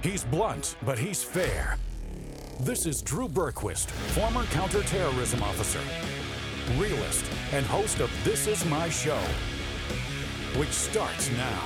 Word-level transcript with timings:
He's 0.00 0.22
blunt, 0.22 0.76
but 0.86 0.96
he's 0.96 1.24
fair. 1.24 1.76
This 2.60 2.86
is 2.86 3.02
Drew 3.02 3.28
Berquist, 3.28 3.90
former 4.14 4.44
counterterrorism 4.44 5.42
officer, 5.42 5.80
realist, 6.76 7.24
and 7.52 7.66
host 7.66 7.98
of 7.98 8.08
This 8.22 8.46
Is 8.46 8.64
My 8.66 8.88
Show, 8.90 9.18
which 10.54 10.70
starts 10.70 11.32
now. 11.32 11.62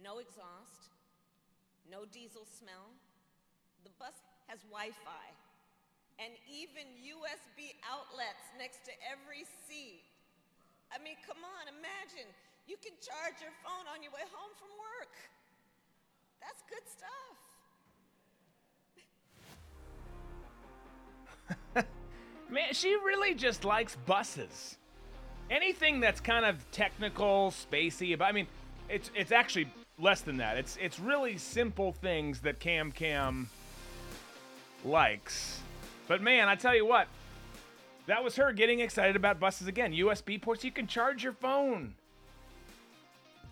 No 0.00 0.20
exhaust, 0.20 0.94
no 1.90 2.04
diesel 2.12 2.46
smell. 2.56 2.94
The 3.82 3.90
bus 3.98 4.14
has 4.46 4.60
Wi 4.70 4.90
Fi, 5.04 5.26
and 6.24 6.34
even 6.48 6.86
USB 7.02 7.74
outlets 7.90 8.46
next 8.56 8.84
to 8.84 8.92
every 9.10 9.44
seat. 9.66 10.09
I 10.92 10.98
mean, 11.02 11.16
come 11.26 11.38
on, 11.38 11.68
imagine. 11.68 12.28
You 12.66 12.76
can 12.82 12.92
charge 13.00 13.40
your 13.40 13.52
phone 13.62 13.86
on 13.94 14.02
your 14.02 14.12
way 14.12 14.26
home 14.32 14.50
from 14.58 14.68
work. 14.78 15.14
That's 16.40 16.62
good 16.68 16.86
stuff. 16.86 17.36
Man, 22.50 22.72
she 22.72 22.94
really 22.94 23.34
just 23.34 23.64
likes 23.64 23.96
buses. 24.06 24.76
Anything 25.50 26.00
that's 26.00 26.20
kind 26.20 26.44
of 26.44 26.68
technical, 26.70 27.52
spacey, 27.52 28.16
but 28.16 28.24
I 28.24 28.32
mean, 28.32 28.46
it's 28.88 29.10
it's 29.14 29.32
actually 29.32 29.68
less 29.98 30.20
than 30.22 30.38
that. 30.38 30.56
It's 30.56 30.76
it's 30.80 30.98
really 30.98 31.38
simple 31.38 31.92
things 31.92 32.40
that 32.40 32.60
Cam 32.60 32.92
Cam 32.92 33.48
likes. 34.84 35.60
But 36.08 36.22
man, 36.22 36.48
I 36.48 36.54
tell 36.56 36.74
you 36.74 36.86
what, 36.86 37.08
that 38.06 38.22
was 38.22 38.36
her 38.36 38.52
getting 38.52 38.80
excited 38.80 39.16
about 39.16 39.38
buses 39.38 39.68
again. 39.68 39.92
USB 39.92 40.40
ports, 40.40 40.64
you 40.64 40.70
can 40.70 40.86
charge 40.86 41.22
your 41.22 41.32
phone. 41.32 41.94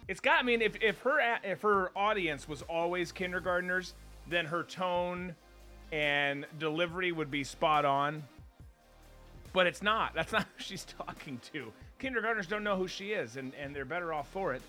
It's 0.09 0.21
got. 0.21 0.41
I 0.41 0.43
mean, 0.43 0.63
if, 0.63 0.77
if 0.83 0.99
her 1.03 1.39
if 1.45 1.63
her 1.63 1.91
audience 1.95 2.49
was 2.49 2.63
always 2.63 3.13
kindergartners, 3.13 3.95
then 4.29 4.47
her 4.47 4.63
tone 4.63 5.35
and 5.93 6.47
delivery 6.59 7.13
would 7.13 7.31
be 7.31 7.45
spot 7.45 7.85
on. 7.85 8.23
But 9.53 9.67
it's 9.67 9.83
not. 9.83 10.15
That's 10.15 10.33
not 10.33 10.43
who 10.43 10.63
she's 10.63 10.85
talking 10.85 11.41
to. 11.53 11.73
Kindergartners 11.99 12.47
don't 12.47 12.65
know 12.65 12.77
who 12.77 12.89
she 12.89 13.13
is, 13.13 13.37
and, 13.37 13.53
and 13.55 13.75
they're 13.75 13.85
better 13.85 14.13
off 14.13 14.29
for 14.29 14.55
it. 14.55 14.63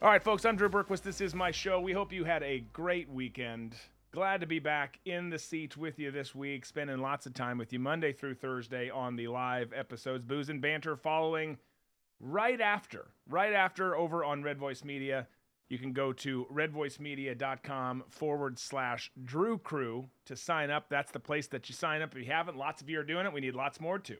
All 0.00 0.08
right, 0.08 0.22
folks, 0.22 0.44
I'm 0.44 0.56
Drew 0.56 0.68
Berquist. 0.68 1.02
This 1.02 1.20
is 1.20 1.34
my 1.34 1.50
show. 1.50 1.80
We 1.80 1.92
hope 1.92 2.12
you 2.12 2.24
had 2.24 2.42
a 2.42 2.64
great 2.72 3.08
weekend. 3.08 3.76
Glad 4.12 4.42
to 4.42 4.46
be 4.46 4.58
back 4.58 5.00
in 5.06 5.30
the 5.30 5.38
seat 5.38 5.74
with 5.74 5.98
you 5.98 6.10
this 6.10 6.34
week, 6.34 6.66
spending 6.66 6.98
lots 6.98 7.24
of 7.24 7.32
time 7.32 7.56
with 7.56 7.72
you 7.72 7.78
Monday 7.78 8.12
through 8.12 8.34
Thursday 8.34 8.90
on 8.90 9.16
the 9.16 9.26
live 9.26 9.72
episodes. 9.72 10.22
Booze 10.22 10.50
and 10.50 10.60
Banter 10.60 10.96
following 10.96 11.56
right 12.20 12.60
after, 12.60 13.06
right 13.26 13.54
after 13.54 13.96
over 13.96 14.22
on 14.22 14.42
Red 14.42 14.58
Voice 14.58 14.84
Media. 14.84 15.28
You 15.70 15.78
can 15.78 15.94
go 15.94 16.12
to 16.12 16.46
redvoicemedia.com 16.52 18.04
forward 18.10 18.58
slash 18.58 19.10
Drew 19.24 19.56
Crew 19.56 20.10
to 20.26 20.36
sign 20.36 20.70
up. 20.70 20.90
That's 20.90 21.10
the 21.10 21.18
place 21.18 21.46
that 21.46 21.70
you 21.70 21.74
sign 21.74 22.02
up. 22.02 22.14
If 22.14 22.18
you 22.18 22.30
haven't, 22.30 22.58
lots 22.58 22.82
of 22.82 22.90
you 22.90 23.00
are 23.00 23.04
doing 23.04 23.24
it. 23.24 23.32
We 23.32 23.40
need 23.40 23.54
lots 23.54 23.80
more 23.80 23.98
too. 23.98 24.18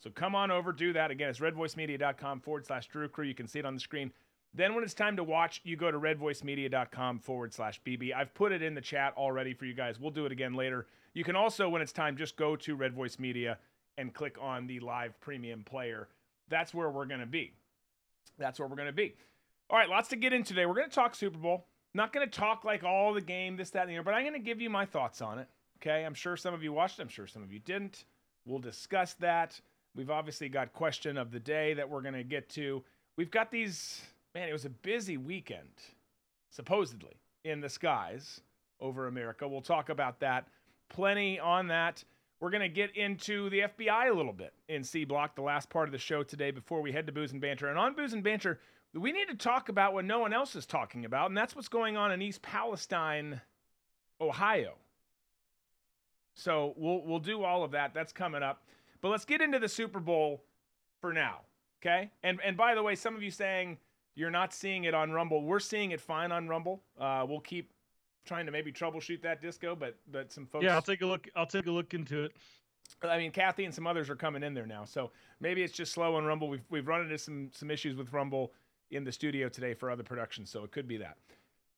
So 0.00 0.10
come 0.10 0.34
on 0.34 0.50
over, 0.50 0.70
do 0.70 0.92
that. 0.92 1.10
Again, 1.10 1.30
it's 1.30 1.40
redvoicemedia.com 1.40 2.40
forward 2.40 2.66
slash 2.66 2.88
Drew 2.88 3.08
Crew. 3.08 3.24
You 3.24 3.34
can 3.34 3.48
see 3.48 3.60
it 3.60 3.64
on 3.64 3.72
the 3.72 3.80
screen. 3.80 4.12
Then 4.54 4.74
when 4.74 4.84
it's 4.84 4.94
time 4.94 5.16
to 5.16 5.24
watch, 5.24 5.60
you 5.64 5.76
go 5.76 5.90
to 5.90 5.98
redvoicemedia.com 5.98 7.18
forward 7.18 7.52
slash 7.52 7.80
BB. 7.84 8.14
I've 8.14 8.32
put 8.34 8.52
it 8.52 8.62
in 8.62 8.74
the 8.74 8.80
chat 8.80 9.14
already 9.16 9.52
for 9.52 9.64
you 9.64 9.74
guys. 9.74 9.98
We'll 9.98 10.12
do 10.12 10.26
it 10.26 10.32
again 10.32 10.54
later. 10.54 10.86
You 11.12 11.24
can 11.24 11.34
also, 11.34 11.68
when 11.68 11.82
it's 11.82 11.92
time, 11.92 12.16
just 12.16 12.36
go 12.36 12.54
to 12.56 12.76
Red 12.76 12.94
Voice 12.94 13.18
Media 13.18 13.58
and 13.98 14.14
click 14.14 14.36
on 14.40 14.66
the 14.66 14.80
live 14.80 15.20
premium 15.20 15.64
player. 15.64 16.08
That's 16.48 16.72
where 16.72 16.88
we're 16.88 17.06
going 17.06 17.20
to 17.20 17.26
be. 17.26 17.52
That's 18.38 18.58
where 18.58 18.68
we're 18.68 18.76
going 18.76 18.86
to 18.86 18.92
be. 18.92 19.14
All 19.70 19.78
right, 19.78 19.88
lots 19.88 20.08
to 20.08 20.16
get 20.16 20.32
into 20.32 20.48
today. 20.48 20.66
We're 20.66 20.74
going 20.74 20.88
to 20.88 20.94
talk 20.94 21.14
Super 21.14 21.38
Bowl. 21.38 21.66
Not 21.94 22.12
going 22.12 22.28
to 22.28 22.38
talk 22.38 22.64
like 22.64 22.84
all 22.84 23.14
the 23.14 23.20
game, 23.20 23.56
this, 23.56 23.70
that, 23.70 23.82
and 23.82 23.90
the 23.90 23.96
other, 23.96 24.04
but 24.04 24.14
I'm 24.14 24.22
going 24.22 24.34
to 24.34 24.40
give 24.40 24.60
you 24.60 24.68
my 24.68 24.84
thoughts 24.84 25.22
on 25.22 25.38
it. 25.38 25.48
Okay, 25.78 26.04
I'm 26.04 26.14
sure 26.14 26.36
some 26.36 26.54
of 26.54 26.62
you 26.62 26.72
watched. 26.72 27.00
I'm 27.00 27.08
sure 27.08 27.26
some 27.26 27.42
of 27.42 27.52
you 27.52 27.60
didn't. 27.60 28.04
We'll 28.44 28.58
discuss 28.58 29.14
that. 29.14 29.60
We've 29.94 30.10
obviously 30.10 30.48
got 30.48 30.72
question 30.72 31.16
of 31.16 31.30
the 31.30 31.38
day 31.38 31.74
that 31.74 31.88
we're 31.88 32.02
going 32.02 32.14
to 32.14 32.24
get 32.24 32.48
to. 32.50 32.82
We've 33.16 33.30
got 33.30 33.50
these 33.50 34.02
man, 34.34 34.48
it 34.48 34.52
was 34.52 34.64
a 34.64 34.70
busy 34.70 35.16
weekend, 35.16 35.68
supposedly, 36.50 37.16
in 37.44 37.60
the 37.60 37.68
skies 37.68 38.40
over 38.80 39.06
America. 39.06 39.46
We'll 39.46 39.60
talk 39.60 39.88
about 39.88 40.20
that. 40.20 40.48
Plenty 40.88 41.38
on 41.38 41.68
that. 41.68 42.02
We're 42.40 42.50
going 42.50 42.62
to 42.62 42.68
get 42.68 42.94
into 42.96 43.48
the 43.50 43.60
FBI 43.60 44.10
a 44.10 44.14
little 44.14 44.32
bit 44.32 44.52
in 44.68 44.82
C 44.82 45.04
Block, 45.04 45.36
the 45.36 45.42
last 45.42 45.70
part 45.70 45.88
of 45.88 45.92
the 45.92 45.98
show 45.98 46.22
today, 46.22 46.50
before 46.50 46.82
we 46.82 46.92
head 46.92 47.06
to 47.06 47.12
Booze 47.12 47.32
and 47.32 47.40
Banter. 47.40 47.68
And 47.68 47.78
on 47.78 47.94
Booze 47.94 48.12
and 48.12 48.22
Banter, 48.22 48.60
we 48.92 49.12
need 49.12 49.28
to 49.28 49.36
talk 49.36 49.68
about 49.68 49.94
what 49.94 50.04
no 50.04 50.18
one 50.18 50.32
else 50.32 50.54
is 50.54 50.66
talking 50.66 51.04
about, 51.04 51.30
and 51.30 51.36
that's 51.36 51.56
what's 51.56 51.68
going 51.68 51.96
on 51.96 52.12
in 52.12 52.20
East 52.20 52.42
Palestine, 52.42 53.40
Ohio. 54.20 54.74
So 56.34 56.74
we'll 56.76 57.02
we'll 57.04 57.20
do 57.20 57.44
all 57.44 57.62
of 57.64 57.70
that. 57.72 57.94
That's 57.94 58.12
coming 58.12 58.42
up. 58.42 58.64
But 59.00 59.08
let's 59.08 59.24
get 59.24 59.40
into 59.40 59.58
the 59.58 59.68
Super 59.68 60.00
Bowl 60.00 60.42
for 61.00 61.12
now. 61.12 61.40
Okay? 61.80 62.10
And 62.22 62.40
and 62.44 62.56
by 62.56 62.74
the 62.74 62.82
way, 62.82 62.94
some 62.94 63.14
of 63.14 63.22
you 63.22 63.30
saying 63.30 63.78
you're 64.14 64.30
not 64.30 64.52
seeing 64.52 64.84
it 64.84 64.94
on 64.94 65.10
Rumble. 65.10 65.42
We're 65.42 65.60
seeing 65.60 65.90
it 65.90 66.00
fine 66.00 66.32
on 66.32 66.48
Rumble. 66.48 66.82
Uh, 66.98 67.24
we'll 67.28 67.40
keep 67.40 67.72
trying 68.24 68.46
to 68.46 68.52
maybe 68.52 68.72
troubleshoot 68.72 69.22
that 69.22 69.40
disco, 69.42 69.76
but 69.76 69.96
but 70.10 70.32
some 70.32 70.46
folks. 70.46 70.64
Yeah, 70.64 70.74
I'll 70.74 70.82
take 70.82 71.02
a 71.02 71.06
look. 71.06 71.28
I'll 71.36 71.46
take 71.46 71.66
a 71.66 71.70
look 71.70 71.94
into 71.94 72.24
it. 72.24 72.32
I 73.02 73.18
mean, 73.18 73.30
Kathy 73.30 73.64
and 73.64 73.74
some 73.74 73.86
others 73.86 74.10
are 74.10 74.16
coming 74.16 74.42
in 74.42 74.54
there 74.54 74.66
now, 74.66 74.84
so 74.84 75.10
maybe 75.40 75.62
it's 75.62 75.72
just 75.72 75.92
slow 75.92 76.16
on 76.16 76.24
Rumble. 76.24 76.48
We've 76.48 76.64
we've 76.70 76.86
run 76.86 77.02
into 77.02 77.18
some 77.18 77.50
some 77.52 77.70
issues 77.70 77.96
with 77.96 78.12
Rumble 78.12 78.52
in 78.90 79.04
the 79.04 79.12
studio 79.12 79.48
today 79.48 79.74
for 79.74 79.90
other 79.90 80.02
productions, 80.02 80.50
so 80.50 80.64
it 80.64 80.70
could 80.70 80.86
be 80.86 80.98
that. 80.98 81.16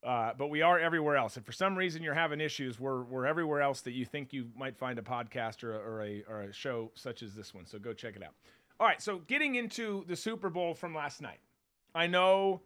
Uh, 0.05 0.33
but 0.39 0.49
we 0.49 0.63
are 0.63 0.79
everywhere 0.79 1.17
else. 1.17 1.37
If 1.37 1.45
for 1.45 1.53
some 1.53 1.77
reason 1.77 2.03
you're 2.03 2.15
having 2.15 2.41
issues, 2.41 2.79
we're 2.79 3.03
we're 3.03 3.27
everywhere 3.27 3.63
else 3.63 3.81
that 3.83 3.93
you 3.93 4.05
think 4.05 4.33
you 4.33 4.49
might 4.57 4.77
find 4.77 4.99
a 4.99 5.03
podcast 5.03 5.65
or 5.65 5.75
a, 5.75 5.79
or 5.79 6.03
a 6.03 6.25
or 6.29 6.43
a 6.43 6.53
show 6.53 6.91
such 6.95 7.23
as 7.23 7.35
this 7.35 7.55
one. 7.55 7.67
So 7.67 7.79
go 7.79 7.93
check 7.93 8.15
it 8.15 8.23
out. 8.23 8.35
All 8.79 8.87
right, 8.87 9.01
so 9.01 9.19
getting 9.27 9.55
into 9.55 10.05
the 10.07 10.15
Super 10.15 10.51
Bowl 10.51 10.75
from 10.75 10.95
last 10.95 11.23
night. 11.23 11.39
I 11.97 12.07
know, 12.07 12.61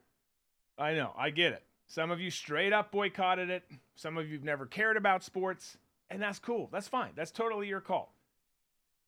I 0.76 0.94
know, 0.94 1.12
I 1.16 1.30
get 1.30 1.52
it. 1.52 1.62
Some 1.86 2.10
of 2.10 2.20
you 2.20 2.30
straight 2.30 2.72
up 2.72 2.90
boycotted 2.90 3.48
it. 3.48 3.62
Some 3.94 4.18
of 4.18 4.28
you've 4.28 4.42
never 4.42 4.66
cared 4.66 4.96
about 4.96 5.22
sports, 5.22 5.78
and 6.10 6.20
that's 6.20 6.40
cool. 6.40 6.68
That's 6.72 6.88
fine. 6.88 7.12
That's 7.14 7.30
totally 7.30 7.68
your 7.68 7.80
call. 7.80 8.12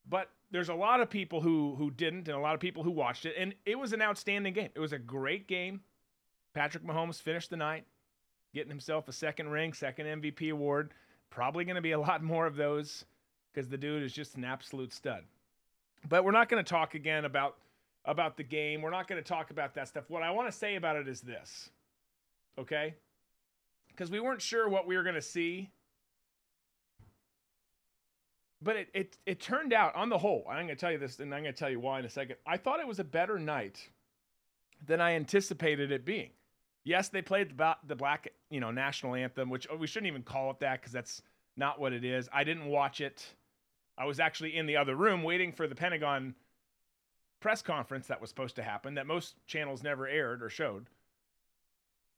But 0.08 0.30
there's 0.52 0.68
a 0.68 0.74
lot 0.74 1.00
of 1.00 1.10
people 1.10 1.40
who 1.40 1.74
who 1.74 1.90
didn't, 1.90 2.28
and 2.28 2.36
a 2.36 2.40
lot 2.40 2.54
of 2.54 2.60
people 2.60 2.84
who 2.84 2.92
watched 2.92 3.26
it, 3.26 3.34
and 3.36 3.52
it 3.66 3.76
was 3.76 3.92
an 3.92 4.00
outstanding 4.00 4.52
game. 4.52 4.70
It 4.74 4.80
was 4.80 4.92
a 4.92 4.98
great 4.98 5.48
game. 5.48 5.80
Patrick 6.54 6.84
Mahomes 6.84 7.20
finished 7.20 7.50
the 7.50 7.56
night, 7.56 7.84
getting 8.54 8.70
himself 8.70 9.08
a 9.08 9.12
second 9.12 9.48
ring, 9.48 9.72
second 9.72 10.06
MVP 10.06 10.52
award. 10.52 10.92
Probably 11.30 11.64
going 11.64 11.76
to 11.76 11.82
be 11.82 11.92
a 11.92 12.00
lot 12.00 12.22
more 12.22 12.46
of 12.46 12.54
those 12.54 13.04
because 13.52 13.68
the 13.68 13.78
dude 13.78 14.04
is 14.04 14.12
just 14.12 14.36
an 14.36 14.44
absolute 14.44 14.92
stud. 14.92 15.24
But 16.08 16.24
we're 16.24 16.30
not 16.30 16.48
going 16.48 16.62
to 16.62 16.68
talk 16.68 16.94
again 16.94 17.24
about 17.24 17.56
about 18.04 18.36
the 18.36 18.42
game. 18.42 18.82
We're 18.82 18.90
not 18.90 19.08
going 19.08 19.22
to 19.22 19.28
talk 19.28 19.50
about 19.50 19.74
that 19.74 19.88
stuff. 19.88 20.04
What 20.08 20.22
I 20.22 20.30
want 20.30 20.50
to 20.50 20.56
say 20.56 20.76
about 20.76 20.96
it 20.96 21.08
is 21.08 21.20
this, 21.20 21.70
okay? 22.58 22.94
Because 23.88 24.10
we 24.10 24.20
weren't 24.20 24.42
sure 24.42 24.68
what 24.68 24.86
we 24.86 24.96
were 24.96 25.02
going 25.02 25.14
to 25.14 25.22
see. 25.22 25.70
But 28.60 28.76
it, 28.76 28.88
it, 28.94 29.18
it 29.26 29.40
turned 29.40 29.72
out, 29.72 29.94
on 29.96 30.08
the 30.08 30.18
whole, 30.18 30.46
I'm 30.48 30.66
going 30.66 30.68
to 30.68 30.76
tell 30.76 30.92
you 30.92 30.98
this, 30.98 31.18
and 31.18 31.34
I'm 31.34 31.42
going 31.42 31.54
to 31.54 31.58
tell 31.58 31.70
you 31.70 31.80
why 31.80 31.98
in 31.98 32.04
a 32.04 32.10
second. 32.10 32.36
I 32.46 32.56
thought 32.56 32.80
it 32.80 32.86
was 32.86 33.00
a 33.00 33.04
better 33.04 33.38
night 33.38 33.88
than 34.86 35.00
I 35.00 35.14
anticipated 35.14 35.90
it 35.90 36.04
being. 36.04 36.30
Yes, 36.84 37.08
they 37.08 37.22
played 37.22 37.56
the, 37.56 37.76
the 37.86 37.94
black, 37.96 38.32
you 38.50 38.60
know, 38.60 38.70
national 38.70 39.14
anthem, 39.14 39.50
which 39.50 39.66
oh, 39.70 39.76
we 39.76 39.86
shouldn't 39.86 40.08
even 40.08 40.22
call 40.22 40.50
it 40.50 40.60
that 40.60 40.80
because 40.80 40.92
that's 40.92 41.22
not 41.56 41.80
what 41.80 41.92
it 41.92 42.04
is. 42.04 42.28
I 42.32 42.44
didn't 42.44 42.66
watch 42.66 43.00
it. 43.00 43.24
I 43.96 44.04
was 44.04 44.18
actually 44.18 44.56
in 44.56 44.66
the 44.66 44.76
other 44.76 44.96
room 44.96 45.22
waiting 45.22 45.52
for 45.52 45.68
the 45.68 45.74
Pentagon 45.74 46.34
press 47.42 47.60
conference 47.60 48.06
that 48.06 48.20
was 48.20 48.30
supposed 48.30 48.56
to 48.56 48.62
happen 48.62 48.94
that 48.94 49.06
most 49.06 49.34
channels 49.46 49.82
never 49.82 50.06
aired 50.06 50.42
or 50.42 50.48
showed. 50.48 50.86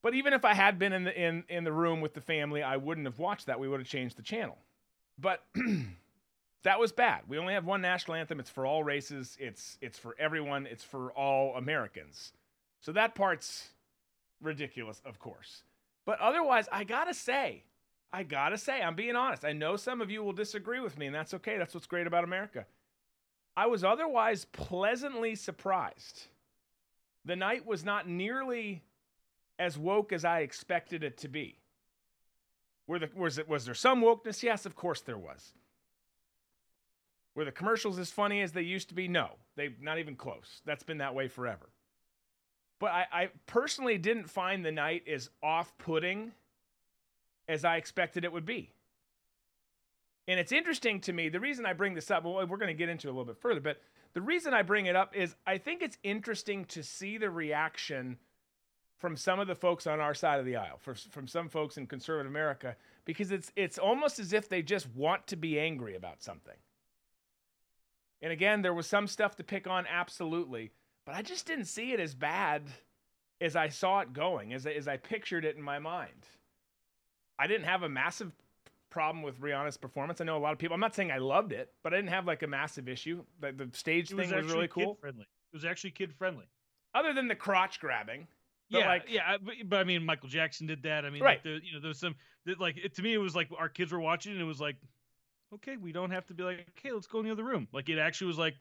But 0.03 0.15
even 0.15 0.35
if 0.35 0.45
I 0.45 0.53
had 0.53 0.79
been 0.79 0.93
in 0.93 1.05
the 1.05 1.19
in 1.19 1.45
in 1.49 1.65
the 1.65 1.73
room 1.73 2.03
with 2.03 2.13
the 2.13 2.21
family, 2.21 2.63
I 2.63 2.77
wouldn't 2.77 3.07
have 3.07 3.19
watched 3.19 3.47
that. 3.47 3.59
We 3.59 3.69
would 3.69 3.81
have 3.81 3.89
changed 3.89 4.19
the 4.19 4.23
channel. 4.23 4.59
But 5.19 5.43
that 6.63 6.79
was 6.79 6.93
bad. 6.93 7.23
We 7.27 7.39
only 7.39 7.55
have 7.55 7.65
one 7.65 7.81
national 7.81 8.17
anthem. 8.17 8.39
It's 8.39 8.51
for 8.51 8.67
all 8.67 8.85
races. 8.85 9.37
It's 9.41 9.79
it's 9.81 9.99
for 9.99 10.15
everyone. 10.19 10.67
It's 10.67 10.85
for 10.85 11.11
all 11.13 11.57
Americans. 11.57 12.35
So 12.81 12.93
that 12.93 13.15
part's 13.15 13.71
ridiculous, 14.43 15.01
of 15.07 15.19
course. 15.19 15.63
But 16.05 16.21
otherwise, 16.21 16.69
I 16.71 16.85
gotta 16.85 17.15
say, 17.15 17.65
I 18.13 18.25
gotta 18.25 18.59
say, 18.59 18.83
I'm 18.83 18.95
being 18.95 19.17
honest. 19.17 19.43
I 19.43 19.55
know 19.55 19.77
some 19.77 20.03
of 20.03 20.11
you 20.11 20.23
will 20.23 20.35
disagree 20.35 20.81
with 20.81 20.99
me, 20.99 21.07
and 21.07 21.15
that's 21.15 21.33
okay. 21.33 21.57
That's 21.57 21.73
what's 21.73 21.87
great 21.87 22.07
about 22.07 22.25
America. 22.25 22.67
I 23.57 23.67
was 23.67 23.85
otherwise 23.85 24.47
pleasantly 24.47 25.35
surprised. 25.35 26.27
The 27.25 27.37
night 27.37 27.65
was 27.65 27.85
not 27.85 28.09
nearly 28.09 28.83
as 29.59 29.79
woke 29.79 30.13
as 30.13 30.25
I 30.25 30.41
expected 30.41 31.05
it 31.05 31.17
to 31.19 31.29
be. 31.29 31.59
The, 32.89 33.09
was, 33.17 33.39
it, 33.39 33.49
was 33.49 33.65
there 33.65 33.75
some 33.75 34.03
wokeness? 34.03 34.43
Yes, 34.43 34.67
of 34.67 34.75
course 34.75 35.01
there 35.01 35.17
was. 35.17 35.55
Were 37.35 37.45
the 37.45 37.53
commercials 37.53 37.99
as 37.99 38.11
funny 38.11 38.43
as 38.43 38.53
they 38.53 38.63
used 38.63 38.89
to 38.89 38.95
be? 38.95 39.09
No, 39.09 39.31
they 39.57 39.75
not 39.81 39.99
even 39.99 40.17
close. 40.17 40.61
That's 40.67 40.83
been 40.83 40.99
that 40.99 41.15
way 41.15 41.29
forever. 41.29 41.67
but 42.79 42.91
I, 42.93 43.07
I 43.13 43.29
personally 43.47 43.99
didn't 43.99 44.29
find 44.29 44.65
the 44.65 44.71
night 44.73 45.05
as 45.09 45.31
off-putting 45.43 46.33
as 47.49 47.65
I 47.65 47.77
expected 47.77 48.25
it 48.25 48.33
would 48.33 48.45
be. 48.45 48.71
And 50.27 50.41
it's 50.41 50.53
interesting 50.53 51.01
to 51.01 51.13
me. 51.13 51.29
The 51.29 51.41
reason 51.41 51.67
I 51.67 51.75
bring 51.75 51.95
this 51.95 52.11
up, 52.11 52.25
well, 52.25 52.35
we're 52.47 52.57
going 52.57 52.69
to 52.69 52.75
get 52.75 52.89
into 52.89 53.09
it 53.09 53.11
a 53.11 53.13
little 53.13 53.27
bit 53.27 53.39
further, 53.39 53.61
but 53.61 53.81
the 54.15 54.23
reason 54.23 54.55
I 54.55 54.63
bring 54.63 54.87
it 54.87 54.97
up 54.97 55.15
is 55.15 55.35
I 55.47 55.59
think 55.59 55.83
it's 55.83 55.99
interesting 56.03 56.65
to 56.67 56.83
see 56.83 57.19
the 57.19 57.31
reaction 57.31 58.17
from 58.97 59.17
some 59.17 59.39
of 59.39 59.49
the 59.49 59.55
folks 59.55 59.87
on 59.87 60.01
our 60.01 60.15
side 60.15 60.41
of 60.41 60.47
the 60.47 60.57
aisle, 60.57 60.79
for, 60.79 60.95
from 60.95 61.27
some 61.27 61.49
folks 61.49 61.77
in 61.77 61.87
conservative 61.87 62.31
America, 62.31 62.75
because 63.05 63.31
it's 63.31 63.53
it's 63.55 63.77
almost 63.77 64.19
as 64.19 64.33
if 64.33 64.49
they 64.49 64.63
just 64.63 64.89
want 64.95 65.27
to 65.27 65.37
be 65.37 65.61
angry 65.61 65.95
about 65.95 66.23
something. 66.23 66.57
And 68.23 68.33
again, 68.33 68.63
there 68.63 68.73
was 68.73 68.87
some 68.87 69.07
stuff 69.07 69.37
to 69.37 69.45
pick 69.45 69.67
on, 69.67 69.87
absolutely, 69.87 70.71
but 71.05 71.15
I 71.15 71.21
just 71.21 71.45
didn't 71.45 71.67
see 71.67 71.93
it 71.93 72.01
as 72.01 72.15
bad 72.15 72.63
as 73.43 73.57
I 73.57 73.69
saw 73.69 74.01
it 74.01 74.15
going, 74.15 74.55
as 74.55 74.65
as 74.65 74.89
I 74.89 74.97
pictured 74.97 75.45
it 75.45 75.57
in 75.57 75.63
my 75.63 75.79
mind. 75.79 76.29
I 77.39 77.47
didn't 77.47 77.67
have 77.67 77.83
a 77.83 77.89
massive 77.89 78.33
problem 78.95 79.25
with 79.25 79.41
Rihanna's 79.41 79.77
performance. 79.77 80.21
I 80.21 80.25
know 80.25 80.37
a 80.37 80.39
lot 80.39 80.53
of 80.53 80.59
people. 80.59 80.73
I'm 80.75 80.81
not 80.81 80.95
saying 80.95 81.11
I 81.11 81.19
loved 81.19 81.51
it, 81.53 81.71
but 81.83 81.93
I 81.93 81.97
didn't 81.97 82.11
have 82.11 82.27
like 82.27 82.45
a 82.45 82.47
massive 82.47 82.89
issue. 82.89 83.25
The, 83.41 83.51
the 83.53 83.69
stage 83.77 84.13
It 84.13 84.17
thing 84.17 84.33
was, 84.35 84.47
really 84.47 84.69
cool. 84.69 84.97
Friendly. 85.01 85.23
It 85.53 85.57
was 85.57 85.65
actually 85.65 85.91
kid 85.91 86.15
friendly. 86.15 86.45
Other 86.95 87.13
than 87.13 87.27
the 87.27 87.35
crotch 87.35 87.81
grabbing. 87.81 88.29
But, 88.71 88.79
yeah, 88.79 88.87
like- 88.89 89.05
yeah, 89.09 89.37
but, 89.43 89.55
but 89.67 89.81
I 89.81 89.85
mean, 89.85 90.07
Michael 90.07 90.29
Jackson 90.29 90.67
did 90.69 90.85
that. 90.85 91.05
I 91.05 91.11
mean, 91.11 91.23
Right. 91.23 91.39
like, 91.39 91.43
there, 91.43 91.55
you 91.57 91.73
know, 91.75 91.81
there's 91.81 91.99
some 91.99 92.15
that, 92.47 92.61
like 92.61 92.77
it, 92.79 92.95
to 92.95 93.03
me, 93.03 93.13
it 93.13 93.19
was 93.19 93.35
like 93.35 93.49
our 93.59 93.69
kids 93.69 93.91
were 93.93 94.01
watching, 94.01 94.33
and 94.33 94.41
it 94.41 94.45
was 94.45 94.61
like, 94.61 94.77
okay, 95.55 95.77
we 95.77 95.91
don't 95.93 96.11
have 96.13 96.25
to 96.27 96.35
be 96.35 96.45
like, 96.45 96.65
okay, 96.79 96.93
let's 96.93 97.09
go 97.09 97.19
in 97.19 97.27
the 97.27 97.33
other 97.33 97.45
room. 97.45 97.67
Like 97.73 97.89
it 97.89 97.99
actually 97.99 98.29
was 98.29 98.39
like, 98.39 98.55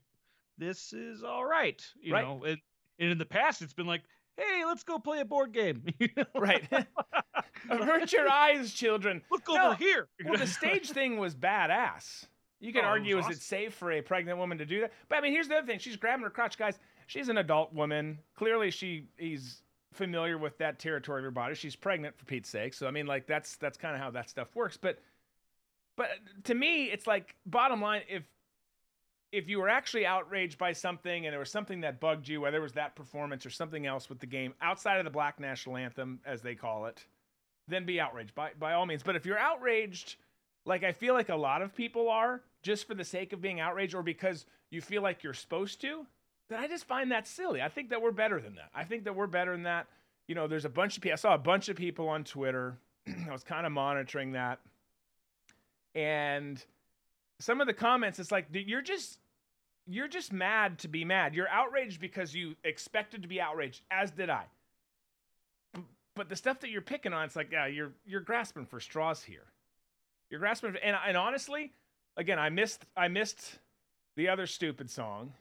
this 0.58 0.94
is 0.94 1.24
all 1.24 1.46
right, 1.46 1.82
you 2.02 2.12
Right. 2.14 2.26
know. 2.26 2.44
It, 2.44 2.60
and 3.00 3.12
in 3.12 3.18
the 3.20 3.26
past, 3.26 3.62
it's 3.62 3.74
been 3.74 3.88
like, 3.88 4.02
hey, 4.38 4.64
let's 4.66 4.84
go 4.84 4.98
play 5.00 5.20
a 5.20 5.26
board 5.26 5.52
game. 5.54 5.84
Right. 6.36 6.64
Avert 7.70 8.12
your 8.12 8.30
eyes, 8.30 8.74
children. 8.74 9.22
Look 9.32 9.44
No, 9.48 9.68
over 9.68 9.76
here. 9.76 10.08
Well, 10.26 10.38
the 10.38 10.48
stage 10.48 10.90
thing 10.92 11.18
was 11.18 11.36
badass. 11.36 12.26
You 12.60 12.72
could 12.72 12.84
Oh, 12.84 12.88
argue, 12.88 13.18
is 13.18 13.26
awesome. 13.26 13.34
it 13.38 13.42
safe 13.42 13.74
for 13.74 13.92
a 13.92 14.02
pregnant 14.02 14.38
woman 14.38 14.58
to 14.58 14.66
do 14.66 14.82
that? 14.82 14.94
But 15.10 15.18
I 15.18 15.22
mean, 15.22 15.34
here's 15.34 15.48
the 15.50 15.56
other 15.58 15.68
thing: 15.68 15.80
she's 15.80 15.98
grabbing 15.98 16.24
her 16.24 16.30
crotch, 16.30 16.58
guys. 16.58 16.80
She's 17.08 17.28
an 17.30 17.38
adult 17.38 17.74
woman. 17.74 18.20
Clearly, 18.36 18.72
she 18.72 19.08
is 19.18 19.62
familiar 19.94 20.38
with 20.38 20.58
that 20.60 20.80
territory 20.80 21.20
of 21.20 21.26
her 21.26 21.32
body. 21.32 21.56
She's 21.56 21.76
pregnant, 21.76 22.18
for 22.18 22.26
Pete's 22.26 22.50
sake. 22.50 22.74
So 22.74 22.88
I 22.88 22.92
mean, 22.92 23.06
like 23.06 23.28
that's 23.28 23.58
that's 23.58 23.78
kind 23.78 23.96
of 23.96 24.02
how 24.02 24.12
that 24.12 24.30
stuff 24.30 24.56
works. 24.56 24.78
But 24.78 25.00
but 25.98 26.08
to 26.46 26.54
me, 26.56 26.86
it's 26.86 27.06
like 27.06 27.36
bottom 27.46 27.82
line: 27.82 28.02
if 28.10 28.24
if 29.34 29.50
you 29.50 29.60
were 29.60 29.68
actually 29.70 30.06
outraged 30.06 30.58
by 30.58 30.72
something 30.72 31.26
and 31.26 31.34
there 31.34 31.40
was 31.40 31.50
something 31.52 31.82
that 31.82 32.00
bugged 32.00 32.28
you, 32.28 32.40
whether 32.40 32.58
it 32.58 32.62
was 32.62 32.74
that 32.74 32.96
performance 32.96 33.46
or 33.46 33.50
something 33.50 33.86
else 33.86 34.08
with 34.08 34.20
the 34.20 34.28
game 34.28 34.54
outside 34.62 35.00
of 35.00 35.06
the 35.06 35.10
Black 35.12 35.40
National 35.40 35.76
Anthem, 35.76 36.20
as 36.26 36.42
they 36.42 36.54
call 36.56 36.86
it, 36.86 37.04
then 37.68 37.86
be 37.86 38.00
outraged 38.00 38.36
by 38.36 38.52
by 38.60 38.74
all 38.74 38.86
means. 38.86 39.04
But 39.04 39.16
if 39.16 39.26
you're 39.26 39.38
outraged, 39.38 40.16
like 40.66 40.84
I 40.84 40.92
feel 40.92 41.14
like 41.14 41.30
a 41.30 41.36
lot 41.36 41.62
of 41.62 41.76
people 41.76 42.10
are, 42.10 42.42
just 42.62 42.88
for 42.88 42.94
the 42.94 43.04
sake 43.04 43.34
of 43.34 43.42
being 43.42 43.60
outraged 43.60 43.96
or 43.96 44.04
because 44.04 44.46
you 44.70 44.82
feel 44.82 45.02
like 45.02 45.24
you're 45.24 45.34
supposed 45.34 45.82
to, 45.82 46.06
then 46.50 46.60
I 46.60 46.68
just 46.68 46.86
find 46.86 47.12
that 47.12 47.28
silly. 47.28 47.62
I 47.62 47.70
think 47.70 47.90
that 47.90 48.02
we're 48.02 48.12
better 48.12 48.40
than 48.40 48.56
that. 48.56 48.70
I 48.74 48.84
think 48.84 49.04
that 49.06 49.16
we're 49.16 49.28
better 49.28 49.52
than 49.52 49.64
that. 49.64 49.88
You 50.28 50.36
know, 50.36 50.48
there's 50.48 50.66
a 50.66 50.70
bunch 50.70 50.98
of 50.98 51.04
people. 51.04 51.14
I 51.14 51.18
saw 51.18 51.34
a 51.34 51.40
bunch 51.40 51.70
of 51.70 51.76
people 51.76 52.10
on 52.10 52.24
Twitter. 52.24 52.78
I 53.08 53.32
was 53.32 53.44
kind 53.44 53.66
of 53.66 53.72
monitoring 53.72 54.34
that, 54.34 54.60
and 55.96 56.64
some 57.40 57.60
of 57.60 57.68
the 57.68 57.74
comments, 57.74 58.20
it's 58.20 58.32
like 58.32 58.48
you're 58.52 58.82
just 58.82 59.20
you're 59.86 60.08
just 60.08 60.32
mad 60.32 60.80
to 60.80 60.88
be 60.88 61.04
mad. 61.04 61.36
You're 61.36 61.50
outraged 61.50 62.00
because 62.00 62.34
you 62.34 62.56
expected 62.64 63.22
to 63.24 63.28
be 63.28 63.42
outraged, 63.42 63.82
as 63.92 64.12
did 64.12 64.30
I. 64.30 64.46
But 66.16 66.30
the 66.30 66.36
stuff 66.36 66.60
that 66.60 66.70
you're 66.70 66.82
picking 66.82 67.14
on, 67.14 67.26
it's 67.26 67.36
like, 67.36 67.52
yeah, 67.52 67.66
you're 67.66 67.94
you're 68.06 68.22
grasping 68.22 68.66
for 68.66 68.80
straws 68.80 69.24
here. 69.24 69.46
You're 70.30 70.40
grasping, 70.40 70.74
for, 70.74 70.78
and 70.78 70.96
and 71.08 71.18
honestly, 71.18 71.74
again, 72.18 72.40
I 72.40 72.50
missed 72.50 72.86
I 72.96 73.08
missed 73.08 73.60
the 74.16 74.30
other 74.30 74.46
stupid 74.46 74.90
song, 74.90 75.34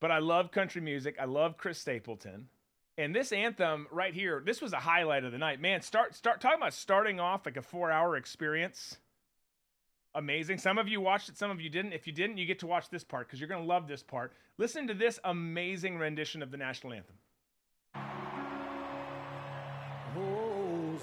but 0.00 0.10
I 0.10 0.18
love 0.18 0.50
country 0.50 0.82
music. 0.82 1.16
I 1.20 1.24
love 1.24 1.56
Chris 1.56 1.78
Stapleton, 1.78 2.48
and 2.98 3.14
this 3.14 3.32
anthem 3.32 3.86
right 3.90 4.12
here, 4.12 4.42
this 4.44 4.60
was 4.60 4.72
a 4.72 4.78
highlight 4.78 5.24
of 5.24 5.32
the 5.32 5.38
night. 5.38 5.60
Man, 5.60 5.80
start 5.80 6.14
start 6.14 6.40
talking 6.40 6.58
about 6.58 6.74
starting 6.74 7.20
off 7.20 7.46
like 7.46 7.56
a 7.56 7.62
four 7.62 7.90
hour 7.90 8.16
experience. 8.16 8.98
Amazing. 10.14 10.58
Some 10.58 10.78
of 10.78 10.88
you 10.88 11.00
watched 11.00 11.28
it, 11.28 11.38
some 11.38 11.50
of 11.50 11.60
you 11.60 11.70
didn't. 11.70 11.92
If 11.92 12.06
you 12.06 12.12
didn't, 12.12 12.38
you 12.38 12.46
get 12.46 12.58
to 12.60 12.66
watch 12.66 12.90
this 12.90 13.04
part 13.04 13.26
because 13.26 13.40
you're 13.40 13.48
going 13.48 13.62
to 13.62 13.68
love 13.68 13.86
this 13.86 14.02
part. 14.02 14.32
Listen 14.56 14.88
to 14.88 14.94
this 14.94 15.20
amazing 15.22 15.98
rendition 15.98 16.42
of 16.42 16.50
the 16.50 16.56
national 16.56 16.92
anthem. 16.92 17.14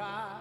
and 0.00 0.37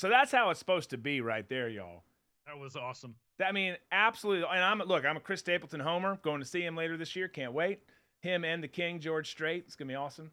So 0.00 0.08
that's 0.08 0.32
how 0.32 0.48
it's 0.48 0.58
supposed 0.58 0.88
to 0.90 0.96
be 0.96 1.20
right 1.20 1.46
there, 1.46 1.68
y'all. 1.68 2.04
That 2.46 2.58
was 2.58 2.74
awesome. 2.74 3.16
I 3.44 3.52
mean, 3.52 3.76
absolutely. 3.92 4.46
And 4.50 4.64
I'm 4.64 4.78
look, 4.78 5.04
I'm 5.04 5.18
a 5.18 5.20
Chris 5.20 5.40
Stapleton 5.40 5.78
homer. 5.78 6.18
Going 6.22 6.40
to 6.40 6.46
see 6.46 6.62
him 6.62 6.74
later 6.74 6.96
this 6.96 7.14
year. 7.14 7.28
Can't 7.28 7.52
wait. 7.52 7.80
Him 8.22 8.42
and 8.42 8.64
the 8.64 8.68
King 8.68 8.98
George 8.98 9.28
Strait. 9.28 9.64
It's 9.66 9.76
gonna 9.76 9.90
be 9.90 9.94
awesome. 9.94 10.30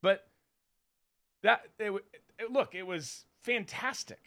But 0.00 0.26
that 1.42 1.66
it, 1.78 1.92
it, 2.38 2.50
look, 2.50 2.74
it 2.74 2.86
was 2.86 3.26
fantastic. 3.42 4.22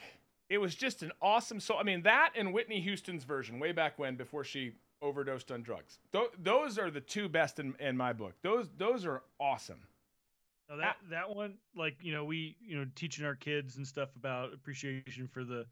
It 0.48 0.60
was 0.60 0.76
just 0.76 1.02
an 1.02 1.12
awesome. 1.24 1.60
So 1.60 1.76
I 1.76 1.82
mean, 1.82 2.04
that 2.04 2.34
and 2.36 2.54
Whitney 2.54 2.80
Houston's 2.80 3.24
version 3.24 3.58
way 3.58 3.72
back 3.72 3.98
when, 3.98 4.16
before 4.16 4.44
she 4.44 4.74
overdosed 5.02 5.52
on 5.52 5.64
drugs. 5.64 5.98
Th- 6.12 6.30
those 6.40 6.78
are 6.78 6.92
the 6.92 7.02
two 7.02 7.28
best 7.28 7.58
in, 7.58 7.74
in 7.80 7.98
my 7.98 8.14
book. 8.14 8.36
Those 8.44 8.70
those 8.78 9.08
are 9.08 9.24
awesome. 9.40 9.80
Now 10.70 10.76
ah. 10.76 10.82
that 10.82 10.98
that 11.10 11.36
one, 11.36 11.56
like 11.76 11.98
you 12.02 12.14
know, 12.14 12.26
we 12.26 12.58
you 12.62 12.78
know 12.78 12.86
teaching 12.96 13.26
our 13.26 13.36
kids 13.36 13.78
and 13.78 13.86
stuff 13.86 14.10
about 14.16 14.54
appreciation 14.54 15.28
for 15.28 15.44
the 15.44 15.66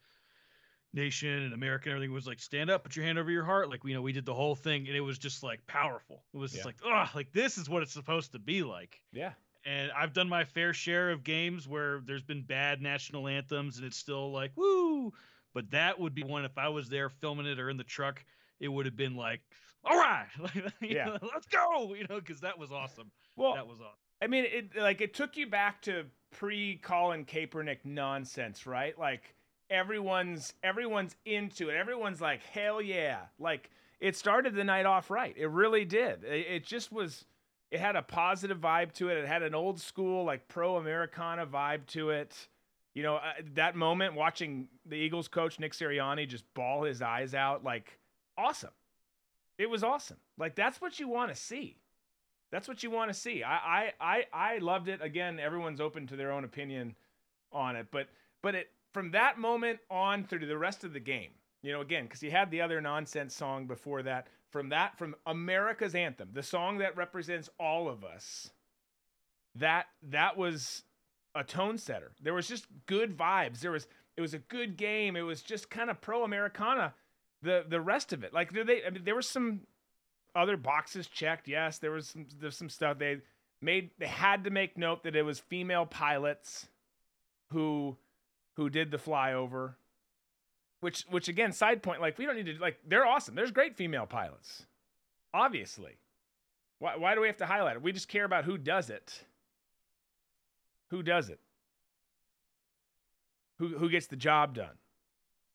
nation 0.94 1.30
and 1.30 1.54
America 1.54 1.90
and 1.90 1.96
everything 1.96 2.14
was 2.14 2.28
like 2.28 2.40
stand 2.40 2.70
up, 2.70 2.84
put 2.84 2.96
your 2.96 3.06
hand 3.06 3.18
over 3.18 3.32
your 3.32 3.46
heart. 3.46 3.70
Like 3.70 3.82
you 3.84 3.94
know, 3.94 4.02
we 4.02 4.12
did 4.12 4.26
the 4.26 4.34
whole 4.34 4.56
thing, 4.56 4.88
and 4.88 4.96
it 4.96 5.02
was 5.02 5.18
just 5.18 5.44
like 5.44 5.66
powerful. 5.68 6.24
It 6.34 6.38
was 6.38 6.52
just 6.52 6.66
like, 6.66 6.76
oh, 6.86 7.06
like 7.16 7.32
this 7.32 7.58
is 7.58 7.70
what 7.70 7.84
it's 7.84 7.94
supposed 7.94 8.34
to 8.34 8.40
be 8.40 8.64
like. 8.64 9.00
Yeah. 9.12 9.34
And 9.64 9.92
I've 9.96 10.14
done 10.14 10.28
my 10.28 10.44
fair 10.44 10.74
share 10.74 11.12
of 11.12 11.24
games 11.24 11.68
where 11.68 12.02
there's 12.06 12.24
been 12.24 12.42
bad 12.42 12.82
national 12.82 13.28
anthems, 13.28 13.78
and 13.78 13.86
it's 13.86 13.98
still 13.98 14.32
like 14.32 14.52
woo. 14.56 15.14
But 15.54 15.72
that 15.72 16.00
would 16.00 16.16
be 16.16 16.24
one 16.24 16.46
if 16.46 16.58
I 16.58 16.70
was 16.70 16.90
there 16.90 17.10
filming 17.10 17.46
it 17.46 17.60
or 17.60 17.70
in 17.70 17.78
the 17.78 17.84
truck. 17.84 18.24
It 18.60 18.70
would 18.70 18.86
have 18.86 18.96
been 18.96 19.16
like, 19.16 19.42
all 19.84 19.98
right, 19.98 20.28
Yeah. 20.82 21.06
know, 21.06 21.18
let's 21.22 21.48
go, 21.48 21.94
you 21.94 22.06
know, 22.10 22.20
because 22.20 22.42
that 22.42 22.58
was 22.58 22.72
awesome. 22.72 23.12
Well, 23.36 23.56
that 23.56 23.68
was 23.68 23.80
awesome. 23.80 23.98
I 24.22 24.28
mean, 24.28 24.46
it 24.46 24.76
like 24.78 25.02
it 25.02 25.14
took 25.14 25.36
you 25.36 25.48
back 25.48 25.82
to 25.84 26.06
pre 26.32 26.78
Colin 26.78 27.26
Kaepernick 27.26 27.80
nonsense, 27.84 28.68
right? 28.68 28.98
Like 28.98 29.34
everyone's 29.70 30.54
everyone's 30.64 31.16
into 31.26 31.70
it. 31.70 31.76
Everyone's 31.76 32.22
like, 32.22 32.44
hell 32.44 32.82
yeah! 32.82 33.22
Like 33.40 33.72
it 34.00 34.16
started 34.16 34.54
the 34.54 34.64
night 34.64 34.86
off 34.86 35.10
right. 35.10 35.36
It 35.36 35.48
really 35.48 35.86
did. 35.86 36.24
It, 36.24 36.48
it 36.50 36.66
just 36.66 36.92
was. 36.92 37.26
It 37.72 37.80
had 37.80 37.96
a 37.96 38.02
positive 38.02 38.60
vibe 38.60 38.92
to 38.96 39.10
it. 39.10 39.18
It 39.18 39.28
had 39.28 39.44
an 39.44 39.56
old 39.56 39.80
school 39.80 40.26
like 40.26 40.48
pro 40.48 40.76
Americana 40.76 41.46
vibe 41.46 41.88
to 41.88 42.10
it. 42.10 42.48
You 42.94 43.04
know, 43.04 43.16
uh, 43.16 43.32
that 43.56 43.76
moment 43.76 44.16
watching 44.16 44.68
the 44.86 44.98
Eagles 44.98 45.30
coach 45.30 45.58
Nick 45.58 45.72
Sirianni 45.72 46.28
just 46.28 46.44
ball 46.54 46.84
his 46.84 47.02
eyes 47.02 47.34
out, 47.34 47.64
like 47.64 47.98
awesome. 48.38 48.72
It 49.58 49.70
was 49.70 49.84
awesome. 49.84 50.18
Like 50.38 50.56
that's 50.56 50.82
what 50.82 51.00
you 51.00 51.08
want 51.08 51.34
to 51.34 51.36
see. 51.36 51.78
That's 52.52 52.68
what 52.68 52.84
you 52.84 52.92
want 52.92 53.12
to 53.12 53.14
see. 53.14 53.44
I, 53.44 53.56
I 53.56 53.94
I 54.00 54.26
I 54.34 54.58
loved 54.58 54.90
it. 54.90 55.02
Again, 55.02 55.40
everyone's 55.40 55.82
open 55.82 56.08
to 56.08 56.16
their 56.16 56.32
own 56.32 56.44
opinion 56.44 56.96
on 57.52 57.76
it, 57.76 57.88
but 57.92 58.08
but 58.42 58.56
it 58.56 58.70
from 58.94 59.12
that 59.12 59.40
moment 59.40 59.80
on 59.90 60.26
through 60.26 60.40
to 60.40 60.46
the 60.46 60.58
rest 60.58 60.84
of 60.84 60.94
the 60.94 61.00
game, 61.00 61.32
you 61.64 61.72
know, 61.72 61.82
again, 61.82 62.04
because 62.04 62.20
he 62.20 62.30
had 62.30 62.52
the 62.52 62.62
other 62.62 62.82
nonsense 62.82 63.36
song 63.36 63.68
before 63.68 64.04
that. 64.04 64.28
From 64.50 64.68
that, 64.70 64.98
from 64.98 65.16
America's 65.26 65.96
anthem, 65.96 66.30
the 66.34 66.44
song 66.44 66.80
that 66.80 66.98
represents 66.98 67.50
all 67.58 67.88
of 67.88 68.04
us. 68.04 68.50
That 69.56 69.86
that 70.10 70.36
was 70.36 70.84
a 71.34 71.44
tone 71.44 71.78
setter. 71.78 72.12
There 72.22 72.34
was 72.34 72.50
just 72.50 72.66
good 72.86 73.18
vibes. 73.18 73.60
There 73.62 73.72
was 73.72 73.88
it 74.18 74.22
was 74.22 74.34
a 74.34 74.40
good 74.40 74.76
game. 74.76 75.16
It 75.16 75.22
was 75.22 75.42
just 75.42 75.70
kind 75.70 75.90
of 75.90 76.02
pro 76.02 76.24
Americana. 76.24 76.94
The 77.42 77.66
the 77.68 77.80
rest 77.80 78.12
of 78.12 78.24
it, 78.24 78.34
like 78.34 78.52
they, 78.52 78.84
I 78.86 78.90
mean, 78.90 79.04
there 79.04 79.16
was 79.16 79.28
some 79.28 79.62
other 80.36 80.58
boxes 80.58 81.08
checked. 81.08 81.48
Yes, 81.48 81.78
there 81.78 81.92
was 81.92 82.08
some 82.08 82.26
there's 82.40 82.58
some 82.58 82.70
stuff 82.70 82.98
they 82.98 83.18
made. 83.62 83.92
They 84.00 84.08
had 84.08 84.44
to 84.46 84.50
make 84.50 84.78
note 84.78 85.04
that 85.04 85.16
it 85.16 85.24
was 85.24 85.40
female 85.40 85.86
pilots 85.86 86.68
who 87.52 87.98
who 88.56 88.70
did 88.70 88.92
the 88.92 88.98
flyover. 88.98 89.76
Which 90.80 91.04
which 91.10 91.28
again, 91.28 91.52
side 91.52 91.84
point, 91.84 92.02
like 92.02 92.18
we 92.18 92.26
don't 92.26 92.36
need 92.36 92.48
to 92.48 92.60
like 92.60 92.80
they're 92.88 93.06
awesome. 93.06 93.36
There's 93.36 93.52
great 93.52 93.76
female 93.76 94.06
pilots, 94.06 94.66
obviously. 95.34 95.98
Why 96.80 96.98
why 96.98 97.14
do 97.14 97.22
we 97.22 97.28
have 97.28 97.38
to 97.38 97.46
highlight 97.46 97.76
it? 97.76 97.82
We 97.84 97.92
just 97.92 98.08
care 98.08 98.26
about 98.26 98.46
who 98.46 98.58
does 98.58 98.90
it. 98.90 99.24
Who 100.90 101.04
does 101.04 101.30
it? 101.30 101.40
Who 103.60 103.78
who 103.78 103.90
gets 103.90 104.08
the 104.08 104.16
job 104.16 104.56
done? 104.56 104.76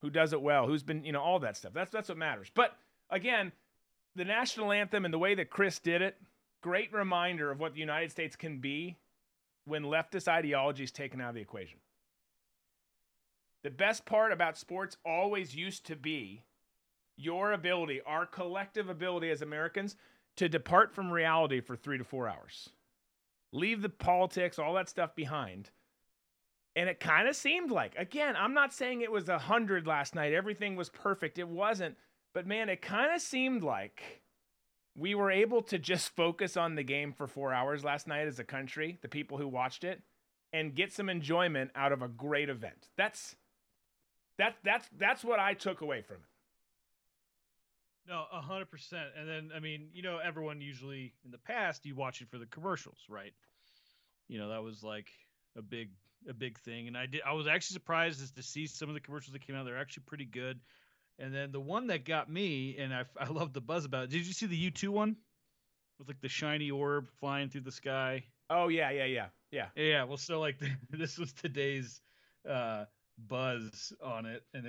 Who 0.01 0.09
does 0.09 0.31
it 0.31 0.41
well? 0.41 0.65
Who's 0.67 0.83
been 0.83 1.03
you 1.03 1.11
know 1.11 1.21
all 1.21 1.39
that 1.39 1.57
stuff. 1.57 1.73
That's 1.73 1.91
that's 1.91 2.07
what 2.07 2.17
matters. 2.17 2.49
But 2.53 2.77
again, 3.09 3.51
the 4.17 4.25
national 4.25 4.71
anthem 4.71 5.05
and 5.05 5.13
the 5.13 5.19
way 5.19 5.35
that 5.35 5.51
Chris 5.51 5.79
did 5.79 6.01
it, 6.01 6.17
great 6.61 6.91
reminder 6.91 7.51
of 7.51 7.59
what 7.59 7.73
the 7.73 7.79
United 7.79 8.11
States 8.11 8.35
can 8.35 8.59
be 8.59 8.97
when 9.65 9.83
leftist 9.83 10.27
ideology 10.27 10.83
is 10.83 10.91
taken 10.91 11.21
out 11.21 11.29
of 11.29 11.35
the 11.35 11.41
equation. 11.41 11.77
The 13.63 13.69
best 13.69 14.05
part 14.05 14.31
about 14.31 14.57
sports 14.57 14.97
always 15.05 15.55
used 15.55 15.85
to 15.85 15.95
be 15.95 16.43
your 17.15 17.51
ability, 17.51 18.01
our 18.05 18.25
collective 18.25 18.89
ability 18.89 19.29
as 19.29 19.41
Americans, 19.41 19.95
to 20.35 20.49
depart 20.49 20.93
from 20.93 21.11
reality 21.11 21.59
for 21.59 21.75
three 21.75 21.97
to 21.97 22.03
four 22.03 22.27
hours. 22.27 22.69
Leave 23.51 23.81
the 23.81 23.89
politics, 23.89 24.57
all 24.57 24.73
that 24.73 24.89
stuff 24.89 25.15
behind. 25.15 25.69
And 26.75 26.89
it 26.89 26.99
kind 26.99 27.27
of 27.27 27.35
seemed 27.35 27.71
like, 27.71 27.93
again, 27.97 28.35
I'm 28.35 28.53
not 28.53 28.73
saying 28.73 29.01
it 29.01 29.11
was 29.11 29.29
a 29.29 29.39
hundred 29.39 29.87
last 29.87 30.15
night. 30.15 30.33
Everything 30.33 30.75
was 30.75 30.89
perfect. 30.89 31.39
It 31.39 31.47
wasn't. 31.47 31.97
But 32.33 32.45
man, 32.45 32.69
it 32.69 32.81
kind 32.81 33.13
of 33.13 33.21
seemed 33.21 33.63
like 33.63 34.21
we 34.95 35.13
were 35.15 35.31
able 35.31 35.61
to 35.63 35.77
just 35.77 36.15
focus 36.15 36.57
on 36.57 36.75
the 36.75 36.83
game 36.83 37.13
for 37.13 37.27
four 37.27 37.53
hours 37.53 37.83
last 37.83 38.07
night 38.07 38.27
as 38.27 38.39
a 38.39 38.43
country, 38.43 38.97
the 39.01 39.07
people 39.07 39.37
who 39.37 39.47
watched 39.47 39.83
it, 39.83 40.01
and 40.51 40.75
get 40.75 40.91
some 40.91 41.09
enjoyment 41.09 41.71
out 41.75 41.91
of 41.91 42.01
a 42.01 42.07
great 42.07 42.49
event. 42.49 42.89
That's 42.97 43.35
that 44.37 44.55
that's 44.63 44.87
that's 44.97 45.23
what 45.23 45.39
I 45.39 45.53
took 45.53 45.81
away 45.81 46.01
from 46.01 46.17
it. 46.17 46.21
No, 48.09 48.25
a 48.31 48.41
hundred 48.41 48.71
percent. 48.71 49.09
And 49.19 49.27
then 49.27 49.51
I 49.55 49.59
mean, 49.59 49.89
you 49.93 50.01
know, 50.01 50.17
everyone 50.17 50.61
usually 50.61 51.13
in 51.25 51.31
the 51.31 51.37
past 51.37 51.85
you 51.85 51.95
watch 51.95 52.21
it 52.21 52.29
for 52.29 52.37
the 52.37 52.45
commercials, 52.45 52.99
right? 53.09 53.33
You 54.27 54.39
know, 54.39 54.49
that 54.49 54.63
was 54.63 54.83
like 54.83 55.07
a 55.57 55.61
big 55.61 55.89
a 56.27 56.33
big 56.33 56.57
thing. 56.59 56.87
And 56.87 56.97
I 56.97 57.05
did 57.05 57.21
I 57.25 57.33
was 57.33 57.47
actually 57.47 57.75
surprised 57.75 58.21
as 58.21 58.31
to 58.31 58.43
see 58.43 58.65
some 58.65 58.89
of 58.89 58.95
the 58.95 59.01
commercials 59.01 59.33
that 59.33 59.45
came 59.45 59.55
out. 59.55 59.65
They're 59.65 59.77
actually 59.77 60.03
pretty 60.07 60.25
good. 60.25 60.59
And 61.19 61.33
then 61.33 61.51
the 61.51 61.59
one 61.59 61.87
that 61.87 62.05
got 62.05 62.29
me, 62.29 62.77
and 62.77 62.93
I 62.93 63.05
I 63.19 63.27
love 63.29 63.53
the 63.53 63.61
buzz 63.61 63.85
about 63.85 64.05
it. 64.05 64.09
Did 64.11 64.27
you 64.27 64.33
see 64.33 64.45
the 64.45 64.71
U2 64.71 64.89
one 64.89 65.15
with 65.99 66.07
like 66.07 66.21
the 66.21 66.29
shiny 66.29 66.71
orb 66.71 67.07
flying 67.19 67.49
through 67.49 67.61
the 67.61 67.71
sky? 67.71 68.23
Oh 68.49 68.67
yeah, 68.67 68.91
yeah, 68.91 69.05
yeah, 69.05 69.27
yeah. 69.51 69.67
Yeah, 69.75 70.03
well, 70.03 70.17
so 70.17 70.39
like 70.39 70.59
this 70.89 71.17
was 71.17 71.33
today's 71.33 72.01
uh, 72.47 72.85
buzz 73.17 73.93
on 74.03 74.25
it, 74.25 74.43
and 74.53 74.65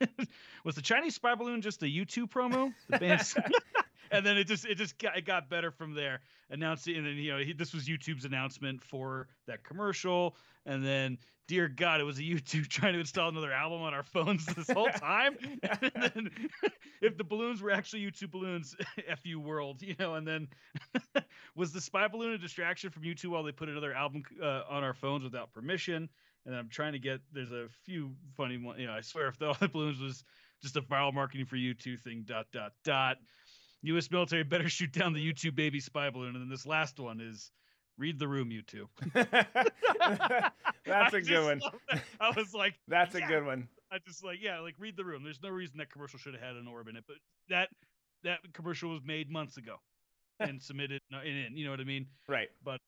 it 0.00 0.10
was 0.64 0.74
the 0.74 0.82
Chinese 0.82 1.14
spy 1.14 1.34
balloon 1.34 1.62
just 1.62 1.82
a 1.82 1.86
U2 1.86 2.28
promo. 2.28 2.72
The 2.88 2.98
band's 2.98 3.36
and 4.10 4.24
then 4.24 4.36
it 4.36 4.44
just 4.44 4.64
it 4.64 4.76
just 4.76 4.98
got, 4.98 5.16
it 5.16 5.24
got 5.24 5.48
better 5.48 5.70
from 5.70 5.94
there. 5.94 6.20
Announcing, 6.50 6.96
and 6.96 7.06
then 7.06 7.14
you 7.14 7.32
know 7.32 7.38
he, 7.38 7.52
this 7.52 7.74
was 7.74 7.86
U2's 7.86 8.24
announcement 8.24 8.82
for 8.82 9.28
that 9.46 9.64
commercial, 9.64 10.36
and 10.64 10.84
then 10.84 11.18
dear 11.48 11.66
God, 11.66 12.00
it 12.00 12.04
was 12.04 12.18
a 12.18 12.22
U2 12.22 12.68
trying 12.68 12.92
to 12.92 13.00
install 13.00 13.28
another 13.30 13.52
album 13.52 13.82
on 13.82 13.94
our 13.94 14.04
phones 14.04 14.46
this 14.46 14.70
whole 14.70 14.88
time. 14.96 15.36
and 15.62 15.92
then 15.94 16.30
if 17.02 17.16
the 17.16 17.24
balloons 17.24 17.60
were 17.60 17.70
actually 17.70 18.02
U2 18.02 18.30
balloons, 18.30 18.76
fu 19.24 19.40
world, 19.40 19.82
you 19.82 19.96
know, 19.98 20.14
and 20.14 20.28
then 20.28 20.46
was 21.56 21.72
the 21.72 21.80
spy 21.80 22.06
balloon 22.06 22.34
a 22.34 22.38
distraction 22.38 22.90
from 22.90 23.02
U2 23.02 23.26
while 23.26 23.42
they 23.42 23.52
put 23.52 23.68
another 23.68 23.92
album 23.92 24.22
uh, 24.40 24.62
on 24.68 24.84
our 24.84 24.94
phones 24.94 25.24
without 25.24 25.52
permission? 25.52 26.08
And 26.46 26.54
I'm 26.54 26.68
trying 26.68 26.92
to 26.92 26.98
get 26.98 27.20
there's 27.32 27.52
a 27.52 27.66
few 27.84 28.12
funny 28.36 28.58
one, 28.58 28.78
you 28.78 28.86
know, 28.86 28.92
I 28.92 29.00
swear 29.00 29.26
if 29.28 29.38
the, 29.38 29.48
all 29.48 29.56
the 29.58 29.68
balloons 29.68 30.00
was 30.00 30.24
just 30.62 30.76
a 30.76 30.82
viral 30.82 31.12
marketing 31.12 31.46
for 31.46 31.56
U2 31.56 32.00
thing, 32.00 32.24
dot 32.26 32.46
dot 32.52 32.72
dot. 32.84 33.18
U.S. 33.82 34.10
military 34.10 34.42
better 34.44 34.68
shoot 34.68 34.92
down 34.92 35.12
the 35.12 35.32
U2 35.32 35.54
baby 35.54 35.80
spy 35.80 36.10
balloon. 36.10 36.34
And 36.34 36.42
then 36.42 36.48
this 36.48 36.66
last 36.66 36.98
one 36.98 37.20
is 37.20 37.50
read 37.96 38.18
the 38.18 38.28
room, 38.28 38.50
U2. 38.50 38.86
That's 40.86 41.14
a 41.14 41.20
good 41.20 41.44
one. 41.44 41.60
that. 41.90 42.02
I 42.20 42.30
was 42.36 42.54
like, 42.54 42.74
That's 42.88 43.14
a 43.14 43.20
good 43.20 43.44
one. 43.44 43.68
I 43.90 43.98
just 44.06 44.24
like, 44.24 44.38
yeah, 44.40 44.60
like 44.60 44.74
read 44.78 44.96
the 44.96 45.04
room. 45.04 45.24
There's 45.24 45.42
no 45.42 45.48
reason 45.48 45.78
that 45.78 45.90
commercial 45.90 46.18
should 46.18 46.34
have 46.34 46.42
had 46.42 46.56
an 46.56 46.68
orb 46.68 46.88
in 46.88 46.96
it, 46.96 47.04
but 47.06 47.16
that 47.48 47.68
that 48.24 48.40
commercial 48.52 48.90
was 48.90 49.02
made 49.04 49.30
months 49.30 49.56
ago 49.56 49.76
and 50.40 50.60
submitted 50.62 51.00
in, 51.24 51.36
in, 51.36 51.56
you 51.56 51.64
know 51.64 51.70
what 51.70 51.80
I 51.80 51.84
mean? 51.84 52.06
Right. 52.28 52.48
But 52.62 52.80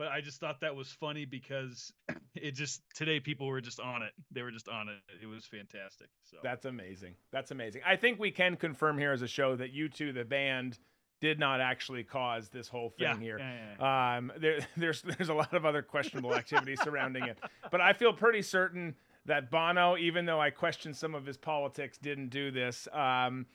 I 0.00 0.20
just 0.20 0.40
thought 0.40 0.60
that 0.60 0.74
was 0.74 0.88
funny 0.88 1.24
because 1.24 1.92
it 2.34 2.52
just 2.52 2.82
today 2.94 3.20
people 3.20 3.46
were 3.46 3.60
just 3.60 3.80
on 3.80 4.02
it. 4.02 4.12
They 4.30 4.42
were 4.42 4.50
just 4.50 4.68
on 4.68 4.88
it. 4.88 4.98
It 5.22 5.26
was 5.26 5.44
fantastic. 5.44 6.08
So 6.24 6.38
That's 6.42 6.64
amazing. 6.64 7.14
That's 7.30 7.50
amazing. 7.50 7.82
I 7.86 7.96
think 7.96 8.18
we 8.18 8.30
can 8.30 8.56
confirm 8.56 8.98
here 8.98 9.12
as 9.12 9.22
a 9.22 9.28
show 9.28 9.56
that 9.56 9.74
U2, 9.74 10.14
the 10.14 10.24
band, 10.24 10.78
did 11.20 11.38
not 11.38 11.60
actually 11.60 12.02
cause 12.02 12.48
this 12.48 12.66
whole 12.66 12.90
thing 12.90 13.06
yeah, 13.06 13.18
here. 13.18 13.38
yeah, 13.38 13.74
yeah. 13.78 14.16
Um, 14.16 14.32
there, 14.40 14.58
there's 14.76 15.02
there's 15.02 15.28
a 15.28 15.34
lot 15.34 15.54
of 15.54 15.64
other 15.64 15.80
questionable 15.80 16.34
activity 16.34 16.74
surrounding 16.76 17.24
it, 17.24 17.38
but 17.70 17.80
I 17.80 17.92
feel 17.92 18.12
pretty 18.12 18.42
certain 18.42 18.96
that 19.26 19.50
Bono, 19.50 19.96
even 19.96 20.26
though 20.26 20.40
I 20.40 20.50
question 20.50 20.92
some 20.92 21.14
of 21.14 21.24
his 21.24 21.36
politics, 21.36 21.96
didn't 21.96 22.30
do 22.30 22.50
this. 22.50 22.88
Um, 22.92 23.46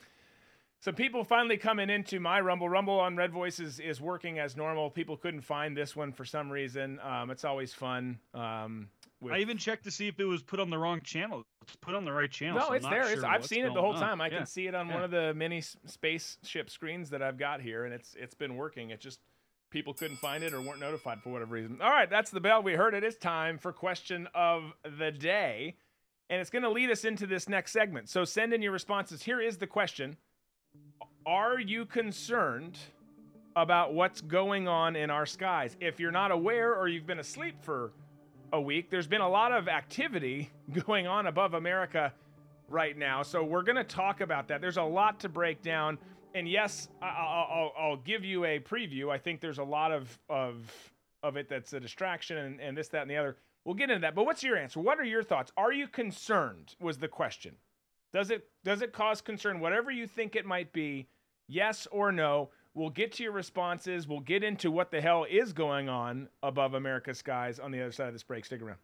some 0.79 0.93
people 0.95 1.23
finally 1.23 1.57
coming 1.57 1.89
into 1.89 2.19
my 2.19 2.39
Rumble. 2.39 2.69
Rumble 2.69 2.99
on 2.99 3.15
Red 3.15 3.31
Voice 3.31 3.59
is, 3.59 3.79
is 3.79 3.99
working 3.99 4.39
as 4.39 4.55
normal. 4.55 4.89
People 4.91 5.17
couldn't 5.17 5.41
find 5.41 5.75
this 5.75 5.95
one 5.95 6.11
for 6.13 6.23
some 6.23 6.51
reason. 6.51 6.99
Um, 7.03 7.29
it's 7.31 7.43
always 7.45 7.73
fun. 7.73 8.19
Um, 8.33 8.89
with- 9.19 9.33
I 9.33 9.39
even 9.39 9.57
checked 9.57 9.85
to 9.85 9.91
see 9.91 10.07
if 10.07 10.19
it 10.19 10.25
was 10.25 10.43
put 10.43 10.59
on 10.59 10.69
the 10.69 10.77
wrong 10.77 11.01
channel. 11.01 11.43
It's 11.63 11.75
put 11.77 11.95
on 11.95 12.05
the 12.05 12.13
right 12.13 12.29
channel. 12.31 12.59
no, 12.59 12.67
so 12.67 12.73
it's 12.73 12.87
there. 12.87 13.03
Sure 13.05 13.13
it's, 13.13 13.23
I've 13.23 13.45
seen 13.45 13.65
it 13.65 13.73
the 13.73 13.81
whole 13.81 13.93
on. 13.93 13.99
time. 13.99 14.21
I 14.21 14.27
Yeah. 14.27 14.37
can 14.37 14.45
see 14.45 14.67
it 14.67 14.75
on 14.75 14.87
one 14.87 15.03
of 15.03 15.11
the 15.11 15.33
mini 15.33 15.57
s- 15.57 15.75
spaceship 15.85 16.69
screens 16.69 17.09
that 17.09 17.21
I've 17.21 17.37
got 17.37 17.59
here, 17.61 17.83
and 17.83 17.93
it's 17.93 18.15
it's 18.15 18.35
been 18.35 18.55
working. 18.55 18.91
It 18.91 19.01
just 19.01 19.19
people 19.69 19.93
couldn't 19.93 20.17
find 20.17 20.43
it 20.45 20.53
or 20.53 20.61
weren't 20.61 20.79
notified 20.79 21.21
for 21.21 21.29
whatever 21.31 21.55
reason. 21.55 21.81
All 21.81 21.89
right, 21.89 22.09
that's 22.09 22.29
the 22.31 22.39
bell. 22.39 22.61
We 22.63 22.73
heard 22.75 22.93
it. 22.93 23.03
It's 23.03 23.17
time 23.17 23.57
for 23.57 23.73
question 23.73 24.29
of 24.33 24.71
the 24.97 25.11
day, 25.11 25.75
and 26.29 26.39
it's 26.39 26.49
going 26.51 26.63
to 26.63 26.69
lead 26.69 26.89
us 26.89 27.03
into 27.03 27.27
this 27.27 27.49
next 27.49 27.73
segment. 27.73 28.07
So 28.07 28.23
send 28.23 28.53
in 28.53 28.61
your 28.61 28.71
responses. 28.71 29.23
Here 29.23 29.41
is 29.41 29.57
the 29.57 29.67
question: 29.67 30.15
Are 31.25 31.59
you 31.59 31.85
concerned 31.85 32.77
about 33.55 33.93
what's 33.93 34.21
going 34.21 34.67
on 34.67 34.95
in 34.95 35.09
our 35.09 35.25
skies? 35.25 35.75
If 35.81 35.99
you're 35.99 36.11
not 36.11 36.31
aware 36.31 36.75
or 36.75 36.87
you've 36.87 37.07
been 37.07 37.19
asleep 37.19 37.55
for 37.61 37.91
a 38.53 38.61
week, 38.61 38.89
there's 38.89 39.07
been 39.07 39.21
a 39.21 39.29
lot 39.29 39.51
of 39.51 39.67
activity 39.67 40.49
going 40.85 41.07
on 41.07 41.27
above 41.27 41.53
America 41.53 42.13
right 42.69 42.97
now. 42.97 43.23
So 43.23 43.43
we're 43.43 43.63
going 43.63 43.75
to 43.77 43.83
talk 43.83 44.21
about 44.21 44.47
that. 44.49 44.61
There's 44.61 44.77
a 44.77 44.83
lot 44.83 45.19
to 45.21 45.29
break 45.29 45.61
down. 45.61 45.97
And 46.33 46.47
yes, 46.47 46.87
I'll, 47.01 47.09
I'll, 47.09 47.73
I'll 47.79 47.97
give 47.97 48.23
you 48.23 48.45
a 48.45 48.59
preview. 48.59 49.09
I 49.09 49.17
think 49.17 49.41
there's 49.41 49.57
a 49.57 49.63
lot 49.63 49.91
of, 49.91 50.19
of, 50.29 50.71
of 51.23 51.35
it 51.35 51.49
that's 51.49 51.73
a 51.73 51.79
distraction 51.79 52.37
and, 52.37 52.61
and 52.61 52.77
this, 52.77 52.89
that, 52.89 53.01
and 53.01 53.11
the 53.11 53.17
other. 53.17 53.37
We'll 53.65 53.75
get 53.75 53.89
into 53.89 54.01
that. 54.01 54.15
But 54.15 54.25
what's 54.25 54.43
your 54.43 54.55
answer? 54.55 54.79
What 54.79 54.99
are 54.99 55.03
your 55.03 55.23
thoughts? 55.23 55.51
Are 55.57 55.73
you 55.73 55.87
concerned? 55.87 56.75
Was 56.79 56.99
the 56.99 57.07
question. 57.07 57.55
Does 58.13 58.31
it 58.31 58.47
does 58.63 58.81
it 58.81 58.93
cause 58.93 59.21
concern? 59.21 59.59
Whatever 59.59 59.91
you 59.91 60.07
think 60.07 60.35
it 60.35 60.45
might 60.45 60.71
be, 60.71 61.07
yes 61.47 61.87
or 61.91 62.11
no. 62.11 62.49
We'll 62.73 62.89
get 62.91 63.11
to 63.13 63.23
your 63.23 63.31
responses. 63.31 64.07
We'll 64.07 64.19
get 64.19 64.43
into 64.43 64.69
what 64.69 64.91
the 64.91 65.01
hell 65.01 65.25
is 65.27 65.51
going 65.51 65.89
on 65.89 66.29
above 66.43 66.75
America's 66.75 67.17
skies 67.17 67.59
on 67.59 67.71
the 67.71 67.81
other 67.81 67.91
side 67.91 68.07
of 68.07 68.13
this 68.13 68.23
break. 68.23 68.45
Stick 68.45 68.61
around. 68.61 68.77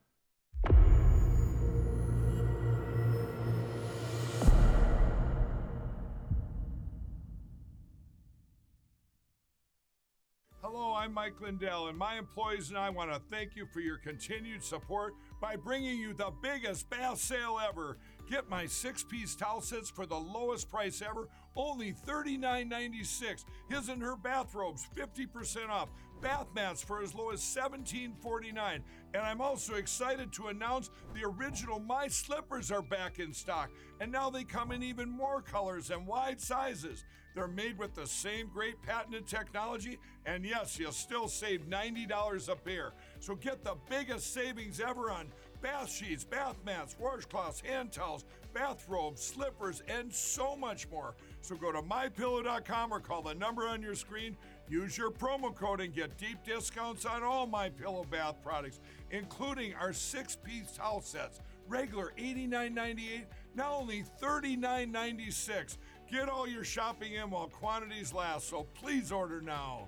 Hello, 10.62 10.94
I'm 10.94 11.14
Mike 11.14 11.40
Lindell, 11.40 11.90
and 11.90 11.98
my 11.98 12.18
employees 12.18 12.70
and 12.70 12.78
I 12.80 12.90
want 12.90 13.14
to 13.14 13.22
thank 13.30 13.56
you 13.56 13.68
for 13.68 13.80
your 13.80 13.98
continued 13.98 14.64
support 14.64 15.14
by 15.40 15.56
bringing 15.56 16.00
you 16.00 16.14
the 16.14 16.32
biggest 16.42 16.90
bath 16.90 17.20
sale 17.20 17.60
ever. 17.64 17.98
Get 18.34 18.50
my 18.50 18.66
six 18.66 19.04
piece 19.04 19.36
towel 19.36 19.62
sets 19.62 19.92
for 19.92 20.08
the 20.08 20.18
lowest 20.18 20.68
price 20.68 21.04
ever, 21.04 21.30
only 21.56 21.94
$39.96. 21.94 23.46
His 23.70 23.90
and 23.90 24.02
her 24.02 24.16
bathrobes, 24.16 24.88
50% 24.98 25.70
off. 25.70 25.90
Bath 26.20 26.48
mats 26.56 26.82
for 26.82 27.04
as 27.04 27.14
low 27.14 27.30
as 27.30 27.42
$17.49. 27.42 28.80
And 29.14 29.22
I'm 29.22 29.40
also 29.40 29.76
excited 29.76 30.34
to 30.34 30.48
announce 30.48 30.90
the 31.14 31.26
original 31.26 31.80
My 31.80 32.08
Slippers 32.08 32.72
are 32.72 32.82
back 32.82 33.20
in 33.20 33.34
stock, 33.34 33.70
and 34.02 34.12
now 34.12 34.32
they 34.32 34.44
come 34.44 34.72
in 34.72 34.82
even 34.82 35.12
more 35.12 35.44
colors 35.44 35.92
and 35.92 36.08
wide 36.08 36.42
sizes. 36.42 37.06
They're 37.36 37.48
made 37.48 37.78
with 37.78 37.94
the 37.94 38.08
same 38.08 38.48
great 38.48 38.82
patented 38.82 39.28
technology, 39.28 40.00
and 40.26 40.46
yes, 40.46 40.80
you'll 40.80 40.92
still 40.92 41.28
save 41.28 41.68
$90 41.68 42.50
a 42.50 42.56
pair. 42.56 42.94
So 43.20 43.36
get 43.36 43.64
the 43.64 43.76
biggest 43.90 44.34
savings 44.34 44.80
ever 44.80 45.12
on 45.12 45.28
bath 45.64 45.90
sheets, 45.90 46.26
bath 46.26 46.58
mats, 46.66 46.96
washcloths, 47.02 47.66
hand 47.66 47.92
towels, 47.92 48.26
bathrobes, 48.54 49.24
slippers, 49.24 49.82
and 49.88 50.14
so 50.14 50.56
much 50.56 50.88
more. 50.92 51.16
So 51.42 51.56
go 51.56 51.72
to 51.72 51.82
mypillow.com 51.82 52.94
or 52.94 53.00
call 53.00 53.24
the 53.24 53.34
number 53.34 53.68
on 53.68 53.82
your 53.82 53.96
screen. 53.96 54.38
Use 54.70 54.98
your 54.98 55.10
promo 55.10 55.56
code 55.56 55.80
and 55.80 55.96
get 55.96 56.18
deep 56.18 56.38
discounts 56.46 57.06
on 57.06 57.24
all 57.24 57.48
my 57.48 57.70
pillow 57.70 58.06
bath 58.12 58.36
products, 58.44 58.82
including 59.12 59.74
our 59.76 59.94
six-piece 59.94 60.74
towel 60.78 61.02
sets. 61.02 61.40
Regular 61.68 62.12
$89.98, 62.18 63.24
now 63.56 63.74
only 63.76 64.04
$39.96. 64.22 65.78
Get 66.12 66.30
all 66.30 66.48
your 66.48 66.66
shopping 66.66 67.14
in 67.14 67.30
while 67.30 67.48
quantities 67.48 68.14
last, 68.14 68.50
so 68.50 68.68
please 68.74 69.12
order 69.14 69.42
now. 69.42 69.88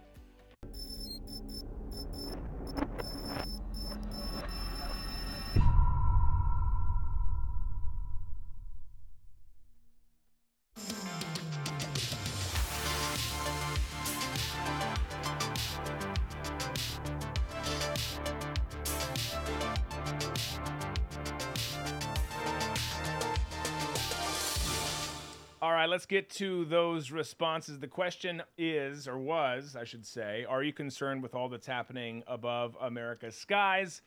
Right, 25.85 25.91
let's 25.91 26.07
get 26.07 26.31
to 26.31 26.65
those 26.65 27.11
responses. 27.11 27.79
The 27.79 27.87
question 27.87 28.41
is, 28.57 29.07
or 29.07 29.19
was, 29.19 29.75
I 29.79 29.83
should 29.83 30.05
say, 30.05 30.43
are 30.49 30.63
you 30.63 30.73
concerned 30.73 31.21
with 31.21 31.35
all 31.35 31.47
that's 31.47 31.67
happening 31.67 32.23
above 32.25 32.75
America's 32.81 33.35
skies? 33.35 34.01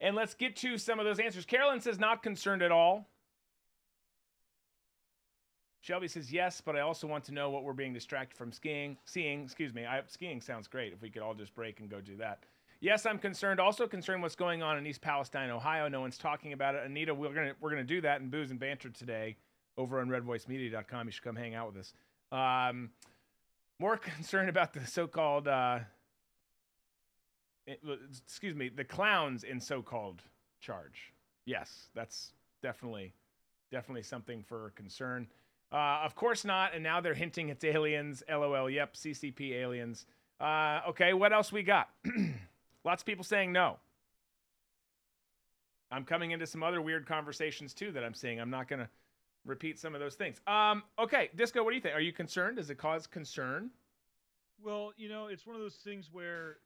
And 0.00 0.14
let's 0.14 0.34
get 0.34 0.54
to 0.56 0.78
some 0.78 1.00
of 1.00 1.04
those 1.04 1.18
answers. 1.18 1.44
Carolyn 1.44 1.80
says, 1.80 1.98
not 1.98 2.22
concerned 2.22 2.62
at 2.62 2.70
all. 2.70 3.08
Shelby 5.80 6.06
says, 6.06 6.32
yes, 6.32 6.62
but 6.64 6.76
I 6.76 6.80
also 6.80 7.08
want 7.08 7.24
to 7.24 7.34
know 7.34 7.50
what 7.50 7.64
we're 7.64 7.72
being 7.72 7.94
distracted 7.94 8.36
from 8.36 8.52
skiing. 8.52 8.96
Seeing, 9.04 9.42
excuse 9.42 9.74
me. 9.74 9.86
I, 9.86 10.02
skiing 10.06 10.40
sounds 10.40 10.68
great 10.68 10.92
if 10.92 11.02
we 11.02 11.10
could 11.10 11.22
all 11.22 11.34
just 11.34 11.52
break 11.52 11.80
and 11.80 11.90
go 11.90 12.00
do 12.00 12.16
that. 12.18 12.44
Yes, 12.80 13.06
I'm 13.06 13.18
concerned. 13.18 13.58
Also 13.58 13.88
concerned 13.88 14.22
what's 14.22 14.36
going 14.36 14.62
on 14.62 14.78
in 14.78 14.86
East 14.86 15.00
Palestine, 15.00 15.50
Ohio. 15.50 15.88
No 15.88 16.00
one's 16.00 16.16
talking 16.18 16.52
about 16.52 16.76
it. 16.76 16.86
Anita, 16.86 17.12
we're 17.12 17.34
gonna 17.34 17.54
we're 17.60 17.70
gonna 17.70 17.82
do 17.82 18.00
that 18.02 18.20
in 18.20 18.30
booze 18.30 18.52
and 18.52 18.60
banter 18.60 18.88
today 18.88 19.36
over 19.78 20.00
on 20.00 20.08
redvoicemedia.com. 20.08 21.06
You 21.06 21.12
should 21.12 21.22
come 21.22 21.36
hang 21.36 21.54
out 21.54 21.72
with 21.72 21.80
us. 21.80 21.94
Um, 22.70 22.90
more 23.78 23.96
concerned 24.16 24.50
about 24.50 24.74
the 24.74 24.84
so-called, 24.86 25.48
uh, 25.48 25.78
excuse 27.66 28.54
me, 28.54 28.68
the 28.68 28.84
clowns 28.84 29.44
in 29.44 29.60
so-called 29.60 30.20
charge. 30.60 31.14
Yes, 31.46 31.88
that's 31.94 32.32
definitely, 32.62 33.14
definitely 33.70 34.02
something 34.02 34.42
for 34.42 34.72
concern. 34.76 35.28
Uh, 35.72 36.00
of 36.04 36.14
course 36.14 36.44
not. 36.44 36.74
And 36.74 36.82
now 36.82 37.00
they're 37.00 37.14
hinting 37.14 37.48
it's 37.48 37.64
aliens. 37.64 38.22
LOL. 38.28 38.68
Yep, 38.68 38.94
CCP 38.94 39.52
aliens. 39.52 40.06
Uh, 40.40 40.80
okay, 40.88 41.12
what 41.12 41.32
else 41.32 41.52
we 41.52 41.62
got? 41.62 41.88
Lots 42.84 43.02
of 43.02 43.06
people 43.06 43.24
saying 43.24 43.52
no. 43.52 43.76
I'm 45.90 46.04
coming 46.04 46.32
into 46.32 46.46
some 46.46 46.62
other 46.62 46.82
weird 46.82 47.06
conversations 47.06 47.74
too 47.74 47.92
that 47.92 48.04
I'm 48.04 48.14
seeing. 48.14 48.40
I'm 48.40 48.50
not 48.50 48.68
gonna 48.68 48.88
repeat 49.48 49.78
some 49.78 49.94
of 49.94 50.00
those 50.00 50.14
things. 50.14 50.40
Um, 50.46 50.82
okay, 50.98 51.30
Disco, 51.34 51.64
what 51.64 51.70
do 51.70 51.76
you 51.76 51.82
think? 51.82 51.94
Are 51.94 52.00
you 52.00 52.12
concerned? 52.12 52.56
Does 52.56 52.70
it 52.70 52.76
cause 52.76 53.06
concern? 53.06 53.70
Well, 54.62 54.92
you 54.96 55.08
know, 55.08 55.26
it's 55.26 55.46
one 55.46 55.56
of 55.56 55.62
those 55.62 55.76
things 55.76 56.10
where 56.12 56.58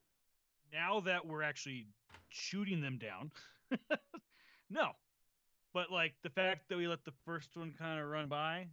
now 0.73 1.01
that 1.01 1.27
we're 1.27 1.43
actually 1.43 1.87
shooting 2.29 2.81
them 2.81 2.99
down, 2.99 3.31
no. 4.71 4.91
But 5.73 5.91
like 5.91 6.15
the 6.23 6.31
fact 6.31 6.69
that 6.69 6.77
we 6.77 6.87
let 6.87 7.05
the 7.05 7.13
first 7.25 7.57
one 7.57 7.73
kind 7.79 8.01
of 8.01 8.09
run 8.09 8.29
by, 8.29 8.67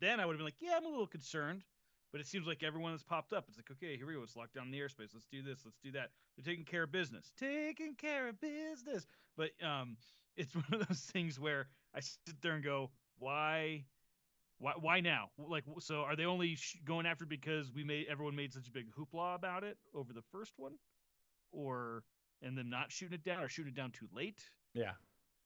then 0.00 0.20
I 0.20 0.26
would 0.26 0.32
have 0.32 0.38
been 0.38 0.46
like, 0.46 0.60
yeah, 0.60 0.74
I'm 0.76 0.86
a 0.86 0.88
little 0.88 1.06
concerned. 1.06 1.62
But 2.10 2.22
it 2.22 2.26
seems 2.26 2.46
like 2.46 2.62
everyone 2.62 2.92
has 2.92 3.02
popped 3.02 3.34
up. 3.34 3.44
It's 3.48 3.58
like, 3.58 3.70
okay, 3.70 3.94
here 3.96 4.06
we 4.06 4.14
go. 4.14 4.20
Let's 4.20 4.34
lock 4.34 4.50
down 4.54 4.70
the 4.70 4.78
airspace. 4.78 5.12
Let's 5.12 5.26
do 5.30 5.42
this. 5.42 5.60
Let's 5.66 5.76
do 5.82 5.92
that. 5.92 6.08
They're 6.36 6.50
taking 6.50 6.64
care 6.64 6.84
of 6.84 6.92
business. 6.92 7.32
Taking 7.38 7.94
care 7.96 8.28
of 8.28 8.40
business. 8.40 9.06
But 9.36 9.50
um, 9.62 9.98
it's 10.36 10.54
one 10.54 10.64
of 10.72 10.88
those 10.88 11.00
things 11.00 11.38
where 11.38 11.66
I 11.94 12.00
sit 12.00 12.40
there 12.40 12.52
and 12.52 12.64
go, 12.64 12.90
why, 13.18 13.84
why, 14.58 14.74
why 14.80 15.00
now? 15.00 15.30
Like, 15.38 15.64
so 15.80 16.00
are 16.00 16.16
they 16.16 16.24
only 16.24 16.56
sh- 16.56 16.76
going 16.84 17.06
after 17.06 17.26
because 17.26 17.72
we 17.72 17.84
made 17.84 18.06
everyone 18.10 18.36
made 18.36 18.52
such 18.52 18.68
a 18.68 18.72
big 18.72 18.86
hoopla 18.92 19.34
about 19.34 19.64
it 19.64 19.76
over 19.94 20.12
the 20.12 20.22
first 20.32 20.52
one, 20.56 20.72
or 21.52 22.02
and 22.42 22.56
them 22.56 22.70
not 22.70 22.92
shooting 22.92 23.14
it 23.14 23.24
down 23.24 23.42
or 23.42 23.48
shooting 23.48 23.72
it 23.72 23.76
down 23.76 23.90
too 23.90 24.08
late? 24.14 24.42
Yeah. 24.74 24.92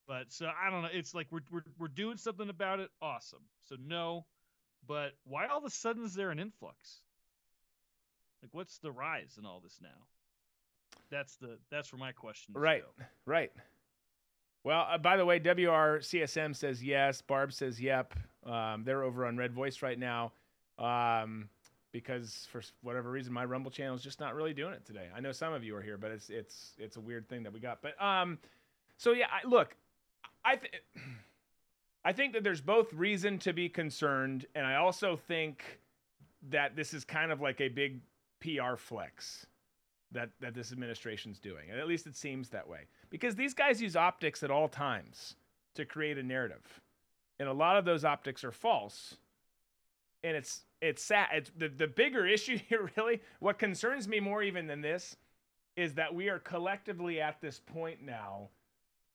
But 0.06 0.32
so 0.32 0.46
I 0.46 0.70
don't 0.70 0.82
know. 0.82 0.88
It's 0.92 1.14
like 1.14 1.28
we're 1.30 1.40
we're 1.50 1.64
we're 1.78 1.88
doing 1.88 2.16
something 2.16 2.48
about 2.48 2.80
it. 2.80 2.90
Awesome. 3.00 3.42
So 3.68 3.76
no, 3.80 4.26
but 4.86 5.12
why 5.24 5.46
all 5.46 5.58
of 5.58 5.64
a 5.64 5.70
sudden 5.70 6.04
is 6.04 6.14
there 6.14 6.30
an 6.30 6.38
influx? 6.38 7.00
Like, 8.42 8.50
what's 8.52 8.78
the 8.78 8.90
rise 8.90 9.36
in 9.38 9.46
all 9.46 9.60
this 9.60 9.78
now? 9.80 9.88
That's 11.10 11.36
the 11.36 11.58
that's 11.70 11.92
where 11.92 12.00
my 12.00 12.12
question. 12.12 12.54
Right, 12.54 12.82
right. 13.26 13.52
Well, 14.64 14.86
uh, 14.88 14.98
by 14.98 15.16
the 15.16 15.24
way, 15.24 15.40
WRCSM 15.40 16.54
says 16.54 16.82
yes. 16.82 17.20
Barb 17.20 17.52
says 17.52 17.80
yep. 17.80 18.14
Um, 18.46 18.84
they're 18.84 19.02
over 19.02 19.26
on 19.26 19.36
Red 19.36 19.52
Voice 19.52 19.82
right 19.82 19.98
now 19.98 20.32
um, 20.78 21.48
because 21.90 22.46
for 22.50 22.62
whatever 22.82 23.10
reason, 23.10 23.32
my 23.32 23.44
Rumble 23.44 23.70
channel 23.70 23.94
is 23.94 24.02
just 24.02 24.20
not 24.20 24.34
really 24.34 24.54
doing 24.54 24.72
it 24.72 24.84
today. 24.84 25.08
I 25.14 25.20
know 25.20 25.32
some 25.32 25.52
of 25.52 25.64
you 25.64 25.76
are 25.76 25.82
here, 25.82 25.98
but 25.98 26.10
it's 26.10 26.30
it's 26.30 26.72
it's 26.78 26.96
a 26.96 27.00
weird 27.00 27.28
thing 27.28 27.42
that 27.42 27.52
we 27.52 27.60
got. 27.60 27.82
But 27.82 28.00
um, 28.02 28.38
so 28.96 29.12
yeah, 29.12 29.26
I, 29.30 29.46
look, 29.46 29.76
I 30.44 30.56
th- 30.56 30.72
I 32.04 32.12
think 32.12 32.32
that 32.32 32.44
there's 32.44 32.60
both 32.60 32.92
reason 32.92 33.38
to 33.40 33.52
be 33.52 33.68
concerned, 33.68 34.46
and 34.54 34.66
I 34.66 34.76
also 34.76 35.16
think 35.16 35.80
that 36.50 36.74
this 36.74 36.92
is 36.94 37.04
kind 37.04 37.30
of 37.30 37.40
like 37.40 37.60
a 37.60 37.68
big 37.68 38.00
PR 38.40 38.76
flex 38.76 39.46
that 40.12 40.30
that 40.40 40.54
this 40.54 40.72
administration's 40.72 41.38
doing. 41.38 41.70
And 41.70 41.80
at 41.80 41.86
least 41.86 42.06
it 42.06 42.16
seems 42.16 42.48
that 42.50 42.68
way. 42.68 42.86
Because 43.12 43.36
these 43.36 43.54
guys 43.54 43.82
use 43.82 43.96
optics 43.96 44.42
at 44.42 44.50
all 44.50 44.68
times 44.68 45.36
to 45.76 45.84
create 45.84 46.18
a 46.18 46.24
narrative. 46.24 46.80
And 47.38 47.48
a 47.48 47.54
lot 47.54 47.76
of 47.78 47.84
those 47.84 48.04
optics 48.04 48.44
are 48.44 48.52
false. 48.52 49.16
And 50.24 50.36
it's 50.36 50.62
it's 50.82 51.04
sad. 51.04 51.28
It's 51.34 51.52
the, 51.56 51.68
the 51.68 51.88
bigger 51.88 52.26
issue 52.36 52.58
here 52.58 52.90
really, 52.96 53.22
what 53.40 53.58
concerns 53.60 54.08
me 54.08 54.20
more 54.20 54.42
even 54.42 54.66
than 54.66 54.82
this 54.82 55.16
is 55.76 55.94
that 55.94 56.14
we 56.14 56.30
are 56.30 56.40
collectively 56.40 57.20
at 57.20 57.40
this 57.40 57.60
point 57.60 58.02
now 58.04 58.50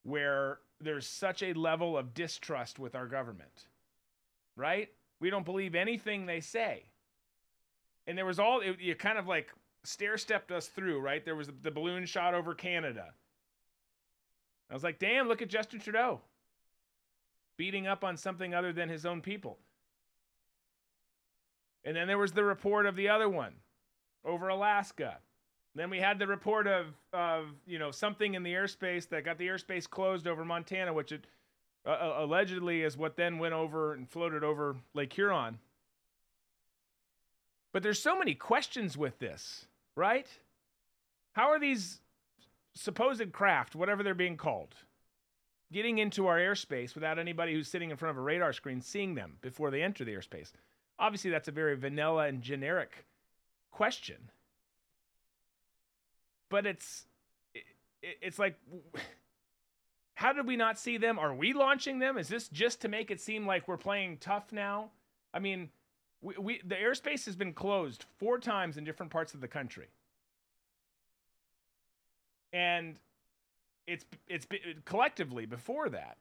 where 0.03 0.59
there's 0.81 1.07
such 1.07 1.43
a 1.43 1.53
level 1.53 1.97
of 1.97 2.13
distrust 2.15 2.79
with 2.79 2.95
our 2.95 3.07
government. 3.07 3.67
Right? 4.55 4.89
We 5.19 5.29
don't 5.31 5.45
believe 5.45 5.75
anything 5.75 6.25
they 6.25 6.41
say. 6.41 6.85
and 8.07 8.17
there 8.17 8.25
was 8.25 8.39
all 8.39 8.61
it, 8.61 8.79
you 8.79 8.95
kind 8.95 9.17
of 9.17 9.27
like 9.27 9.49
stair 9.83 10.17
stepped 10.17 10.51
us 10.51 10.67
through, 10.67 10.99
right? 11.01 11.25
There 11.25 11.35
was 11.35 11.47
the, 11.47 11.55
the 11.63 11.71
balloon 11.71 12.05
shot 12.05 12.35
over 12.35 12.55
Canada. 12.55 13.13
I 14.69 14.73
was 14.73 14.83
like, 14.83 14.99
damn, 14.99 15.27
look 15.27 15.41
at 15.41 15.47
Justin 15.47 15.79
Trudeau 15.79 16.21
beating 17.57 17.87
up 17.87 18.03
on 18.03 18.15
something 18.15 18.53
other 18.53 18.71
than 18.71 18.87
his 18.87 19.05
own 19.05 19.21
people. 19.21 19.57
And 21.83 21.95
then 21.95 22.07
there 22.07 22.17
was 22.17 22.31
the 22.31 22.43
report 22.43 22.85
of 22.85 22.95
the 22.95 23.09
other 23.09 23.27
one 23.27 23.53
over 24.23 24.49
Alaska. 24.49 25.17
Then 25.73 25.89
we 25.89 25.99
had 25.99 26.19
the 26.19 26.27
report 26.27 26.67
of, 26.67 26.87
of 27.13 27.47
you 27.65 27.79
know 27.79 27.91
something 27.91 28.33
in 28.33 28.43
the 28.43 28.53
airspace 28.53 29.07
that 29.09 29.25
got 29.25 29.37
the 29.37 29.47
airspace 29.47 29.89
closed 29.89 30.27
over 30.27 30.43
Montana, 30.43 30.93
which 30.93 31.11
it 31.11 31.25
uh, 31.85 31.89
uh 31.89 32.15
allegedly 32.19 32.81
is 32.81 32.97
what 32.97 33.15
then 33.15 33.37
went 33.37 33.53
over 33.53 33.93
and 33.93 34.09
floated 34.09 34.43
over 34.43 34.75
Lake 34.93 35.13
Huron. 35.13 35.59
But 37.71 37.83
there's 37.83 38.01
so 38.01 38.17
many 38.17 38.33
questions 38.33 38.97
with 38.97 39.19
this, 39.19 39.65
right? 39.95 40.27
How 41.33 41.49
are 41.49 41.59
these 41.59 41.99
supposed 42.77 43.31
craft, 43.31 43.75
whatever 43.75 44.03
they're 44.03 44.13
being 44.13 44.37
called, 44.37 44.75
getting 45.71 45.97
into 45.97 46.27
our 46.27 46.37
airspace 46.37 46.95
without 46.95 47.19
anybody 47.19 47.53
who's 47.53 47.67
sitting 47.67 47.91
in 47.91 47.97
front 47.97 48.11
of 48.11 48.17
a 48.17 48.21
radar 48.21 48.53
screen 48.53 48.81
seeing 48.81 49.15
them 49.15 49.37
before 49.41 49.71
they 49.71 49.81
enter 49.81 50.03
the 50.03 50.13
airspace? 50.13 50.51
Obviously, 50.99 51.29
that's 51.29 51.47
a 51.47 51.51
very 51.51 51.75
vanilla 51.75 52.27
and 52.27 52.41
generic 52.41 53.05
question. 53.71 54.17
But 56.49 56.65
it's 56.65 57.05
it's 58.01 58.39
like 58.39 58.55
how 60.15 60.33
did 60.33 60.47
we 60.47 60.55
not 60.55 60.79
see 60.79 60.97
them? 60.97 61.19
Are 61.19 61.33
we 61.33 61.53
launching 61.53 61.99
them? 61.99 62.17
Is 62.17 62.27
this 62.27 62.47
just 62.47 62.81
to 62.81 62.87
make 62.87 63.11
it 63.11 63.21
seem 63.21 63.45
like 63.45 63.67
we're 63.67 63.77
playing 63.77 64.17
tough 64.17 64.51
now? 64.51 64.89
I 65.33 65.39
mean, 65.39 65.69
we, 66.21 66.35
we 66.39 66.61
the 66.65 66.75
airspace 66.75 67.25
has 67.25 67.35
been 67.35 67.53
closed 67.53 68.05
four 68.17 68.39
times 68.39 68.77
in 68.77 68.83
different 68.83 69.11
parts 69.11 69.33
of 69.33 69.41
the 69.41 69.47
country. 69.47 69.87
And 72.53 72.99
it's 73.85 74.05
it's 74.27 74.47
collectively 74.85 75.45
before 75.45 75.89
that. 75.89 76.17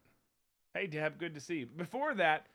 Hey 0.75 0.87
Deb, 0.87 1.19
good 1.19 1.35
to 1.35 1.41
see 1.41 1.61
you. 1.61 1.67
Before 1.67 2.15
that, 2.15 2.47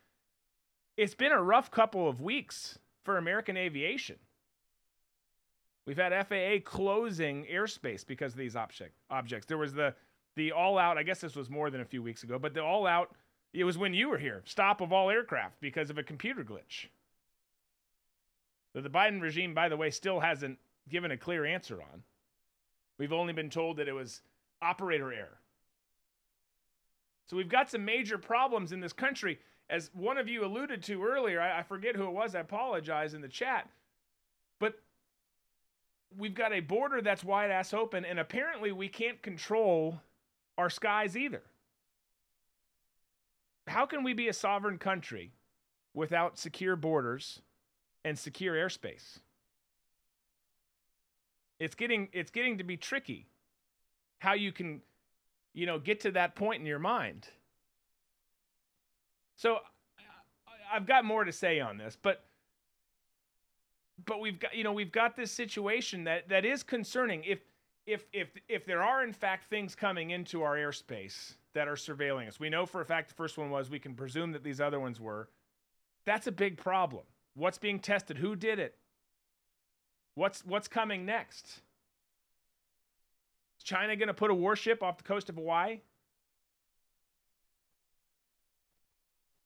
it's 0.96 1.14
been 1.14 1.32
a 1.32 1.42
rough 1.42 1.70
couple 1.70 2.08
of 2.08 2.20
weeks 2.20 2.78
for 3.04 3.18
American 3.18 3.56
aviation. 3.56 4.16
We've 5.86 5.98
had 5.98 6.12
FAA 6.26 6.60
closing 6.64 7.44
airspace 7.52 8.06
because 8.06 8.32
of 8.32 8.38
these 8.38 8.54
object, 8.54 8.94
objects. 9.10 9.46
There 9.46 9.58
was 9.58 9.72
the 9.72 9.94
the 10.36 10.52
all 10.52 10.78
out, 10.78 10.96
I 10.96 11.02
guess 11.02 11.20
this 11.20 11.36
was 11.36 11.50
more 11.50 11.68
than 11.70 11.80
a 11.80 11.84
few 11.84 12.02
weeks 12.02 12.22
ago, 12.22 12.38
but 12.38 12.54
the 12.54 12.62
all 12.62 12.86
out, 12.86 13.14
it 13.52 13.64
was 13.64 13.76
when 13.76 13.92
you 13.92 14.08
were 14.08 14.18
here, 14.18 14.42
stop 14.46 14.80
of 14.80 14.92
all 14.92 15.10
aircraft 15.10 15.60
because 15.60 15.90
of 15.90 15.98
a 15.98 16.02
computer 16.02 16.42
glitch. 16.42 16.86
That 18.72 18.82
the 18.82 18.88
Biden 18.88 19.20
regime, 19.20 19.52
by 19.52 19.68
the 19.68 19.76
way, 19.76 19.90
still 19.90 20.20
hasn't 20.20 20.58
given 20.88 21.10
a 21.10 21.16
clear 21.18 21.44
answer 21.44 21.82
on. 21.82 22.02
We've 22.98 23.12
only 23.12 23.32
been 23.32 23.50
told 23.50 23.78
that 23.78 23.88
it 23.88 23.92
was 23.92 24.22
operator 24.60 25.12
error. 25.12 25.38
So 27.26 27.36
we've 27.36 27.48
got 27.48 27.70
some 27.70 27.84
major 27.84 28.18
problems 28.18 28.72
in 28.72 28.80
this 28.80 28.92
country. 28.92 29.38
As 29.70 29.90
one 29.94 30.18
of 30.18 30.28
you 30.28 30.44
alluded 30.44 30.82
to 30.84 31.02
earlier, 31.02 31.40
I, 31.40 31.60
I 31.60 31.62
forget 31.62 31.96
who 31.96 32.04
it 32.04 32.12
was, 32.12 32.34
I 32.34 32.40
apologize 32.40 33.14
in 33.14 33.22
the 33.22 33.28
chat. 33.28 33.68
But 34.58 34.78
we've 36.16 36.34
got 36.34 36.52
a 36.52 36.60
border 36.60 37.00
that's 37.00 37.24
wide 37.24 37.50
ass 37.50 37.72
open, 37.72 38.04
and 38.04 38.18
apparently 38.18 38.70
we 38.72 38.88
can't 38.88 39.22
control 39.22 40.00
our 40.58 40.68
skies 40.68 41.16
either. 41.16 41.42
How 43.66 43.86
can 43.86 44.02
we 44.02 44.12
be 44.12 44.28
a 44.28 44.32
sovereign 44.32 44.78
country 44.78 45.32
without 45.94 46.38
secure 46.38 46.76
borders 46.76 47.40
and 48.04 48.18
secure 48.18 48.54
airspace? 48.54 49.20
It's 51.62 51.76
getting 51.76 52.08
it's 52.12 52.32
getting 52.32 52.58
to 52.58 52.64
be 52.64 52.76
tricky 52.76 53.28
how 54.18 54.32
you 54.32 54.50
can 54.50 54.80
you 55.54 55.64
know 55.64 55.78
get 55.78 56.00
to 56.00 56.10
that 56.10 56.34
point 56.34 56.58
in 56.58 56.66
your 56.66 56.80
mind. 56.80 57.28
So 59.36 59.58
I've 60.72 60.86
got 60.86 61.04
more 61.04 61.22
to 61.22 61.30
say 61.30 61.60
on 61.60 61.78
this, 61.78 61.96
but 62.02 62.24
but 64.04 64.18
we've 64.18 64.40
got 64.40 64.56
you 64.56 64.64
know 64.64 64.72
we've 64.72 64.90
got 64.90 65.14
this 65.14 65.30
situation 65.30 66.02
that 66.04 66.28
that 66.30 66.44
is 66.44 66.64
concerning. 66.64 67.22
If 67.22 67.38
if 67.86 68.06
if 68.12 68.30
if 68.48 68.66
there 68.66 68.82
are 68.82 69.04
in 69.04 69.12
fact 69.12 69.48
things 69.48 69.76
coming 69.76 70.10
into 70.10 70.42
our 70.42 70.56
airspace 70.56 71.34
that 71.54 71.68
are 71.68 71.76
surveilling 71.76 72.26
us 72.26 72.40
we 72.40 72.48
know 72.48 72.66
for 72.66 72.80
a 72.80 72.84
fact 72.84 73.08
the 73.08 73.14
first 73.14 73.38
one 73.38 73.50
was 73.50 73.70
we 73.70 73.78
can 73.78 73.94
presume 73.94 74.32
that 74.32 74.42
these 74.42 74.60
other 74.60 74.80
ones 74.80 75.00
were 75.00 75.28
that's 76.04 76.26
a 76.26 76.32
big 76.32 76.56
problem. 76.56 77.04
What's 77.34 77.58
being 77.58 77.78
tested? 77.78 78.18
Who 78.18 78.34
did 78.34 78.58
it 78.58 78.76
what's 80.14 80.44
what's 80.44 80.68
coming 80.68 81.04
next 81.06 81.60
is 83.58 83.64
china 83.64 83.96
going 83.96 84.08
to 84.08 84.14
put 84.14 84.30
a 84.30 84.34
warship 84.34 84.82
off 84.82 84.96
the 84.96 85.04
coast 85.04 85.28
of 85.28 85.36
hawaii 85.36 85.80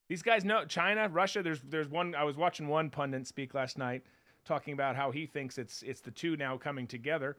these 0.09 0.22
guys 0.22 0.44
know 0.44 0.64
china 0.64 1.09
russia 1.09 1.42
there's 1.42 1.61
there's 1.62 1.88
one 1.88 2.14
i 2.14 2.24
was 2.24 2.37
watching 2.37 2.68
one 2.68 2.90
pundit 2.90 3.26
speak 3.26 3.55
last 3.55 3.79
night 3.79 4.02
talking 4.46 4.72
about 4.72 4.96
how 4.96 5.11
he 5.11 5.26
thinks 5.26 5.59
it's 5.59 5.83
it's 5.83 6.00
the 6.00 6.11
two 6.11 6.37
now 6.37 6.57
coming 6.57 6.87
together. 6.87 7.37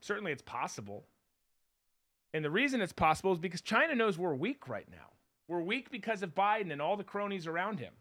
Certainly, 0.00 0.32
it's 0.32 0.42
possible. 0.42 1.06
And 2.32 2.44
the 2.44 2.50
reason 2.50 2.80
it's 2.80 2.92
possible 2.92 3.32
is 3.32 3.38
because 3.38 3.60
China 3.60 3.94
knows 3.94 4.16
we're 4.16 4.34
weak 4.34 4.68
right 4.68 4.88
now. 4.88 5.08
We're 5.48 5.62
weak 5.62 5.90
because 5.90 6.22
of 6.22 6.34
Biden 6.34 6.70
and 6.70 6.80
all 6.80 6.96
the 6.96 7.02
cronies 7.02 7.48
around 7.48 7.80
him. 7.80 7.92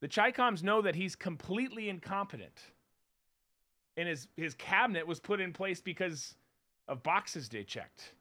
The 0.00 0.08
Chicoms 0.08 0.62
know 0.62 0.80
that 0.80 0.94
he's 0.94 1.14
completely 1.14 1.90
incompetent. 1.90 2.62
And 3.96 4.08
his, 4.08 4.28
his 4.36 4.54
cabinet 4.54 5.06
was 5.06 5.20
put 5.20 5.40
in 5.40 5.52
place 5.52 5.80
because 5.80 6.34
of 6.88 7.02
boxes 7.02 7.48
they 7.48 7.64
checked. 7.64 8.12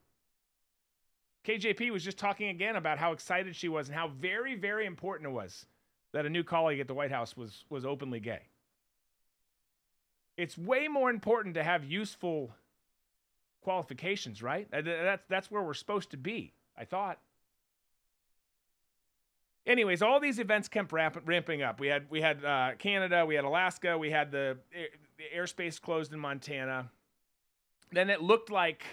KJP 1.45 1.91
was 1.91 2.03
just 2.03 2.17
talking 2.17 2.49
again 2.49 2.75
about 2.75 2.97
how 2.97 3.11
excited 3.11 3.55
she 3.55 3.69
was 3.69 3.88
and 3.88 3.95
how 3.95 4.07
very, 4.07 4.55
very 4.55 4.85
important 4.85 5.29
it 5.29 5.33
was 5.33 5.65
that 6.13 6.25
a 6.25 6.29
new 6.29 6.43
colleague 6.43 6.79
at 6.79 6.88
the 6.88 6.93
White 6.93 7.11
House 7.11 7.35
was, 7.38 7.65
was 7.69 7.85
openly 7.85 8.19
gay 8.19 8.41
it's 10.38 10.57
way 10.57 10.88
more 10.88 11.09
important 11.09 11.55
to 11.55 11.63
have 11.63 11.83
useful 11.83 12.53
qualifications, 13.61 14.43
right? 14.43 14.67
That's 14.71 15.23
that's 15.29 15.49
where 15.49 15.63
we're 15.63 15.73
supposed 15.73 16.11
to 16.11 16.17
be. 16.17 16.53
I 16.77 16.85
thought. 16.85 17.19
Anyways, 19.67 20.01
all 20.01 20.19
these 20.19 20.39
events 20.39 20.67
kept 20.67 20.91
ramp, 20.91 21.19
ramping 21.25 21.63
up. 21.63 21.80
We 21.80 21.88
had 21.88 22.06
we 22.10 22.21
had 22.21 22.43
uh, 22.45 22.71
Canada, 22.78 23.25
we 23.25 23.36
had 23.36 23.45
Alaska, 23.45 23.97
we 23.97 24.12
had 24.12 24.32
the, 24.32 24.58
the 24.71 25.23
airspace 25.36 25.82
closed 25.82 26.13
in 26.13 26.19
Montana. 26.19 26.89
Then 27.91 28.10
it 28.10 28.21
looked 28.21 28.51
like, 28.51 28.84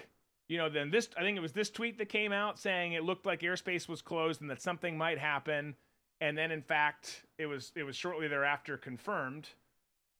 you 0.48 0.56
know, 0.56 0.68
then 0.68 0.90
this 0.90 1.08
I 1.16 1.20
think 1.20 1.36
it 1.36 1.40
was 1.40 1.52
this 1.52 1.70
tweet 1.70 1.98
that 1.98 2.08
came 2.08 2.32
out 2.32 2.58
saying 2.58 2.92
it 2.92 3.04
looked 3.04 3.26
like 3.26 3.40
airspace 3.40 3.88
was 3.88 4.00
closed 4.00 4.40
and 4.40 4.48
that 4.50 4.62
something 4.62 4.96
might 4.96 5.18
happen. 5.18 5.74
And 6.20 6.38
then 6.38 6.50
in 6.50 6.62
fact, 6.62 7.24
it 7.38 7.46
was 7.46 7.72
it 7.74 7.82
was 7.82 7.96
shortly 7.96 8.28
thereafter 8.28 8.78
confirmed 8.78 9.48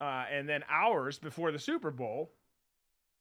uh, 0.03 0.25
and 0.31 0.49
then 0.49 0.65
hours 0.69 1.19
before 1.19 1.53
the 1.53 1.59
Super 1.61 1.93
Bowl, 1.93 2.33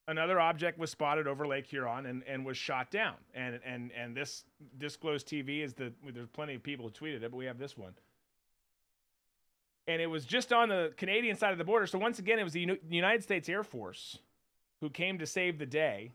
another 0.07 0.39
object 0.39 0.77
was 0.77 0.89
spotted 0.89 1.27
over 1.27 1.47
Lake 1.47 1.67
Huron 1.67 2.05
and, 2.05 2.23
and 2.27 2.45
was 2.45 2.57
shot 2.57 2.91
down. 2.91 3.15
And 3.33 3.59
and 3.65 3.91
and 3.91 4.15
this 4.15 4.43
disclosed 4.77 5.27
TV 5.27 5.63
is 5.63 5.73
the 5.73 5.91
there's 6.13 6.29
plenty 6.29 6.55
of 6.55 6.63
people 6.63 6.85
who 6.85 6.91
tweeted 6.91 7.23
it, 7.23 7.31
but 7.31 7.37
we 7.37 7.45
have 7.45 7.57
this 7.57 7.77
one. 7.77 7.93
And 9.87 10.01
it 10.01 10.07
was 10.07 10.25
just 10.25 10.53
on 10.53 10.69
the 10.69 10.93
Canadian 10.95 11.35
side 11.35 11.51
of 11.51 11.57
the 11.57 11.63
border. 11.63 11.87
So 11.87 11.97
once 11.97 12.19
again, 12.19 12.39
it 12.39 12.43
was 12.43 12.53
the 12.53 12.79
United 12.89 13.23
States 13.23 13.49
Air 13.49 13.63
Force 13.63 14.19
who 14.79 14.89
came 14.89 15.17
to 15.19 15.25
save 15.25 15.59
the 15.59 15.65
day. 15.65 16.11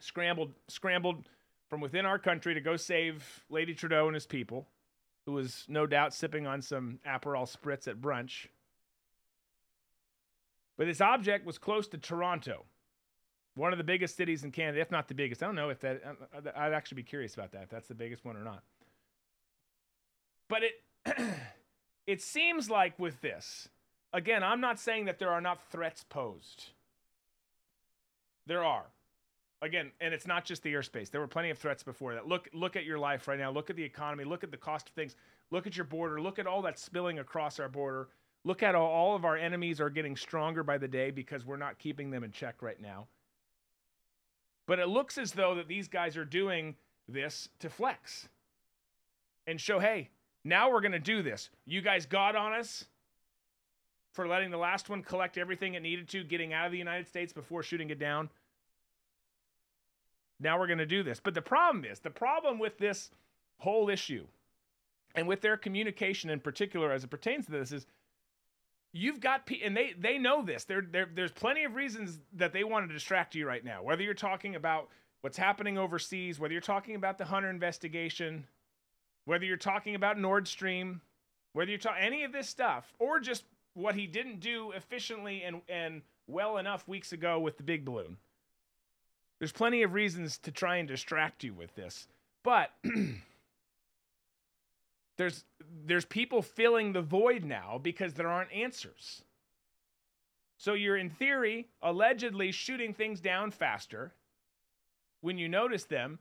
Scrambled 0.00 0.52
scrambled 0.68 1.28
from 1.68 1.80
within 1.80 2.04
our 2.04 2.18
country 2.18 2.54
to 2.54 2.60
go 2.60 2.76
save 2.76 3.44
Lady 3.48 3.74
Trudeau 3.74 4.06
and 4.06 4.14
his 4.14 4.26
people, 4.26 4.66
who 5.24 5.32
was 5.32 5.64
no 5.68 5.86
doubt 5.86 6.12
sipping 6.12 6.46
on 6.46 6.60
some 6.60 6.98
Aperol 7.06 7.48
spritz 7.48 7.86
at 7.88 8.00
brunch. 8.00 8.46
But 10.76 10.86
this 10.86 11.00
object 11.00 11.46
was 11.46 11.58
close 11.58 11.86
to 11.88 11.98
Toronto, 11.98 12.64
one 13.54 13.72
of 13.72 13.78
the 13.78 13.84
biggest 13.84 14.16
cities 14.16 14.44
in 14.44 14.50
Canada, 14.50 14.80
if 14.80 14.90
not 14.90 15.08
the 15.08 15.14
biggest. 15.14 15.42
I 15.42 15.46
don't 15.46 15.54
know 15.54 15.68
if 15.68 15.80
that, 15.80 16.02
I'd 16.56 16.72
actually 16.72 16.96
be 16.96 17.02
curious 17.02 17.34
about 17.34 17.52
that, 17.52 17.64
if 17.64 17.68
that's 17.70 17.88
the 17.88 17.94
biggest 17.94 18.24
one 18.24 18.36
or 18.36 18.44
not. 18.44 18.62
But 20.48 20.62
it, 20.64 21.16
it 22.06 22.22
seems 22.22 22.70
like 22.70 22.98
with 22.98 23.20
this, 23.20 23.68
again, 24.12 24.42
I'm 24.42 24.60
not 24.60 24.78
saying 24.78 25.06
that 25.06 25.18
there 25.18 25.30
are 25.30 25.40
not 25.40 25.70
threats 25.70 26.04
posed. 26.08 26.66
There 28.46 28.64
are. 28.64 28.86
Again, 29.60 29.92
and 30.00 30.12
it's 30.12 30.26
not 30.26 30.44
just 30.44 30.64
the 30.64 30.72
airspace. 30.72 31.10
There 31.10 31.20
were 31.20 31.28
plenty 31.28 31.50
of 31.50 31.58
threats 31.58 31.84
before 31.84 32.14
that. 32.14 32.26
Look, 32.26 32.48
look 32.52 32.74
at 32.74 32.84
your 32.84 32.98
life 32.98 33.28
right 33.28 33.38
now. 33.38 33.52
Look 33.52 33.70
at 33.70 33.76
the 33.76 33.84
economy. 33.84 34.24
Look 34.24 34.42
at 34.42 34.50
the 34.50 34.56
cost 34.56 34.88
of 34.88 34.94
things. 34.94 35.14
Look 35.52 35.68
at 35.68 35.76
your 35.76 35.84
border. 35.84 36.20
Look 36.20 36.40
at 36.40 36.48
all 36.48 36.62
that 36.62 36.80
spilling 36.80 37.20
across 37.20 37.60
our 37.60 37.68
border. 37.68 38.08
Look 38.44 38.62
at 38.62 38.74
how 38.74 38.82
all 38.82 39.14
of 39.14 39.24
our 39.24 39.36
enemies 39.36 39.80
are 39.80 39.90
getting 39.90 40.16
stronger 40.16 40.62
by 40.62 40.78
the 40.78 40.88
day 40.88 41.10
because 41.10 41.44
we're 41.46 41.56
not 41.56 41.78
keeping 41.78 42.10
them 42.10 42.24
in 42.24 42.32
check 42.32 42.62
right 42.62 42.80
now. 42.80 43.06
But 44.66 44.78
it 44.78 44.88
looks 44.88 45.18
as 45.18 45.32
though 45.32 45.54
that 45.56 45.68
these 45.68 45.88
guys 45.88 46.16
are 46.16 46.24
doing 46.24 46.76
this 47.08 47.48
to 47.60 47.68
flex 47.68 48.28
and 49.46 49.60
show, 49.60 49.78
hey, 49.78 50.10
now 50.44 50.70
we're 50.70 50.80
going 50.80 50.92
to 50.92 50.98
do 50.98 51.22
this. 51.22 51.50
You 51.66 51.82
guys 51.82 52.06
got 52.06 52.36
on 52.36 52.52
us. 52.52 52.86
for 54.12 54.28
letting 54.28 54.50
the 54.50 54.58
last 54.58 54.88
one 54.90 55.02
collect 55.02 55.38
everything 55.38 55.74
it 55.74 55.82
needed 55.82 56.08
to, 56.10 56.22
getting 56.22 56.52
out 56.52 56.66
of 56.66 56.72
the 56.72 56.78
United 56.78 57.08
States 57.08 57.32
before 57.32 57.62
shooting 57.62 57.90
it 57.90 57.98
down. 57.98 58.28
Now 60.38 60.58
we're 60.58 60.66
going 60.66 60.78
to 60.78 60.86
do 60.86 61.02
this. 61.02 61.20
But 61.20 61.34
the 61.34 61.42
problem 61.42 61.84
is 61.84 62.00
the 62.00 62.10
problem 62.10 62.58
with 62.58 62.78
this 62.78 63.10
whole 63.58 63.88
issue 63.88 64.26
and 65.14 65.26
with 65.26 65.40
their 65.40 65.56
communication 65.56 66.30
in 66.30 66.40
particular 66.40 66.92
as 66.92 67.04
it 67.04 67.10
pertains 67.10 67.46
to 67.46 67.52
this 67.52 67.72
is 67.72 67.86
you've 68.92 69.20
got 69.20 69.46
pe- 69.46 69.60
and 69.62 69.76
they 69.76 69.94
they 69.98 70.18
know 70.18 70.42
this. 70.42 70.64
There 70.64 70.84
there's 71.14 71.32
plenty 71.32 71.64
of 71.64 71.74
reasons 71.74 72.20
that 72.34 72.52
they 72.52 72.64
want 72.64 72.88
to 72.88 72.92
distract 72.92 73.34
you 73.34 73.46
right 73.46 73.64
now 73.64 73.82
whether 73.82 74.02
you're 74.02 74.14
talking 74.14 74.54
about 74.54 74.88
what's 75.22 75.38
happening 75.38 75.78
overseas 75.78 76.38
whether 76.38 76.52
you're 76.52 76.60
talking 76.60 76.94
about 76.94 77.18
the 77.18 77.24
hunter 77.24 77.50
investigation 77.50 78.46
whether 79.24 79.44
you're 79.44 79.56
talking 79.56 79.94
about 79.94 80.18
nord 80.18 80.46
stream 80.48 81.00
whether 81.52 81.70
you're 81.70 81.78
talking 81.78 82.02
any 82.02 82.24
of 82.24 82.32
this 82.32 82.48
stuff 82.48 82.92
or 82.98 83.20
just 83.20 83.44
what 83.74 83.94
he 83.94 84.06
didn't 84.06 84.40
do 84.40 84.72
efficiently 84.72 85.42
and 85.42 85.62
and 85.68 86.02
well 86.26 86.58
enough 86.58 86.86
weeks 86.86 87.12
ago 87.12 87.38
with 87.38 87.56
the 87.56 87.62
big 87.62 87.84
balloon. 87.84 88.16
There's 89.38 89.52
plenty 89.52 89.82
of 89.82 89.92
reasons 89.92 90.38
to 90.38 90.52
try 90.52 90.76
and 90.76 90.86
distract 90.86 91.44
you 91.44 91.54
with 91.54 91.74
this 91.74 92.06
but 92.42 92.70
there's 95.22 95.44
there's 95.86 96.04
people 96.04 96.42
filling 96.42 96.92
the 96.92 97.00
void 97.00 97.44
now 97.44 97.78
because 97.80 98.12
there 98.14 98.28
aren't 98.28 98.52
answers. 98.52 99.22
So 100.58 100.74
you're 100.74 100.96
in 100.96 101.10
theory 101.10 101.68
allegedly 101.80 102.50
shooting 102.50 102.92
things 102.92 103.20
down 103.20 103.52
faster 103.52 104.12
when 105.20 105.38
you 105.38 105.48
notice 105.48 105.84
them, 105.84 106.18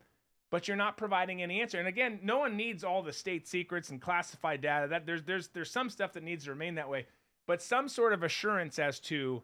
but 0.51 0.67
you're 0.67 0.77
not 0.77 0.97
providing 0.97 1.41
any 1.41 1.61
answer. 1.61 1.79
And 1.79 1.87
again, 1.87 2.19
no 2.21 2.37
one 2.37 2.55
needs 2.55 2.83
all 2.83 3.01
the 3.01 3.11
state 3.11 3.47
secrets 3.47 3.89
and 3.89 3.99
classified 3.99 4.61
data. 4.61 4.87
That 4.87 5.07
there's 5.07 5.23
there's 5.23 5.47
there's 5.47 5.71
some 5.71 5.89
stuff 5.89 6.13
that 6.13 6.23
needs 6.23 6.45
to 6.45 6.51
remain 6.51 6.75
that 6.75 6.89
way, 6.89 7.07
but 7.47 7.61
some 7.61 7.89
sort 7.89 8.13
of 8.13 8.21
assurance 8.21 8.77
as 8.77 8.99
to 9.01 9.41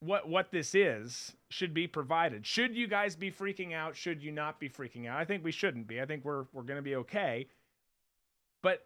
what 0.00 0.26
what 0.28 0.50
this 0.50 0.74
is 0.74 1.34
should 1.50 1.74
be 1.74 1.86
provided. 1.86 2.46
Should 2.46 2.74
you 2.74 2.86
guys 2.86 3.16
be 3.16 3.30
freaking 3.30 3.74
out? 3.74 3.96
Should 3.96 4.22
you 4.22 4.32
not 4.32 4.58
be 4.58 4.70
freaking 4.70 5.06
out? 5.06 5.20
I 5.20 5.26
think 5.26 5.44
we 5.44 5.52
shouldn't 5.52 5.86
be. 5.86 6.00
I 6.00 6.06
think 6.06 6.24
we're 6.24 6.46
we're 6.54 6.62
going 6.62 6.78
to 6.78 6.82
be 6.82 6.96
okay. 6.96 7.48
But 8.62 8.84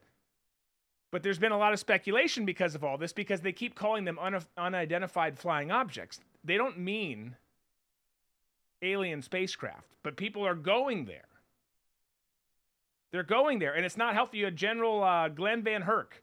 but 1.11 1.23
there's 1.23 1.39
been 1.39 1.53
a 1.53 1.59
lot 1.59 1.75
of 1.75 1.79
speculation 1.79 2.47
because 2.47 2.75
of 2.75 2.83
all 2.83 2.97
this 2.97 3.13
because 3.13 3.43
they 3.43 3.53
keep 3.53 3.75
calling 3.75 4.05
them 4.05 4.19
un- 4.19 4.45
unidentified 4.57 5.39
flying 5.39 5.71
objects. 5.71 6.21
They 6.43 6.57
don't 6.57 6.79
mean 6.79 7.37
alien 8.81 9.21
spacecraft, 9.23 9.95
but 10.03 10.17
people 10.17 10.45
are 10.47 10.55
going 10.55 11.05
there. 11.05 11.29
They're 13.13 13.23
going 13.23 13.59
there, 13.59 13.75
and 13.75 13.85
it's 13.85 13.99
not 13.99 14.15
healthy. 14.15 14.39
You 14.39 14.47
had 14.47 14.57
General 14.57 15.05
uh, 15.05 15.29
Glen 15.29 15.63
VanHerck, 15.63 16.23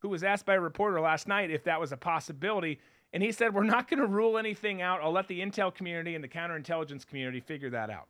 who 0.00 0.08
was 0.08 0.24
asked 0.24 0.44
by 0.44 0.54
a 0.54 0.60
reporter 0.60 1.00
last 1.00 1.28
night 1.28 1.52
if 1.52 1.62
that 1.64 1.80
was 1.80 1.92
a 1.92 1.96
possibility, 1.96 2.80
and 3.12 3.22
he 3.22 3.30
said, 3.30 3.54
We're 3.54 3.62
not 3.62 3.88
going 3.88 4.00
to 4.00 4.06
rule 4.06 4.36
anything 4.36 4.82
out. 4.82 5.00
I'll 5.00 5.12
let 5.12 5.28
the 5.28 5.40
intel 5.40 5.72
community 5.72 6.16
and 6.16 6.24
the 6.24 6.28
counterintelligence 6.28 7.06
community 7.06 7.38
figure 7.38 7.70
that 7.70 7.88
out. 7.88 8.08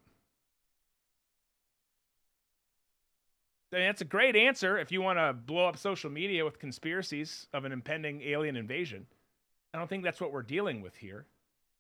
That's 3.82 4.00
a 4.00 4.06
great 4.06 4.36
answer 4.36 4.78
if 4.78 4.92
you 4.92 5.02
want 5.02 5.18
to 5.18 5.32
blow 5.32 5.68
up 5.68 5.76
social 5.76 6.10
media 6.10 6.44
with 6.44 6.58
conspiracies 6.58 7.46
of 7.52 7.64
an 7.64 7.72
impending 7.72 8.22
alien 8.22 8.56
invasion. 8.56 9.06
I 9.72 9.78
don't 9.78 9.88
think 9.88 10.04
that's 10.04 10.20
what 10.20 10.32
we're 10.32 10.42
dealing 10.42 10.80
with 10.80 10.94
here. 10.96 11.26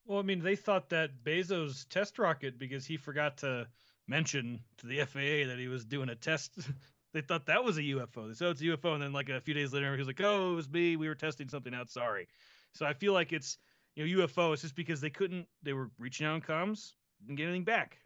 Well, 0.06 0.18
I 0.18 0.22
mean, 0.22 0.42
they 0.42 0.56
thought 0.56 0.90
that 0.90 1.24
Bezos 1.24 1.88
test 1.88 2.18
rocket 2.18 2.58
because 2.58 2.84
he 2.84 2.96
forgot 2.96 3.38
to 3.38 3.66
mention 4.06 4.60
to 4.78 4.86
the 4.86 5.04
FAA 5.04 5.48
that 5.48 5.56
he 5.58 5.68
was 5.68 5.84
doing 5.84 6.08
a 6.08 6.14
test. 6.14 6.58
they 7.14 7.20
thought 7.22 7.46
that 7.46 7.64
was 7.64 7.78
a 7.78 7.82
UFO. 7.82 8.28
They 8.28 8.34
said 8.34 8.48
it's 8.48 8.60
a 8.60 8.64
UFO, 8.64 8.94
and 8.94 9.02
then 9.02 9.12
like 9.12 9.28
a 9.28 9.40
few 9.40 9.54
days 9.54 9.72
later, 9.72 9.92
he 9.92 9.98
was 9.98 10.06
like, 10.06 10.20
"Oh, 10.20 10.52
it 10.52 10.56
was 10.56 10.68
me. 10.68 10.96
We 10.96 11.08
were 11.08 11.14
testing 11.14 11.48
something 11.48 11.74
out. 11.74 11.90
Sorry." 11.90 12.28
So 12.72 12.84
I 12.84 12.92
feel 12.92 13.12
like 13.12 13.32
it's 13.32 13.56
you 13.94 14.04
know 14.04 14.26
UFO. 14.26 14.52
It's 14.52 14.62
just 14.62 14.74
because 14.74 15.00
they 15.00 15.10
couldn't. 15.10 15.46
They 15.62 15.72
were 15.72 15.90
reaching 15.98 16.26
out 16.26 16.34
on 16.34 16.40
comms, 16.42 16.92
didn't 17.20 17.36
get 17.36 17.44
anything 17.44 17.64
back. 17.64 17.98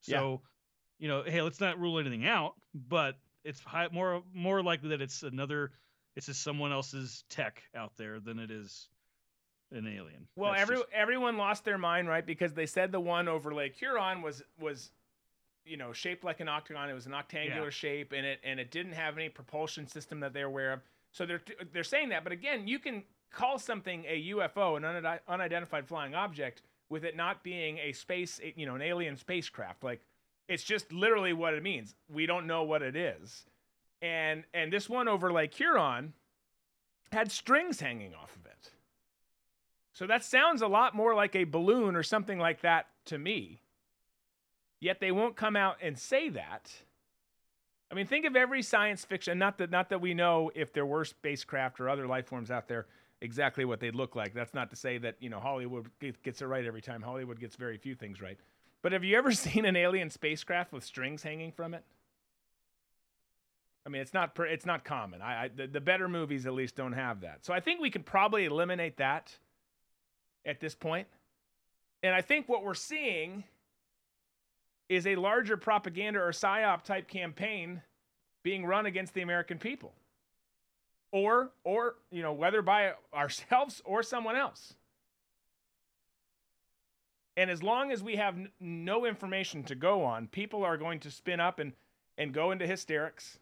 So, 0.00 0.42
you 1.02 1.08
know, 1.08 1.24
hey, 1.26 1.42
let's 1.42 1.58
not 1.60 1.80
rule 1.80 1.98
anything 1.98 2.24
out, 2.24 2.54
but 2.88 3.16
it's 3.42 3.58
high, 3.58 3.88
more 3.90 4.22
more 4.32 4.62
likely 4.62 4.90
that 4.90 5.02
it's 5.02 5.24
another. 5.24 5.72
It's 6.14 6.26
just 6.26 6.42
someone 6.42 6.70
else's 6.70 7.24
tech 7.28 7.60
out 7.74 7.96
there 7.96 8.20
than 8.20 8.38
it 8.38 8.52
is 8.52 8.86
an 9.72 9.88
alien. 9.88 10.28
Well, 10.36 10.52
That's 10.52 10.62
every 10.62 10.76
just- 10.76 10.88
everyone 10.94 11.36
lost 11.38 11.64
their 11.64 11.76
mind, 11.76 12.06
right? 12.06 12.24
Because 12.24 12.54
they 12.54 12.66
said 12.66 12.92
the 12.92 13.00
one 13.00 13.26
over 13.26 13.52
Lake 13.52 13.74
Huron 13.74 14.22
was 14.22 14.44
was 14.60 14.92
you 15.64 15.76
know 15.76 15.92
shaped 15.92 16.22
like 16.22 16.38
an 16.38 16.48
octagon. 16.48 16.88
It 16.88 16.92
was 16.94 17.06
an 17.06 17.12
octangular 17.12 17.64
Yeah. 17.64 17.70
shape, 17.70 18.12
and 18.12 18.24
it 18.24 18.38
and 18.44 18.60
it 18.60 18.70
didn't 18.70 18.92
have 18.92 19.18
any 19.18 19.28
propulsion 19.28 19.88
system 19.88 20.20
that 20.20 20.32
they're 20.32 20.46
aware 20.46 20.72
of. 20.72 20.82
So 21.10 21.26
they're 21.26 21.42
they're 21.72 21.82
saying 21.82 22.10
that, 22.10 22.22
but 22.22 22.32
again, 22.32 22.68
you 22.68 22.78
can 22.78 23.02
call 23.32 23.58
something 23.58 24.04
a 24.06 24.22
UFO, 24.34 24.76
an 24.76 25.18
unidentified 25.26 25.88
flying 25.88 26.14
object, 26.14 26.62
with 26.90 27.04
it 27.04 27.16
not 27.16 27.42
being 27.42 27.78
a 27.78 27.90
space, 27.92 28.38
you 28.54 28.66
know, 28.66 28.76
an 28.76 28.82
alien 28.82 29.16
spacecraft. 29.16 29.82
Like 29.82 30.00
it's 30.52 30.62
just 30.62 30.92
literally 30.92 31.32
what 31.32 31.54
it 31.54 31.62
means. 31.62 31.94
We 32.12 32.26
don't 32.26 32.46
know 32.46 32.62
what 32.62 32.82
it 32.82 32.94
is, 32.94 33.44
and 34.02 34.44
and 34.52 34.72
this 34.72 34.88
one 34.88 35.08
over 35.08 35.32
Lake 35.32 35.54
Huron 35.54 36.12
had 37.10 37.30
strings 37.30 37.80
hanging 37.80 38.14
off 38.14 38.36
of 38.36 38.46
it. 38.46 38.70
So 39.92 40.06
that 40.06 40.24
sounds 40.24 40.62
a 40.62 40.66
lot 40.66 40.94
more 40.94 41.14
like 41.14 41.34
a 41.36 41.44
balloon 41.44 41.96
or 41.96 42.02
something 42.02 42.38
like 42.38 42.62
that 42.62 42.86
to 43.06 43.18
me. 43.18 43.60
Yet 44.80 45.00
they 45.00 45.12
won't 45.12 45.36
come 45.36 45.54
out 45.54 45.76
and 45.80 45.98
say 45.98 46.28
that. 46.30 46.70
I 47.90 47.94
mean, 47.94 48.06
think 48.06 48.24
of 48.24 48.36
every 48.36 48.62
science 48.62 49.04
fiction. 49.04 49.38
Not 49.38 49.58
that 49.58 49.70
not 49.70 49.88
that 49.90 50.00
we 50.00 50.12
know 50.12 50.50
if 50.54 50.72
there 50.72 50.86
were 50.86 51.04
spacecraft 51.04 51.80
or 51.80 51.88
other 51.88 52.06
life 52.06 52.26
forms 52.26 52.50
out 52.50 52.68
there 52.68 52.86
exactly 53.20 53.64
what 53.64 53.80
they'd 53.80 53.94
look 53.94 54.16
like. 54.16 54.34
That's 54.34 54.54
not 54.54 54.70
to 54.70 54.76
say 54.76 54.98
that 54.98 55.16
you 55.20 55.30
know 55.30 55.40
Hollywood 55.40 55.88
gets 56.22 56.42
it 56.42 56.46
right 56.46 56.66
every 56.66 56.82
time. 56.82 57.00
Hollywood 57.00 57.40
gets 57.40 57.56
very 57.56 57.78
few 57.78 57.94
things 57.94 58.20
right. 58.20 58.38
But 58.82 58.92
have 58.92 59.04
you 59.04 59.16
ever 59.16 59.32
seen 59.32 59.64
an 59.64 59.76
alien 59.76 60.10
spacecraft 60.10 60.72
with 60.72 60.84
strings 60.84 61.22
hanging 61.22 61.52
from 61.52 61.74
it? 61.74 61.84
I 63.84 63.88
mean, 63.88 64.02
it's 64.02 64.14
not 64.14 64.38
it's 64.38 64.66
not 64.66 64.84
common. 64.84 65.22
I, 65.22 65.44
I 65.44 65.48
the, 65.48 65.66
the 65.66 65.80
better 65.80 66.08
movies 66.08 66.46
at 66.46 66.52
least 66.52 66.76
don't 66.76 66.92
have 66.92 67.22
that. 67.22 67.44
So 67.44 67.52
I 67.52 67.60
think 67.60 67.80
we 67.80 67.90
can 67.90 68.02
probably 68.02 68.44
eliminate 68.44 68.98
that 68.98 69.36
at 70.44 70.60
this 70.60 70.74
point. 70.74 71.08
And 72.02 72.14
I 72.14 72.20
think 72.20 72.48
what 72.48 72.64
we're 72.64 72.74
seeing 72.74 73.44
is 74.88 75.06
a 75.06 75.16
larger 75.16 75.56
propaganda 75.56 76.20
or 76.20 76.30
psyop 76.30 76.82
type 76.82 77.08
campaign 77.08 77.82
being 78.42 78.66
run 78.66 78.86
against 78.86 79.14
the 79.14 79.22
American 79.22 79.58
people. 79.58 79.92
Or 81.10 81.50
or 81.64 81.96
you 82.12 82.22
know, 82.22 82.32
whether 82.32 82.62
by 82.62 82.92
ourselves 83.12 83.82
or 83.84 84.04
someone 84.04 84.36
else. 84.36 84.74
And 87.36 87.50
as 87.50 87.62
long 87.62 87.90
as 87.92 88.02
we 88.02 88.16
have 88.16 88.34
n- 88.36 88.50
no 88.60 89.06
information 89.06 89.62
to 89.64 89.74
go 89.74 90.04
on, 90.04 90.28
people 90.28 90.64
are 90.64 90.76
going 90.76 91.00
to 91.00 91.10
spin 91.10 91.40
up 91.40 91.58
and 91.58 91.72
and 92.18 92.32
go 92.34 92.50
into 92.50 92.66
hysterics. 92.66 93.38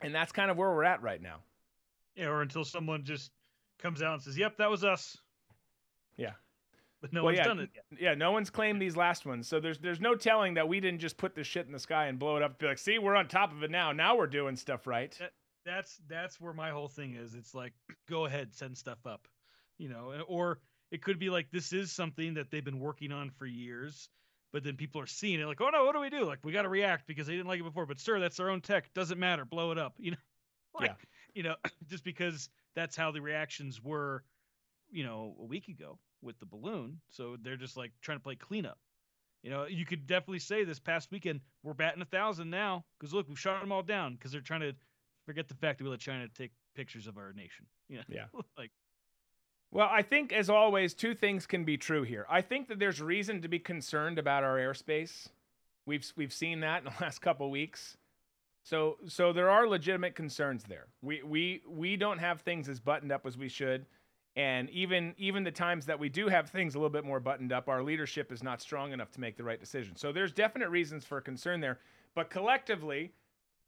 And 0.00 0.14
that's 0.14 0.32
kind 0.32 0.50
of 0.50 0.56
where 0.56 0.70
we're 0.70 0.84
at 0.84 1.02
right 1.02 1.20
now. 1.20 1.40
yeah, 2.16 2.26
or 2.26 2.42
until 2.42 2.64
someone 2.64 3.04
just 3.04 3.32
comes 3.78 4.00
out 4.02 4.14
and 4.14 4.22
says, 4.22 4.38
"Yep, 4.38 4.56
that 4.58 4.70
was 4.70 4.84
us," 4.84 5.18
Yeah. 6.16 6.32
but 7.00 7.12
no 7.12 7.20
Well, 7.20 7.26
one's 7.26 7.38
yeah, 7.38 7.44
done 7.44 7.60
it 7.60 7.70
yet. 7.74 7.84
Yeah, 8.00 8.14
no 8.14 8.30
one's 8.32 8.50
claimed 8.50 8.80
these 8.80 8.96
last 8.96 9.26
ones. 9.26 9.46
So 9.48 9.60
there's 9.60 9.78
there's 9.78 10.00
no 10.00 10.14
telling 10.14 10.54
that 10.54 10.68
we 10.68 10.80
didn't 10.80 11.00
just 11.00 11.16
put 11.16 11.34
this 11.34 11.46
shit 11.46 11.66
in 11.66 11.72
the 11.72 11.78
sky 11.78 12.06
and 12.06 12.18
blow 12.18 12.36
it 12.36 12.42
up. 12.42 12.52
And 12.52 12.58
be 12.58 12.66
like, 12.66 12.78
see, 12.78 12.98
we're 12.98 13.16
on 13.16 13.28
top 13.28 13.52
of 13.52 13.62
it 13.62 13.70
now. 13.70 13.92
Now 13.92 14.16
we're 14.16 14.26
doing 14.26 14.56
stuff 14.56 14.86
right. 14.86 15.14
That- 15.18 15.32
That's 15.64 16.00
that's 16.08 16.40
where 16.40 16.52
my 16.54 16.70
whole 16.70 16.88
thing 16.88 17.14
is. 17.14 17.34
It's 17.34 17.54
like, 17.54 17.72
go 18.08 18.24
ahead, 18.26 18.54
send 18.54 18.76
stuff 18.78 19.06
up, 19.06 19.26
you 19.78 19.88
know, 19.88 20.24
or 20.28 20.60
it 20.90 21.02
could 21.02 21.18
be 21.18 21.30
like 21.30 21.50
this 21.50 21.72
is 21.72 21.90
something 21.92 22.34
that 22.34 22.50
they've 22.50 22.64
been 22.64 22.80
working 22.80 23.12
on 23.12 23.30
for 23.30 23.46
years, 23.46 24.08
but 24.52 24.62
then 24.62 24.76
people 24.76 25.00
are 25.00 25.06
seeing 25.06 25.40
it 25.40 25.46
like, 25.46 25.60
oh 25.60 25.70
no, 25.70 25.84
what 25.84 25.94
do 25.94 26.00
we 26.00 26.10
do? 26.10 26.24
Like 26.24 26.38
we 26.44 26.52
got 26.52 26.62
to 26.62 26.68
react 26.68 27.06
because 27.06 27.26
they 27.26 27.34
didn't 27.34 27.48
like 27.48 27.60
it 27.60 27.64
before. 27.64 27.86
But 27.86 28.00
sir, 28.00 28.20
that's 28.20 28.36
their 28.36 28.50
own 28.50 28.60
tech. 28.60 28.92
Doesn't 28.94 29.18
matter. 29.18 29.44
Blow 29.44 29.72
it 29.72 29.78
up. 29.78 29.94
You 29.98 30.12
know, 30.12 30.16
like, 30.78 30.90
Yeah. 30.90 30.94
you 31.34 31.42
know, 31.44 31.56
just 31.88 32.04
because 32.04 32.48
that's 32.74 32.96
how 32.96 33.10
the 33.12 33.20
reactions 33.20 33.80
were, 33.82 34.24
you 34.90 35.04
know, 35.04 35.36
a 35.40 35.44
week 35.44 35.68
ago 35.68 35.98
with 36.22 36.38
the 36.40 36.46
balloon. 36.46 37.00
So 37.10 37.36
they're 37.40 37.56
just 37.56 37.76
like 37.76 37.92
trying 38.00 38.18
to 38.18 38.22
play 38.22 38.36
cleanup. 38.36 38.78
You 39.42 39.50
know, 39.50 39.66
you 39.66 39.84
could 39.84 40.06
definitely 40.06 40.38
say 40.38 40.64
this 40.64 40.80
past 40.80 41.10
weekend 41.10 41.40
we're 41.62 41.74
batting 41.74 42.00
a 42.02 42.06
thousand 42.06 42.48
now 42.50 42.84
because 42.98 43.12
look, 43.12 43.28
we've 43.28 43.38
shot 43.38 43.60
them 43.60 43.72
all 43.72 43.82
down 43.82 44.14
because 44.14 44.32
they're 44.32 44.40
trying 44.40 44.60
to 44.62 44.74
forget 45.26 45.48
the 45.48 45.54
fact 45.54 45.78
that 45.78 45.84
we 45.84 45.90
let 45.90 46.00
China 46.00 46.26
take 46.34 46.52
pictures 46.74 47.06
of 47.06 47.18
our 47.18 47.32
nation. 47.34 47.66
You 47.88 47.98
know, 47.98 48.02
Yeah. 48.08 48.24
like 48.58 48.70
Well, 49.74 49.88
I 49.90 50.02
think 50.02 50.32
as 50.32 50.48
always, 50.48 50.94
two 50.94 51.16
things 51.16 51.48
can 51.48 51.64
be 51.64 51.76
true 51.76 52.04
here. 52.04 52.26
I 52.30 52.42
think 52.42 52.68
that 52.68 52.78
there's 52.78 53.02
reason 53.02 53.42
to 53.42 53.48
be 53.48 53.58
concerned 53.58 54.20
about 54.20 54.44
our 54.44 54.56
airspace. 54.56 55.26
We've 55.84 56.10
we've 56.16 56.32
seen 56.32 56.60
that 56.60 56.78
in 56.78 56.84
the 56.84 56.92
last 57.00 57.18
couple 57.18 57.50
weeks. 57.50 57.96
So 58.62 58.98
so 59.08 59.32
there 59.32 59.50
are 59.50 59.66
legitimate 59.66 60.14
concerns 60.14 60.62
there. 60.62 60.86
We 61.02 61.24
we 61.24 61.62
we 61.68 61.96
don't 61.96 62.18
have 62.18 62.42
things 62.42 62.68
as 62.68 62.78
buttoned 62.78 63.10
up 63.10 63.26
as 63.26 63.36
we 63.36 63.48
should. 63.48 63.84
And 64.36 64.70
even 64.70 65.12
even 65.18 65.42
the 65.42 65.50
times 65.50 65.86
that 65.86 65.98
we 65.98 66.08
do 66.08 66.28
have 66.28 66.50
things 66.50 66.76
a 66.76 66.78
little 66.78 66.88
bit 66.88 67.04
more 67.04 67.18
buttoned 67.18 67.52
up, 67.52 67.68
our 67.68 67.82
leadership 67.82 68.30
is 68.30 68.44
not 68.44 68.62
strong 68.62 68.92
enough 68.92 69.10
to 69.10 69.20
make 69.20 69.36
the 69.36 69.42
right 69.42 69.58
decision. 69.58 69.96
So 69.96 70.12
there's 70.12 70.32
definite 70.32 70.68
reasons 70.68 71.04
for 71.04 71.20
concern 71.20 71.60
there. 71.60 71.80
But 72.14 72.30
collectively, 72.30 73.10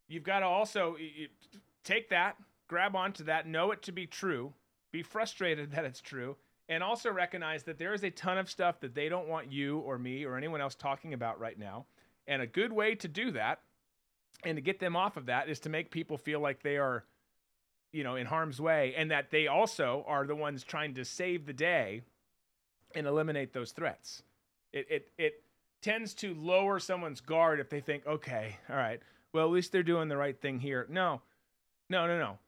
you've 0.07 0.23
got 0.23 0.39
to 0.39 0.47
also 0.47 0.97
take 1.83 2.11
that, 2.11 2.37
grab 2.69 2.95
onto 2.95 3.25
that, 3.25 3.49
know 3.49 3.73
it 3.73 3.83
to 3.83 3.93
be 3.93 4.07
true, 4.07 4.53
be 4.93 5.03
frustrated 5.03 5.71
that 5.73 5.85
it's 5.85 6.01
true, 6.01 6.37
and 6.69 6.83
also 6.83 7.11
recognize 7.11 7.63
that 7.65 7.79
there 7.79 7.95
is 7.95 8.05
a 8.05 8.11
ton 8.11 8.39
of 8.39 8.51
stuff 8.51 8.81
that 8.81 8.95
they 8.95 9.09
don't 9.09 9.29
want 9.29 9.53
you 9.53 9.79
or 9.81 9.99
me 9.99 10.25
or 10.25 10.37
anyone 10.37 10.61
else 10.61 10.75
talking 10.75 11.15
about 11.15 11.39
right 11.39 11.59
now. 11.59 11.87
And 12.27 12.43
a 12.43 12.47
good 12.47 12.73
way 12.73 12.97
to 12.97 13.09
do 13.09 13.31
that 13.33 13.61
and 14.45 14.57
to 14.57 14.63
get 14.63 14.81
them 14.81 14.97
off 14.97 15.17
of 15.17 15.27
that 15.27 15.49
is 15.49 15.61
to 15.61 15.69
make 15.69 15.91
people 15.91 16.17
feel 16.17 16.41
like 16.41 16.63
they 16.63 16.77
are 16.77 17.05
you 17.93 18.05
know 18.05 18.17
in 18.17 18.27
harm's 18.27 18.61
way 18.61 18.95
and 18.97 19.11
that 19.11 19.31
they 19.31 19.47
also 19.47 20.05
are 20.07 20.27
the 20.27 20.35
ones 20.35 20.63
trying 20.63 20.95
to 20.95 21.05
save 21.05 21.47
the 21.47 21.53
day 21.53 22.03
and 22.95 23.07
eliminate 23.07 23.53
those 23.53 23.73
threats. 23.73 24.23
It 24.73 24.87
it 24.91 25.09
it 25.19 25.43
tends 25.83 26.15
to 26.15 26.35
lower 26.35 26.79
someone's 26.79 27.21
guard 27.21 27.61
if 27.61 27.71
they 27.71 27.81
think 27.81 28.07
okay 28.07 28.57
all 28.69 28.77
right 28.77 29.01
well 29.33 29.47
at 29.47 29.53
least 29.53 29.71
they're 29.73 29.83
doing 29.83 30.09
the 30.09 30.17
right 30.17 30.39
thing 30.41 30.59
here. 30.59 30.87
No 30.91 31.23
no 31.89 32.07
no 32.07 32.19
no 32.19 32.39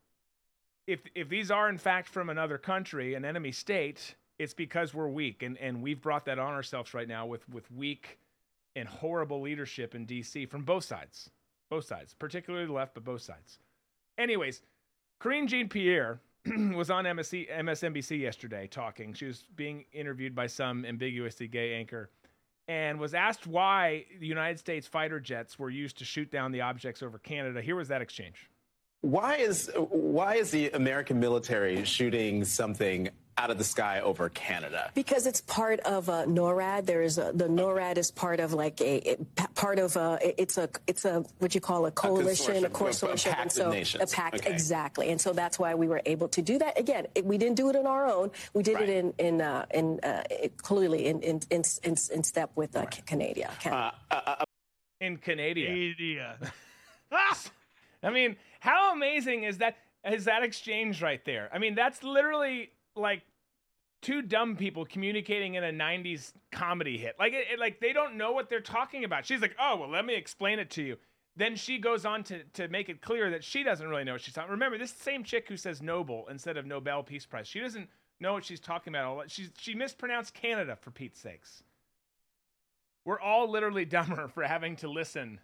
if 0.88 1.00
if 1.14 1.28
these 1.28 1.50
are 1.50 1.68
in 1.68 1.78
fact 1.78 2.08
from 2.08 2.30
another 2.30 2.58
country 2.58 3.14
an 3.14 3.24
enemy 3.24 3.52
state 3.52 4.16
it's 4.40 4.54
because 4.54 4.92
we're 4.92 5.08
weak 5.08 5.42
and 5.42 5.56
and 5.58 5.80
we've 5.80 6.00
brought 6.00 6.24
that 6.24 6.38
on 6.38 6.52
ourselves 6.52 6.94
right 6.94 7.08
now 7.08 7.24
with 7.26 7.48
with 7.48 7.70
weak 7.70 8.18
and 8.74 8.88
horrible 8.88 9.40
leadership 9.40 9.94
in 9.94 10.06
DC 10.06 10.48
from 10.48 10.64
both 10.64 10.84
sides 10.84 11.30
both 11.68 11.84
sides, 11.84 12.14
particularly 12.14 12.66
the 12.66 12.72
left, 12.72 12.94
but 12.94 13.04
both 13.04 13.22
sides. 13.22 13.58
Anyways, 14.16 14.62
Karine 15.20 15.46
Jean 15.46 15.68
Pierre 15.68 16.20
was 16.46 16.90
on 16.90 17.04
MSC, 17.04 17.50
MSNBC 17.50 18.20
yesterday 18.20 18.66
talking. 18.66 19.12
She 19.12 19.26
was 19.26 19.44
being 19.56 19.84
interviewed 19.92 20.34
by 20.34 20.46
some 20.46 20.84
ambiguously 20.84 21.48
gay 21.48 21.74
anchor 21.74 22.10
and 22.66 22.98
was 22.98 23.14
asked 23.14 23.46
why 23.46 24.04
the 24.20 24.26
United 24.26 24.58
States 24.58 24.86
fighter 24.86 25.20
jets 25.20 25.58
were 25.58 25.70
used 25.70 25.98
to 25.98 26.04
shoot 26.04 26.30
down 26.30 26.52
the 26.52 26.60
objects 26.60 27.02
over 27.02 27.18
Canada. 27.18 27.62
Here 27.62 27.76
was 27.76 27.88
that 27.88 28.02
exchange. 28.02 28.48
Why 29.00 29.36
is 29.36 29.70
why 29.76 30.34
is 30.36 30.50
the 30.50 30.70
American 30.70 31.20
military 31.20 31.84
shooting 31.84 32.44
something 32.44 33.10
out 33.36 33.50
of 33.52 33.56
the 33.56 33.62
sky 33.62 34.00
over 34.00 34.28
Canada? 34.28 34.90
Because 34.94 35.24
it's 35.28 35.40
part 35.42 35.78
of 35.80 36.08
uh, 36.08 36.24
NORAD. 36.26 36.86
There 36.86 37.02
is 37.02 37.16
a, 37.16 37.30
the 37.32 37.46
NORAD 37.46 37.96
is 37.96 38.10
part 38.10 38.40
of 38.40 38.52
like 38.52 38.80
a 38.80 38.96
it, 39.12 39.34
part 39.54 39.78
of 39.78 39.94
a 39.96 40.18
it's 40.40 40.58
a 40.58 40.68
it's 40.88 41.04
a 41.04 41.20
what 41.38 41.54
you 41.54 41.60
call 41.60 41.86
a 41.86 41.92
coalition, 41.92 42.64
a, 42.64 42.68
consortium, 42.70 43.10
a, 43.26 43.30
a 43.30 43.32
pact 43.34 43.40
and 43.42 43.52
so 43.52 43.66
of 43.66 43.72
nations. 43.72 44.12
a 44.12 44.16
pact 44.16 44.34
Okay. 44.40 44.50
exactly. 44.52 45.10
And 45.10 45.20
so 45.20 45.32
that's 45.32 45.60
why 45.60 45.76
we 45.76 45.86
were 45.86 46.02
able 46.04 46.26
to 46.30 46.42
do 46.42 46.58
that. 46.58 46.76
Again, 46.76 47.06
it, 47.14 47.24
we 47.24 47.38
didn't 47.38 47.56
do 47.56 47.70
it 47.70 47.76
on 47.76 47.86
our 47.86 48.06
own. 48.06 48.32
We 48.52 48.64
did 48.64 48.74
Right. 48.74 48.88
it 48.88 48.96
in 48.96 49.14
in 49.18 49.40
uh, 49.40 49.66
in 49.72 50.00
uh, 50.02 50.24
it, 50.28 50.56
clearly 50.60 51.06
in 51.06 51.20
in, 51.22 51.40
in 51.50 51.62
in 51.84 51.94
in 52.12 52.24
step 52.24 52.50
with 52.56 52.74
uh, 52.76 52.86
Canada. 52.86 53.48
Canada. 53.60 53.94
In 55.00 55.16
Canada. 55.18 55.60
Idiot. 55.70 56.36
I 58.02 58.10
mean, 58.10 58.36
how 58.60 58.92
amazing 58.94 59.44
is 59.44 59.58
that? 59.58 59.76
Is 60.04 60.24
that 60.26 60.42
exchange 60.42 61.02
right 61.02 61.24
there? 61.24 61.50
I 61.52 61.58
mean, 61.58 61.74
that's 61.74 62.02
literally 62.02 62.70
like 62.94 63.22
two 64.00 64.22
dumb 64.22 64.56
people 64.56 64.84
communicating 64.84 65.54
in 65.54 65.64
a 65.64 65.72
'90s 65.72 66.32
comedy 66.52 66.96
hit. 66.98 67.16
Like, 67.18 67.32
it, 67.32 67.46
it- 67.52 67.58
like 67.58 67.80
they 67.80 67.92
don't 67.92 68.16
know 68.16 68.32
what 68.32 68.48
they're 68.48 68.60
talking 68.60 69.04
about. 69.04 69.26
She's 69.26 69.40
like, 69.40 69.56
"Oh, 69.60 69.76
well, 69.76 69.88
let 69.90 70.04
me 70.04 70.14
explain 70.14 70.58
it 70.58 70.70
to 70.72 70.82
you." 70.82 70.96
Then 71.36 71.56
she 71.56 71.78
goes 71.78 72.04
on 72.04 72.22
to 72.24 72.42
to 72.54 72.68
make 72.68 72.88
it 72.88 73.00
clear 73.00 73.30
that 73.30 73.42
she 73.44 73.62
doesn't 73.62 73.86
really 73.88 74.04
know 74.04 74.12
what 74.12 74.20
she's 74.20 74.34
talking. 74.34 74.50
Remember, 74.52 74.78
this 74.78 74.92
same 74.92 75.24
chick 75.24 75.48
who 75.48 75.56
says 75.56 75.82
Nobel 75.82 76.26
instead 76.30 76.56
of 76.56 76.66
Nobel 76.66 77.02
Peace 77.02 77.26
Prize. 77.26 77.46
She 77.48 77.60
doesn't 77.60 77.88
know 78.20 78.32
what 78.32 78.44
she's 78.44 78.60
talking 78.60 78.92
about. 78.94 79.30
She 79.30 79.48
she 79.58 79.74
mispronounced 79.74 80.34
Canada 80.34 80.76
for 80.76 80.90
Pete's 80.90 81.20
sakes. 81.20 81.62
We're 83.04 83.20
all 83.20 83.50
literally 83.50 83.84
dumber 83.96 84.28
for 84.28 84.42
having 84.44 84.76
to 84.76 84.88
listen 84.88 85.40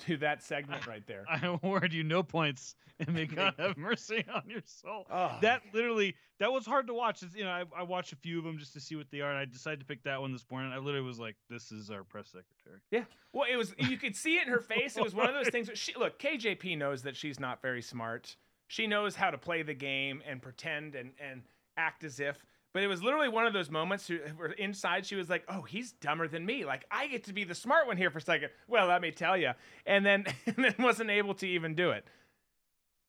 to 0.00 0.16
that 0.18 0.42
segment 0.42 0.86
right 0.86 1.06
there. 1.06 1.24
I 1.30 1.46
award 1.46 1.92
you 1.92 2.04
no 2.04 2.22
points, 2.22 2.74
and 2.98 3.14
may 3.14 3.26
God 3.26 3.54
have 3.58 3.76
mercy 3.76 4.24
on 4.32 4.42
your 4.46 4.62
soul. 4.64 5.06
Oh. 5.10 5.36
That 5.40 5.62
literally, 5.72 6.16
that 6.40 6.52
was 6.52 6.66
hard 6.66 6.86
to 6.88 6.94
watch. 6.94 7.22
It's, 7.22 7.34
you 7.34 7.44
know, 7.44 7.50
I, 7.50 7.64
I 7.76 7.82
watched 7.82 8.12
a 8.12 8.16
few 8.16 8.38
of 8.38 8.44
them 8.44 8.58
just 8.58 8.72
to 8.74 8.80
see 8.80 8.96
what 8.96 9.10
they 9.10 9.20
are, 9.20 9.30
and 9.30 9.38
I 9.38 9.44
decided 9.44 9.80
to 9.80 9.86
pick 9.86 10.02
that 10.04 10.20
one 10.20 10.32
this 10.32 10.44
morning. 10.50 10.72
I 10.72 10.78
literally 10.78 11.06
was 11.06 11.18
like, 11.18 11.36
"This 11.48 11.72
is 11.72 11.90
our 11.90 12.04
press 12.04 12.26
secretary." 12.26 12.80
Yeah. 12.90 13.04
Well, 13.32 13.46
it 13.50 13.56
was 13.56 13.74
you 13.78 13.96
could 13.96 14.16
see 14.16 14.36
it 14.36 14.46
in 14.46 14.52
her 14.52 14.60
face. 14.60 14.96
It 14.96 15.02
was 15.02 15.14
one 15.14 15.28
of 15.28 15.34
those 15.34 15.48
things. 15.48 15.68
Where 15.68 15.76
she 15.76 15.94
look, 15.96 16.18
KJP 16.18 16.76
knows 16.78 17.02
that 17.02 17.16
she's 17.16 17.38
not 17.38 17.62
very 17.62 17.82
smart. 17.82 18.36
She 18.66 18.86
knows 18.86 19.14
how 19.14 19.30
to 19.30 19.38
play 19.38 19.62
the 19.62 19.74
game 19.74 20.22
and 20.26 20.40
pretend 20.42 20.94
and 20.94 21.12
and 21.20 21.42
act 21.76 22.04
as 22.04 22.20
if. 22.20 22.44
But 22.74 22.82
it 22.82 22.88
was 22.88 23.02
literally 23.02 23.28
one 23.28 23.46
of 23.46 23.52
those 23.52 23.70
moments 23.70 24.08
who- 24.08 24.18
where 24.36 24.50
inside 24.50 25.06
she 25.06 25.14
was 25.14 25.30
like, 25.30 25.44
"Oh, 25.48 25.62
he's 25.62 25.92
dumber 25.92 26.26
than 26.28 26.44
me. 26.44 26.64
Like 26.64 26.84
I 26.90 27.06
get 27.06 27.24
to 27.24 27.32
be 27.32 27.44
the 27.44 27.54
smart 27.54 27.86
one 27.86 27.96
here 27.96 28.10
for 28.10 28.18
a 28.18 28.20
second. 28.20 28.50
Well, 28.66 28.88
let 28.88 29.00
me 29.00 29.12
tell 29.12 29.36
you." 29.36 29.52
And 29.86 30.04
then 30.04 30.24
and 30.46 30.56
then 30.56 30.74
wasn't 30.80 31.10
able 31.10 31.34
to 31.34 31.46
even 31.46 31.74
do 31.76 31.90
it. 31.92 32.04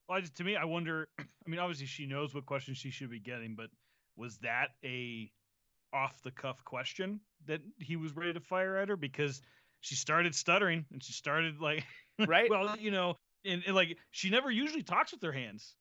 Well, 0.08 0.22
just, 0.22 0.36
to 0.36 0.44
me, 0.44 0.56
I 0.56 0.66
wonder. 0.66 1.08
I 1.20 1.50
mean, 1.50 1.60
obviously, 1.60 1.88
she 1.88 2.06
knows 2.06 2.34
what 2.34 2.46
questions 2.46 2.78
she 2.78 2.92
should 2.92 3.10
be 3.10 3.20
getting, 3.20 3.56
but 3.56 3.70
was 4.16 4.38
that 4.38 4.70
a 4.84 5.32
off 5.94 6.22
the 6.22 6.32
cuff 6.32 6.64
question 6.64 7.20
that 7.48 7.62
he 7.80 7.96
was 7.96 8.16
ready 8.16 8.34
to 8.34 8.40
fire 8.40 8.78
at 8.78 8.90
her 8.90 8.96
because 8.96 9.42
she 9.82 9.96
started 9.96 10.36
stuttering 10.36 10.86
and 10.92 11.04
she 11.04 11.14
started 11.14 11.60
like, 11.60 11.84
Right? 12.28 12.50
well, 12.50 12.76
you 12.78 12.92
know, 12.92 13.16
and, 13.46 13.64
and 13.66 13.76
like 13.76 13.98
she 14.12 14.30
never 14.30 14.52
usually 14.52 14.84
talks 14.84 15.12
with 15.12 15.22
her 15.24 15.32
hands 15.32 15.76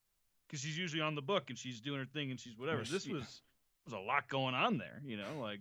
because 0.46 0.60
she's 0.60 0.76
usually 0.78 1.02
on 1.02 1.14
the 1.14 1.22
book 1.22 1.50
and 1.50 1.58
she's 1.58 1.80
doing 1.80 1.98
her 1.98 2.06
thing 2.06 2.30
and 2.30 2.38
she's 2.40 2.56
whatever. 2.56 2.82
This 2.82 3.06
was 3.08 3.42
was 3.84 3.92
a 3.94 3.98
lot 3.98 4.28
going 4.28 4.54
on 4.54 4.78
there, 4.78 5.00
you 5.04 5.16
know, 5.16 5.40
like. 5.40 5.60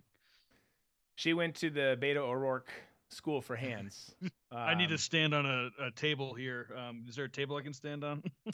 She 1.16 1.32
went 1.32 1.54
to 1.56 1.70
the 1.70 1.96
Beto 2.00 2.16
O'Rourke 2.16 2.72
School 3.08 3.40
for 3.40 3.54
Hands. 3.54 4.14
I 4.52 4.74
need 4.74 4.88
to 4.88 4.94
Um, 4.94 4.98
stand 4.98 5.32
on 5.32 5.46
a, 5.46 5.70
a 5.86 5.90
table 5.92 6.34
here. 6.34 6.68
Um, 6.76 7.04
is 7.08 7.14
there 7.14 7.26
a 7.26 7.30
table 7.30 7.56
I 7.56 7.62
can 7.62 7.72
stand 7.72 8.02
on? 8.02 8.20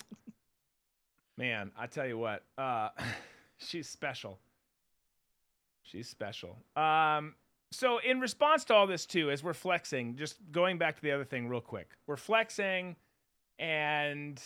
Man, 1.38 1.72
I 1.78 1.87
tell 1.87 2.06
you 2.06 2.18
what, 2.18 2.44
uh, 2.59 2.90
she's 3.59 3.88
special. 3.88 4.38
She's 5.83 6.06
special. 6.09 6.59
Um, 6.76 7.35
so 7.72 7.98
in 7.98 8.20
response 8.20 8.64
to 8.66 8.74
all 8.74 8.87
this 8.87 9.06
too, 9.06 9.30
as 9.30 9.42
we're 9.42 9.54
flexing, 9.54 10.16
just 10.16 10.37
going 10.52 10.76
back 10.76 10.96
to 10.96 11.02
the 11.02 11.12
other 11.12 11.24
thing 11.24 11.48
real 11.48 11.62
quick, 11.62 11.92
we're 12.06 12.16
flexing 12.18 12.94
and 13.59 14.38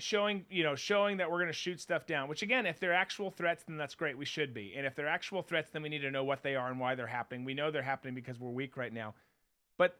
showing, 0.00 0.44
you 0.50 0.62
know, 0.62 0.74
showing 0.74 1.16
that 1.18 1.30
we're 1.30 1.38
going 1.38 1.48
to 1.48 1.52
shoot 1.52 1.80
stuff 1.80 2.06
down. 2.06 2.28
Which 2.28 2.42
again, 2.42 2.66
if 2.66 2.80
they're 2.80 2.92
actual 2.92 3.30
threats, 3.30 3.64
then 3.66 3.76
that's 3.76 3.94
great. 3.94 4.16
We 4.16 4.24
should 4.24 4.52
be. 4.52 4.74
And 4.76 4.86
if 4.86 4.94
they're 4.94 5.08
actual 5.08 5.42
threats, 5.42 5.70
then 5.70 5.82
we 5.82 5.88
need 5.88 6.00
to 6.00 6.10
know 6.10 6.24
what 6.24 6.42
they 6.42 6.56
are 6.56 6.68
and 6.68 6.80
why 6.80 6.94
they're 6.94 7.06
happening. 7.06 7.44
We 7.44 7.54
know 7.54 7.70
they're 7.70 7.82
happening 7.82 8.14
because 8.14 8.38
we're 8.38 8.50
weak 8.50 8.76
right 8.76 8.92
now. 8.92 9.14
But 9.76 9.96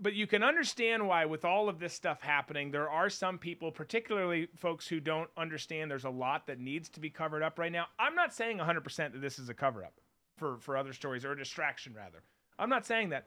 but 0.00 0.14
you 0.14 0.26
can 0.26 0.42
understand 0.42 1.06
why 1.06 1.26
with 1.26 1.44
all 1.44 1.68
of 1.68 1.78
this 1.78 1.92
stuff 1.92 2.22
happening 2.22 2.70
there 2.70 2.88
are 2.88 3.10
some 3.10 3.38
people 3.38 3.70
particularly 3.70 4.48
folks 4.56 4.88
who 4.88 4.98
don't 4.98 5.28
understand 5.36 5.90
there's 5.90 6.04
a 6.04 6.10
lot 6.10 6.46
that 6.46 6.58
needs 6.58 6.88
to 6.88 7.00
be 7.00 7.10
covered 7.10 7.42
up 7.42 7.58
right 7.58 7.72
now 7.72 7.86
i'm 7.98 8.14
not 8.14 8.32
saying 8.32 8.58
100% 8.58 8.96
that 8.96 9.20
this 9.20 9.38
is 9.38 9.48
a 9.48 9.54
cover 9.54 9.84
up 9.84 10.00
for 10.36 10.56
for 10.58 10.76
other 10.76 10.92
stories 10.92 11.24
or 11.24 11.32
a 11.32 11.36
distraction 11.36 11.92
rather 11.94 12.22
i'm 12.58 12.70
not 12.70 12.86
saying 12.86 13.10
that 13.10 13.26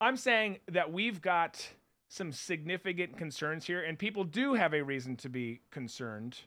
i'm 0.00 0.16
saying 0.16 0.58
that 0.68 0.90
we've 0.90 1.20
got 1.20 1.68
some 2.08 2.32
significant 2.32 3.16
concerns 3.16 3.66
here 3.66 3.82
and 3.82 3.98
people 3.98 4.24
do 4.24 4.54
have 4.54 4.72
a 4.72 4.82
reason 4.82 5.16
to 5.16 5.28
be 5.28 5.60
concerned 5.70 6.38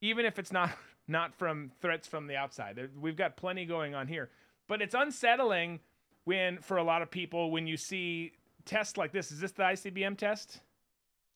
even 0.00 0.24
if 0.24 0.38
it's 0.38 0.52
not 0.52 0.70
not 1.08 1.34
from 1.34 1.72
threats 1.80 2.06
from 2.06 2.26
the 2.26 2.36
outside. 2.36 2.78
We've 3.00 3.16
got 3.16 3.36
plenty 3.36 3.64
going 3.66 3.94
on 3.94 4.06
here. 4.06 4.30
But 4.68 4.80
it's 4.80 4.94
unsettling 4.94 5.80
when 6.24 6.58
for 6.58 6.76
a 6.76 6.84
lot 6.84 7.02
of 7.02 7.10
people 7.10 7.50
when 7.50 7.66
you 7.66 7.76
see 7.76 8.32
tests 8.64 8.96
like 8.96 9.12
this. 9.12 9.32
Is 9.32 9.40
this 9.40 9.52
the 9.52 9.64
ICBM 9.64 10.16
test? 10.16 10.60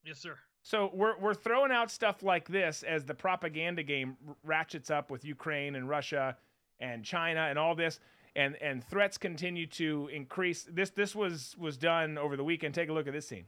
Yes, 0.05 0.19
sir. 0.19 0.37
so 0.63 0.91
we're 0.95 1.19
we're 1.19 1.35
throwing 1.35 1.73
out 1.73 1.91
stuff 1.91 2.23
like 2.23 2.47
this 2.47 2.83
as 2.83 3.05
the 3.05 3.15
propaganda 3.15 3.83
game 3.83 4.17
ratchets 4.45 4.91
up 4.91 5.11
with 5.11 5.25
Ukraine 5.25 5.75
and 5.75 5.89
Russia 5.89 6.37
and 6.79 7.05
China 7.05 7.41
and 7.49 7.59
all 7.59 7.75
this 7.75 8.01
and 8.37 8.57
and 8.57 8.85
threats 8.85 9.19
continue 9.19 9.67
to 9.67 10.09
increase. 10.13 10.67
This 10.71 10.91
this 10.91 11.15
was 11.15 11.57
was 11.59 11.77
done 11.77 12.19
over 12.19 12.37
the 12.37 12.45
weekend. 12.45 12.75
Take 12.75 12.89
a 12.89 12.93
look 12.93 13.07
at 13.07 13.13
this 13.13 13.29
scene. 13.29 13.47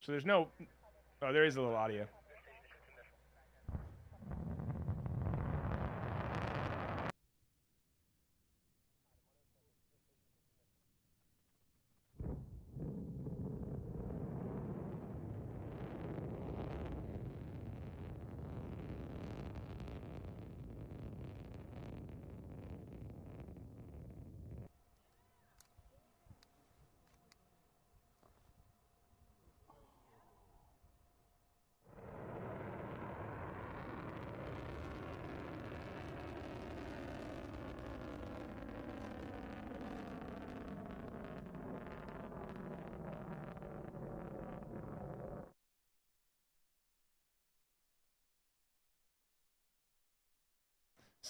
So 0.00 0.12
there's 0.12 0.26
no 0.26 0.48
oh 1.22 1.32
there 1.32 1.44
is 1.44 1.56
a 1.56 1.60
little 1.60 1.76
audio 1.76 2.06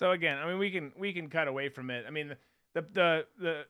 So 0.05 0.11
again, 0.11 0.36
I 0.36 0.46
mean, 0.46 0.59
we 0.59 0.70
can 0.70 0.92
we 0.98 1.14
can 1.14 1.30
cut 1.30 1.48
away 1.48 1.70
from 1.70 1.88
it. 1.88 2.05
I 2.07 2.11
mean, 2.11 2.36
the 2.74 2.82
the 2.92 3.26
the 3.40 3.64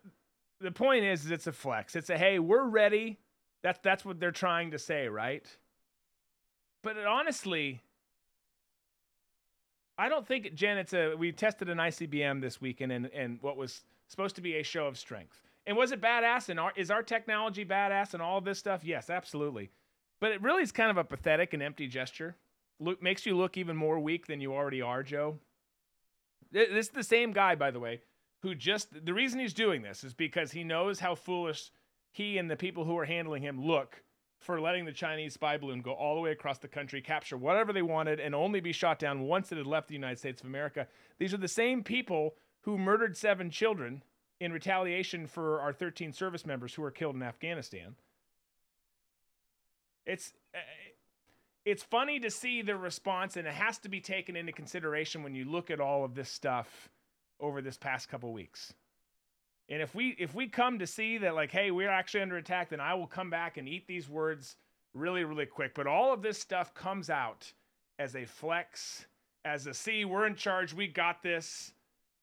the 0.60 0.72
point 0.72 1.04
is, 1.04 1.24
is 1.24 1.30
it's 1.30 1.46
a 1.46 1.52
flex. 1.52 1.94
It's 1.94 2.10
a 2.10 2.18
hey, 2.18 2.40
we're 2.40 2.64
ready. 2.64 3.20
That's 3.62 3.78
that's 3.84 4.04
what 4.04 4.18
they're 4.18 4.32
trying 4.32 4.72
to 4.72 4.78
say, 4.80 5.06
right? 5.06 5.46
But 6.82 6.96
it, 6.96 7.06
honestly, 7.06 7.82
I 9.96 10.08
don't 10.08 10.26
think 10.26 10.54
Jen. 10.54 10.76
It's 10.76 10.92
a 10.92 11.14
we 11.14 11.30
tested 11.30 11.68
an 11.68 11.78
ICBM 11.78 12.40
this 12.40 12.60
weekend, 12.60 12.90
and 12.90 13.06
and 13.14 13.38
what 13.40 13.56
was 13.56 13.84
supposed 14.08 14.34
to 14.34 14.42
be 14.42 14.56
a 14.56 14.64
show 14.64 14.88
of 14.88 14.98
strength. 14.98 15.40
And 15.68 15.76
was 15.76 15.92
it 15.92 16.00
badass? 16.00 16.48
And 16.48 16.58
our, 16.58 16.72
is 16.74 16.90
our 16.90 17.04
technology 17.04 17.64
badass 17.64 18.12
and 18.12 18.20
all 18.20 18.40
this 18.40 18.58
stuff? 18.58 18.80
Yes, 18.82 19.08
absolutely. 19.08 19.70
But 20.18 20.32
it 20.32 20.42
really 20.42 20.64
is 20.64 20.72
kind 20.72 20.90
of 20.90 20.96
a 20.96 21.04
pathetic 21.04 21.54
and 21.54 21.62
empty 21.62 21.86
gesture. 21.86 22.34
Look, 22.80 23.00
makes 23.00 23.24
you 23.24 23.36
look 23.36 23.56
even 23.56 23.76
more 23.76 24.00
weak 24.00 24.26
than 24.26 24.40
you 24.40 24.52
already 24.52 24.82
are, 24.82 25.04
Joe. 25.04 25.38
Th- 26.54 26.70
This 26.70 26.86
is 26.86 26.92
the 26.92 27.02
same 27.02 27.32
guy, 27.32 27.54
by 27.54 27.70
the 27.70 27.80
way, 27.80 28.00
who 28.40 28.54
just 28.54 29.04
the 29.04 29.12
reason 29.12 29.40
he's 29.40 29.52
doing 29.52 29.82
this 29.82 30.04
is 30.04 30.14
because 30.14 30.52
he 30.52 30.64
knows 30.64 31.00
how 31.00 31.14
foolish 31.14 31.70
he 32.12 32.38
and 32.38 32.50
the 32.50 32.56
people 32.56 32.84
who 32.84 32.96
are 32.96 33.04
handling 33.04 33.42
him 33.42 33.62
look 33.62 34.02
for 34.38 34.60
letting 34.60 34.84
the 34.84 34.92
Chinese 34.92 35.34
spy 35.34 35.56
balloon 35.56 35.80
go 35.80 35.92
all 35.92 36.14
the 36.14 36.20
way 36.20 36.30
across 36.30 36.58
the 36.58 36.68
country, 36.68 37.00
capture 37.00 37.36
whatever 37.36 37.72
they 37.72 37.82
wanted, 37.82 38.20
and 38.20 38.34
only 38.34 38.60
be 38.60 38.72
shot 38.72 38.98
down 38.98 39.22
once 39.22 39.50
it 39.50 39.58
had 39.58 39.66
left 39.66 39.88
the 39.88 39.94
United 39.94 40.18
States 40.18 40.40
of 40.42 40.46
America. 40.46 40.86
These 41.18 41.32
are 41.32 41.38
the 41.38 41.48
same 41.48 41.82
people 41.82 42.34
who 42.60 42.78
murdered 42.78 43.16
seven 43.16 43.50
children 43.50 44.02
in 44.40 44.52
retaliation 44.52 45.26
for 45.26 45.60
our 45.60 45.72
13 45.72 46.12
service 46.12 46.44
members 46.44 46.74
who 46.74 46.82
were 46.82 46.90
killed 46.90 47.16
in 47.16 47.22
Afghanistan. 47.22 47.94
It's 50.04 50.34
it's 51.64 51.82
funny 51.82 52.20
to 52.20 52.30
see 52.30 52.62
the 52.62 52.76
response, 52.76 53.36
and 53.36 53.46
it 53.46 53.54
has 53.54 53.78
to 53.78 53.88
be 53.88 54.00
taken 54.00 54.36
into 54.36 54.52
consideration 54.52 55.22
when 55.22 55.34
you 55.34 55.44
look 55.44 55.70
at 55.70 55.80
all 55.80 56.04
of 56.04 56.14
this 56.14 56.28
stuff 56.28 56.90
over 57.40 57.62
this 57.62 57.76
past 57.76 58.08
couple 58.08 58.32
weeks. 58.32 58.74
And 59.68 59.80
if 59.80 59.94
we 59.94 60.14
if 60.18 60.34
we 60.34 60.46
come 60.46 60.78
to 60.78 60.86
see 60.86 61.18
that 61.18 61.34
like, 61.34 61.50
hey, 61.50 61.70
we're 61.70 61.90
actually 61.90 62.20
under 62.20 62.36
attack, 62.36 62.68
then 62.68 62.80
I 62.80 62.94
will 62.94 63.06
come 63.06 63.30
back 63.30 63.56
and 63.56 63.68
eat 63.68 63.86
these 63.86 64.08
words 64.08 64.56
really, 64.92 65.24
really 65.24 65.46
quick. 65.46 65.74
But 65.74 65.86
all 65.86 66.12
of 66.12 66.22
this 66.22 66.38
stuff 66.38 66.74
comes 66.74 67.08
out 67.08 67.50
as 67.98 68.14
a 68.14 68.26
flex, 68.26 69.06
as 69.44 69.66
a 69.66 69.72
see, 69.72 70.04
we're 70.04 70.26
in 70.26 70.34
charge, 70.34 70.74
we 70.74 70.86
got 70.86 71.22
this, 71.22 71.72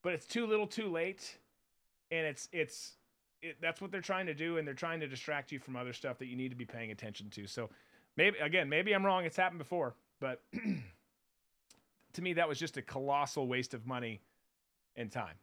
but 0.04 0.14
it's 0.14 0.26
too 0.26 0.46
little, 0.46 0.68
too 0.68 0.90
late, 0.92 1.38
and 2.12 2.28
it's 2.28 2.48
it's 2.52 2.98
it, 3.42 3.58
that's 3.60 3.82
what 3.82 3.92
they're 3.92 4.02
trying 4.02 4.28
to 4.28 4.36
do, 4.36 4.58
and 4.58 4.68
they're 4.68 4.76
trying 4.76 5.00
to 5.00 5.08
distract 5.08 5.52
you 5.52 5.58
from 5.58 5.76
other 5.76 5.94
stuff 5.94 6.20
that 6.20 6.28
you 6.28 6.36
need 6.36 6.50
to 6.50 6.56
be 6.56 6.66
paying 6.66 6.92
attention 6.92 7.32
to. 7.32 7.48
So 7.48 7.72
maybe 8.18 8.38
again, 8.40 8.70
maybe 8.70 8.94
I'm 8.94 9.06
wrong. 9.06 9.26
It's 9.26 9.38
happened 9.38 9.60
before, 9.60 9.96
but 10.20 10.42
to 12.14 12.22
me, 12.22 12.34
that 12.34 12.48
was 12.48 12.60
just 12.60 12.78
a 12.78 12.82
colossal 12.82 13.48
waste 13.48 13.74
of 13.74 13.86
money 13.86 14.22
and 14.96 15.12
time. 15.12 15.36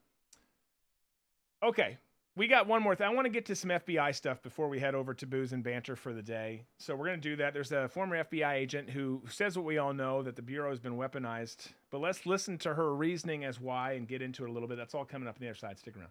Okay, 1.63 1.99
we 2.39 2.47
got 2.47 2.69
one 2.69 2.83
more 2.83 2.95
thing. 2.95 3.07
I 3.07 3.13
want 3.13 3.25
to 3.25 3.31
get 3.31 3.47
to 3.47 3.57
some 3.57 3.71
FBI 3.71 4.15
stuff 4.15 4.41
before 4.43 4.69
we 4.69 4.79
head 4.79 4.95
over 4.95 5.13
to 5.13 5.27
booze 5.27 5.53
and 5.53 5.65
banter 5.65 5.97
for 5.97 6.13
the 6.13 6.23
day. 6.23 6.63
So 6.79 6.95
we're 6.95 7.07
going 7.07 7.21
to 7.21 7.29
do 7.31 7.35
that. 7.37 7.53
There's 7.53 7.73
a 7.73 7.89
former 7.89 8.23
FBI 8.23 8.53
agent 8.53 8.89
who 8.89 9.23
says 9.29 9.57
what 9.57 9.65
we 9.65 9.79
all 9.79 9.93
know 9.93 10.23
that 10.23 10.37
the 10.37 10.43
bureau 10.43 10.71
has 10.71 10.79
been 10.79 10.97
weaponized. 10.97 11.67
But 11.91 12.01
let's 12.01 12.27
listen 12.27 12.57
to 12.59 12.75
her 12.75 12.95
reasoning 12.95 13.45
as 13.45 13.61
why 13.61 13.95
and 13.95 14.07
get 14.07 14.23
into 14.23 14.45
it 14.45 14.51
a 14.51 14.53
little 14.53 14.69
bit. 14.69 14.77
That's 14.77 14.95
all 14.95 15.05
coming 15.05 15.27
up 15.27 15.35
on 15.35 15.41
the 15.41 15.49
other 15.49 15.59
side. 15.59 15.81
Stick 15.81 15.97
around. 15.97 16.11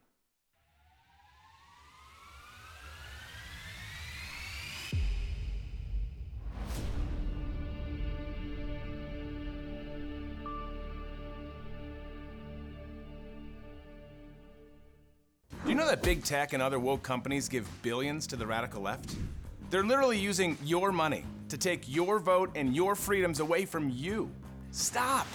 Big 16.08 16.24
tech 16.24 16.54
and 16.54 16.64
other 16.64 16.80
woke 16.80 17.04
companies 17.04 17.50
give 17.50 17.70
billions 17.82 18.26
to 18.26 18.38
the 18.38 18.48
radical 18.48 18.82
left? 18.82 19.18
They're 19.70 19.84
literally 19.84 20.18
using 20.18 20.58
your 20.64 20.94
money 20.94 21.26
to 21.50 21.58
take 21.58 21.84
your 21.86 22.18
vote 22.18 22.50
and 22.56 22.74
your 22.74 22.96
freedoms 22.96 23.42
away 23.42 23.66
from 23.66 23.90
you. 23.90 24.32
Stop. 24.72 25.28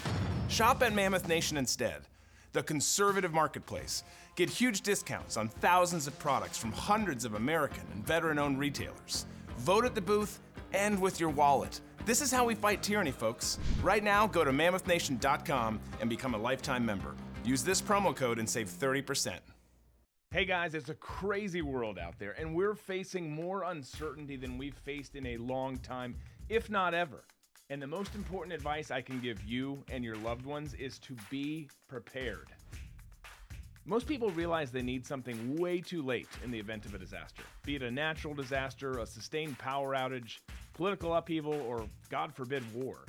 Shop 0.48 0.82
at 0.82 0.94
Mammoth 0.94 1.28
Nation 1.28 1.58
instead, 1.58 2.08
the 2.54 2.62
conservative 2.62 3.34
marketplace. 3.34 4.02
Get 4.34 4.48
huge 4.48 4.80
discounts 4.80 5.36
on 5.36 5.48
thousands 5.48 6.06
of 6.06 6.18
products 6.18 6.56
from 6.56 6.72
hundreds 6.72 7.26
of 7.26 7.34
American 7.34 7.84
and 7.92 8.02
veteran 8.06 8.38
owned 8.38 8.58
retailers. 8.58 9.26
Vote 9.58 9.84
at 9.84 9.94
the 9.94 10.00
booth 10.00 10.40
and 10.72 10.98
with 10.98 11.20
your 11.20 11.28
wallet. 11.28 11.82
This 12.06 12.22
is 12.22 12.32
how 12.32 12.46
we 12.46 12.54
fight 12.54 12.82
tyranny, 12.82 13.10
folks. 13.10 13.58
Right 13.82 14.02
now, 14.02 14.26
go 14.26 14.42
to 14.42 14.50
mammothnation.com 14.52 15.80
and 16.00 16.08
become 16.08 16.32
a 16.32 16.38
lifetime 16.38 16.86
member. 16.86 17.14
Use 17.44 17.62
this 17.62 17.82
promo 17.82 18.16
code 18.16 18.38
and 18.38 18.48
save 18.48 18.68
30%. 18.70 19.38
Hey 20.32 20.46
guys, 20.46 20.74
it's 20.74 20.88
a 20.88 20.94
crazy 20.94 21.60
world 21.60 21.98
out 21.98 22.18
there, 22.18 22.34
and 22.38 22.54
we're 22.54 22.74
facing 22.74 23.30
more 23.30 23.64
uncertainty 23.64 24.36
than 24.36 24.56
we've 24.56 24.78
faced 24.78 25.14
in 25.14 25.26
a 25.26 25.36
long 25.36 25.76
time, 25.76 26.16
if 26.48 26.70
not 26.70 26.94
ever. 26.94 27.24
And 27.68 27.82
the 27.82 27.86
most 27.86 28.14
important 28.14 28.54
advice 28.54 28.90
I 28.90 29.02
can 29.02 29.20
give 29.20 29.44
you 29.44 29.84
and 29.90 30.02
your 30.02 30.16
loved 30.16 30.46
ones 30.46 30.72
is 30.72 30.98
to 31.00 31.14
be 31.28 31.68
prepared. 31.86 32.48
Most 33.84 34.06
people 34.06 34.30
realize 34.30 34.70
they 34.70 34.80
need 34.80 35.04
something 35.04 35.56
way 35.56 35.82
too 35.82 36.00
late 36.00 36.30
in 36.42 36.50
the 36.50 36.58
event 36.58 36.86
of 36.86 36.94
a 36.94 36.98
disaster, 36.98 37.42
be 37.62 37.76
it 37.76 37.82
a 37.82 37.90
natural 37.90 38.32
disaster, 38.32 39.00
a 39.00 39.06
sustained 39.06 39.58
power 39.58 39.94
outage, 39.94 40.38
political 40.72 41.14
upheaval, 41.14 41.60
or 41.68 41.86
God 42.08 42.32
forbid, 42.34 42.64
war. 42.72 43.04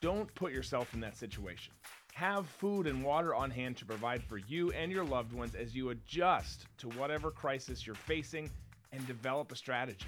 Don't 0.00 0.34
put 0.34 0.52
yourself 0.52 0.94
in 0.94 1.00
that 1.00 1.16
situation. 1.16 1.74
Have 2.20 2.46
food 2.46 2.86
and 2.86 3.02
water 3.02 3.34
on 3.34 3.50
hand 3.50 3.78
to 3.78 3.86
provide 3.86 4.22
for 4.22 4.36
you 4.36 4.70
and 4.72 4.92
your 4.92 5.04
loved 5.04 5.32
ones 5.32 5.54
as 5.54 5.74
you 5.74 5.88
adjust 5.88 6.66
to 6.76 6.90
whatever 6.90 7.30
crisis 7.30 7.86
you're 7.86 7.94
facing 7.94 8.50
and 8.92 9.06
develop 9.06 9.50
a 9.52 9.56
strategy. 9.56 10.04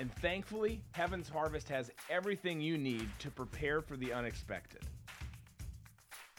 And 0.00 0.12
thankfully, 0.16 0.80
Heaven's 0.90 1.28
Harvest 1.28 1.68
has 1.68 1.92
everything 2.10 2.60
you 2.60 2.76
need 2.76 3.08
to 3.20 3.30
prepare 3.30 3.80
for 3.80 3.96
the 3.96 4.12
unexpected. 4.12 4.80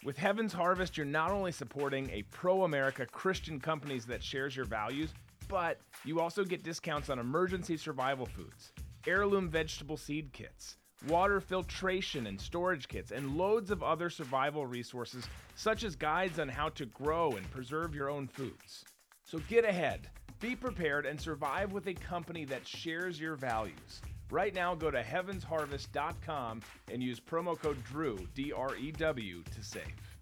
With 0.04 0.18
Heaven's 0.18 0.52
Harvest, 0.52 0.98
you're 0.98 1.06
not 1.06 1.32
only 1.32 1.54
supporting 1.54 2.10
a 2.10 2.24
pro 2.24 2.66
America 2.66 3.06
Christian 3.06 3.62
companies 3.62 4.06
that 4.08 4.22
shares 4.22 4.54
your 4.54 4.66
values, 4.66 5.14
but 5.48 5.80
you 6.04 6.20
also 6.20 6.44
get 6.44 6.64
discounts 6.64 7.10
on 7.10 7.20
emergency 7.20 7.78
survival 7.78 8.26
foods, 8.26 8.74
heirloom 9.08 9.48
vegetable 9.48 9.96
seed 9.96 10.34
kits, 10.34 10.76
water 11.08 11.40
filtration 11.40 12.28
and 12.28 12.40
storage 12.40 12.88
kits, 12.88 13.12
and 13.12 13.38
loads 13.38 13.72
of 13.72 13.84
other 13.84 14.10
survival 14.10 14.66
resources, 14.66 15.28
such 15.56 15.84
as 15.84 15.96
guides 15.96 16.40
on 16.40 16.50
how 16.50 16.70
to 16.70 16.86
grow 16.88 17.32
and 17.32 17.50
preserve 17.52 17.94
your 17.94 18.10
own 18.10 18.28
foods. 18.28 18.86
So 19.24 19.40
get 19.50 19.66
ahead, 19.66 20.10
be 20.40 20.56
prepared, 20.56 21.06
and 21.06 21.20
survive 21.20 21.72
with 21.72 21.88
a 21.88 21.94
company 21.94 22.46
that 22.46 22.68
shares 22.68 23.20
your 23.20 23.36
values. 23.36 24.02
Right 24.30 24.54
now, 24.54 24.76
go 24.76 24.92
to 24.92 25.02
heavensharvest.com 25.02 26.62
and 26.92 27.02
use 27.02 27.20
promo 27.20 27.58
code 27.58 27.82
DREW, 27.86 28.28
D 28.34 28.52
R 28.52 28.76
E 28.76 28.92
W, 28.92 29.44
to 29.44 29.64
save. 29.64 30.17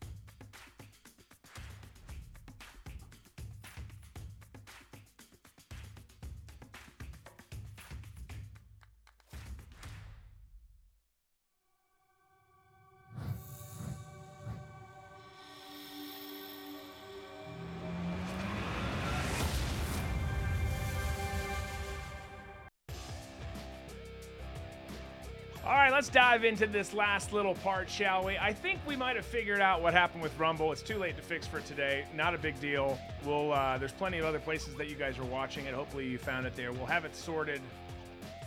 Dive 26.15 26.45
into 26.45 26.65
this 26.65 26.93
last 26.93 27.33
little 27.33 27.55
part, 27.55 27.89
shall 27.89 28.23
we? 28.23 28.37
I 28.37 28.53
think 28.53 28.79
we 28.87 28.95
might 28.95 29.17
have 29.17 29.25
figured 29.25 29.59
out 29.59 29.81
what 29.81 29.93
happened 29.93 30.23
with 30.23 30.39
Rumble. 30.39 30.71
It's 30.71 30.81
too 30.81 30.97
late 30.97 31.17
to 31.17 31.21
fix 31.21 31.45
for 31.45 31.59
today. 31.59 32.05
Not 32.15 32.33
a 32.33 32.37
big 32.37 32.57
deal. 32.61 32.97
We'll 33.25 33.51
uh, 33.51 33.77
there's 33.77 33.91
plenty 33.91 34.19
of 34.19 34.23
other 34.23 34.39
places 34.39 34.75
that 34.75 34.87
you 34.87 34.95
guys 34.95 35.19
are 35.19 35.25
watching 35.25 35.65
it. 35.65 35.73
Hopefully 35.73 36.07
you 36.07 36.17
found 36.17 36.45
it 36.45 36.55
there. 36.55 36.71
We'll 36.71 36.85
have 36.85 37.03
it 37.03 37.13
sorted 37.17 37.59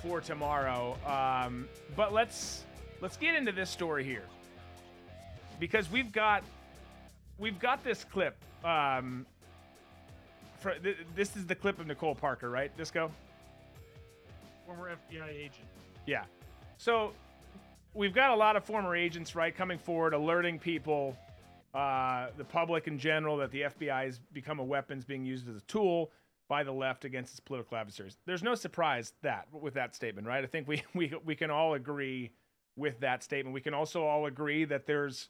for 0.03 0.23
tomorrow. 0.23 0.97
Um, 1.07 1.69
but 1.95 2.15
let's 2.15 2.65
let's 3.03 3.19
get 3.19 3.35
into 3.35 3.53
this 3.53 3.69
story 3.69 4.03
here 4.03 4.25
because 5.61 5.91
we've 5.91 6.11
got 6.11 6.45
we've 7.37 7.59
got 7.59 7.85
this 7.85 8.03
clip. 8.03 8.35
Um, 8.65 9.27
for, 10.59 10.73
th- 10.79 10.97
this 11.15 11.37
is 11.37 11.45
the 11.45 11.55
clip 11.55 11.79
of 11.79 11.87
Nicole 11.87 12.15
Parker, 12.15 12.49
right? 12.49 12.75
Disco. 12.79 13.11
Former 14.65 14.97
FBI 15.13 15.29
agent. 15.29 15.69
Yeah. 16.07 16.25
So 16.79 17.13
we've 17.95 18.15
got 18.15 18.31
a 18.31 18.37
lot 18.37 18.57
of 18.57 18.65
former 18.65 18.95
agents, 18.95 19.35
right, 19.35 19.55
coming 19.55 19.79
forward, 19.79 20.15
alerting 20.15 20.59
people, 20.59 21.17
uh, 21.75 22.29
the 22.37 22.45
public 22.45 22.87
in 22.87 22.99
general, 22.99 23.37
that 23.39 23.51
the 23.51 23.63
FBI 23.63 24.05
has 24.05 24.19
become 24.33 24.59
a 24.59 24.65
weapons 24.65 25.05
being 25.05 25.25
used 25.25 25.49
as 25.49 25.57
a 25.57 25.61
tool 25.63 26.11
by 26.49 26.63
the 26.63 26.73
left 26.73 27.05
against 27.05 27.33
its 27.33 27.41
political 27.41 27.77
adversaries. 27.77 28.17
There's 28.27 28.43
no 28.43 28.55
surprise 28.55 29.13
that 29.23 29.47
with 29.53 29.75
that 29.75 29.95
statement, 29.95 30.27
right? 30.27 30.43
I 30.43 30.47
think 30.47 30.67
we 30.67 30.83
we 30.95 31.13
we 31.25 31.37
can 31.37 31.51
all 31.51 31.75
agree 31.75 32.31
with 32.77 33.01
that 33.01 33.23
statement. 33.23 33.55
We 33.55 33.61
can 33.61 33.75
also 33.75 34.05
all 34.05 34.27
agree 34.27 34.65
that 34.65 34.87
there's 34.87 35.29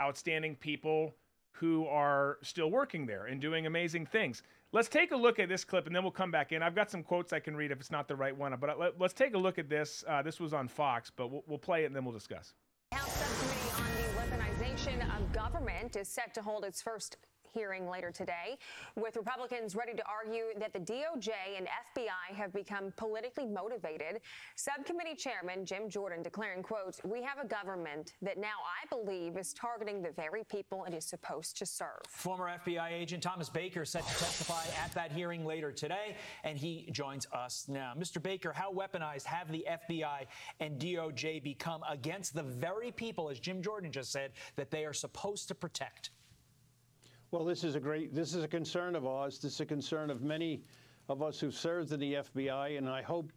outstanding 0.00 0.56
people 0.56 1.14
who 1.52 1.86
are 1.86 2.38
still 2.42 2.70
working 2.70 3.06
there 3.06 3.26
and 3.26 3.40
doing 3.40 3.66
amazing 3.66 4.06
things. 4.06 4.42
Let's 4.74 4.88
take 4.88 5.12
a 5.12 5.16
look 5.16 5.38
at 5.38 5.50
this 5.50 5.64
clip 5.64 5.86
and 5.86 5.94
then 5.94 6.02
we'll 6.02 6.12
come 6.12 6.30
back 6.30 6.50
in. 6.50 6.62
I've 6.62 6.74
got 6.74 6.90
some 6.90 7.02
quotes 7.02 7.34
I 7.34 7.40
can 7.40 7.54
read 7.54 7.70
if 7.70 7.78
it's 7.78 7.90
not 7.90 8.08
the 8.08 8.16
right 8.16 8.34
one, 8.34 8.56
but 8.58 8.78
let, 8.78 8.98
us 8.98 9.12
take 9.12 9.34
a 9.34 9.38
look 9.38 9.58
at 9.58 9.68
this. 9.68 10.02
Uh, 10.08 10.22
this 10.22 10.40
was 10.40 10.54
on 10.54 10.66
Fox, 10.66 11.12
but 11.14 11.30
we'll, 11.30 11.44
we'll 11.46 11.58
play 11.58 11.82
it 11.82 11.86
and 11.86 11.94
then 11.94 12.06
we'll 12.06 12.14
discuss. 12.14 12.54
House 12.92 13.12
subcommittee 13.12 13.70
on 13.76 14.28
the 14.28 14.36
weaponization 14.36 15.14
of 15.14 15.30
government 15.30 15.96
is 15.96 16.08
set 16.08 16.32
to 16.32 16.40
hold 16.40 16.64
its 16.64 16.80
first 16.80 17.18
hearing 17.52 17.88
later 17.88 18.10
today, 18.10 18.56
with 18.96 19.16
Republicans 19.16 19.76
ready 19.76 19.94
to 19.94 20.02
argue 20.06 20.58
that 20.58 20.72
the 20.72 20.78
DOJ 20.78 21.30
and 21.56 21.66
FBI 21.96 22.34
have 22.34 22.52
become 22.52 22.92
politically 22.96 23.46
motivated. 23.46 24.20
Subcommittee 24.56 25.14
Chairman 25.14 25.64
Jim 25.64 25.88
Jordan 25.88 26.22
declaring, 26.22 26.62
quote, 26.62 26.98
we 27.04 27.22
have 27.22 27.38
a 27.38 27.46
government 27.46 28.14
that 28.22 28.38
now 28.38 28.56
I 28.64 28.86
believe 28.94 29.36
is 29.36 29.52
targeting 29.52 30.02
the 30.02 30.10
very 30.12 30.44
people 30.44 30.84
it 30.84 30.94
is 30.94 31.04
supposed 31.04 31.56
to 31.58 31.66
serve. 31.66 32.00
Former 32.08 32.58
FBI 32.64 32.92
agent 32.92 33.22
Thomas 33.22 33.48
Baker 33.48 33.84
set 33.84 34.06
to 34.06 34.18
testify 34.18 34.62
at 34.82 34.92
that 34.94 35.12
hearing 35.12 35.44
later 35.44 35.72
today, 35.72 36.16
and 36.44 36.56
he 36.56 36.88
joins 36.92 37.26
us 37.32 37.66
now. 37.68 37.92
Mr. 37.98 38.22
Baker, 38.22 38.52
how 38.52 38.72
weaponized 38.72 39.24
have 39.24 39.50
the 39.50 39.66
FBI 39.70 40.26
and 40.60 40.80
DOJ 40.80 41.42
become 41.42 41.82
against 41.88 42.34
the 42.34 42.42
very 42.42 42.90
people, 42.90 43.28
as 43.28 43.38
Jim 43.40 43.62
Jordan 43.62 43.92
just 43.92 44.12
said, 44.12 44.32
that 44.56 44.70
they 44.70 44.84
are 44.84 44.92
supposed 44.92 45.48
to 45.48 45.54
protect? 45.54 46.10
Well, 47.32 47.46
this 47.46 47.64
is 47.64 47.76
a 47.76 47.80
great, 47.80 48.14
this 48.14 48.34
is 48.34 48.44
a 48.44 48.48
concern 48.48 48.94
of 48.94 49.06
ours. 49.06 49.38
This 49.38 49.54
is 49.54 49.60
a 49.60 49.64
concern 49.64 50.10
of 50.10 50.20
many 50.20 50.60
of 51.08 51.22
us 51.22 51.40
who've 51.40 51.54
served 51.54 51.90
in 51.90 51.98
the 51.98 52.12
FBI, 52.12 52.76
and 52.76 52.86
I 52.86 53.00
hope 53.00 53.32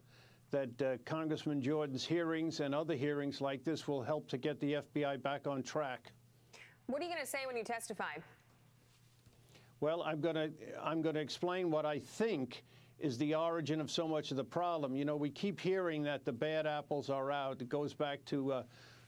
that 0.50 0.82
uh, 0.82 0.98
Congressman 1.06 1.62
Jordan's 1.62 2.04
hearings 2.04 2.60
and 2.60 2.74
other 2.74 2.94
hearings 2.94 3.40
like 3.40 3.64
this 3.64 3.88
will 3.88 4.02
help 4.02 4.28
to 4.28 4.36
get 4.36 4.60
the 4.60 4.82
FBI 4.94 5.22
back 5.22 5.46
on 5.46 5.62
track. 5.62 6.12
What 6.88 7.00
are 7.00 7.06
you 7.06 7.10
going 7.10 7.24
to 7.24 7.26
say 7.26 7.46
when 7.46 7.56
you 7.56 7.64
testify? 7.64 8.18
Well, 9.80 10.02
I'm 10.02 10.20
going 10.20 10.34
to 10.34 10.50
I'm 10.84 11.00
going 11.00 11.14
to 11.14 11.20
explain 11.22 11.70
what 11.70 11.86
I 11.86 11.98
think 11.98 12.64
is 12.98 13.16
the 13.16 13.34
origin 13.34 13.80
of 13.80 13.90
so 13.90 14.06
much 14.06 14.30
of 14.30 14.36
the 14.36 14.44
problem. 14.44 14.94
You 14.94 15.06
know, 15.06 15.16
we 15.16 15.30
keep 15.30 15.58
hearing 15.58 16.02
that 16.02 16.26
the 16.26 16.32
bad 16.32 16.66
apples 16.66 17.08
are 17.08 17.32
out. 17.32 17.62
It 17.62 17.70
goes 17.70 17.94
back 17.94 18.22
to 18.26 18.52
uh, 18.52 18.62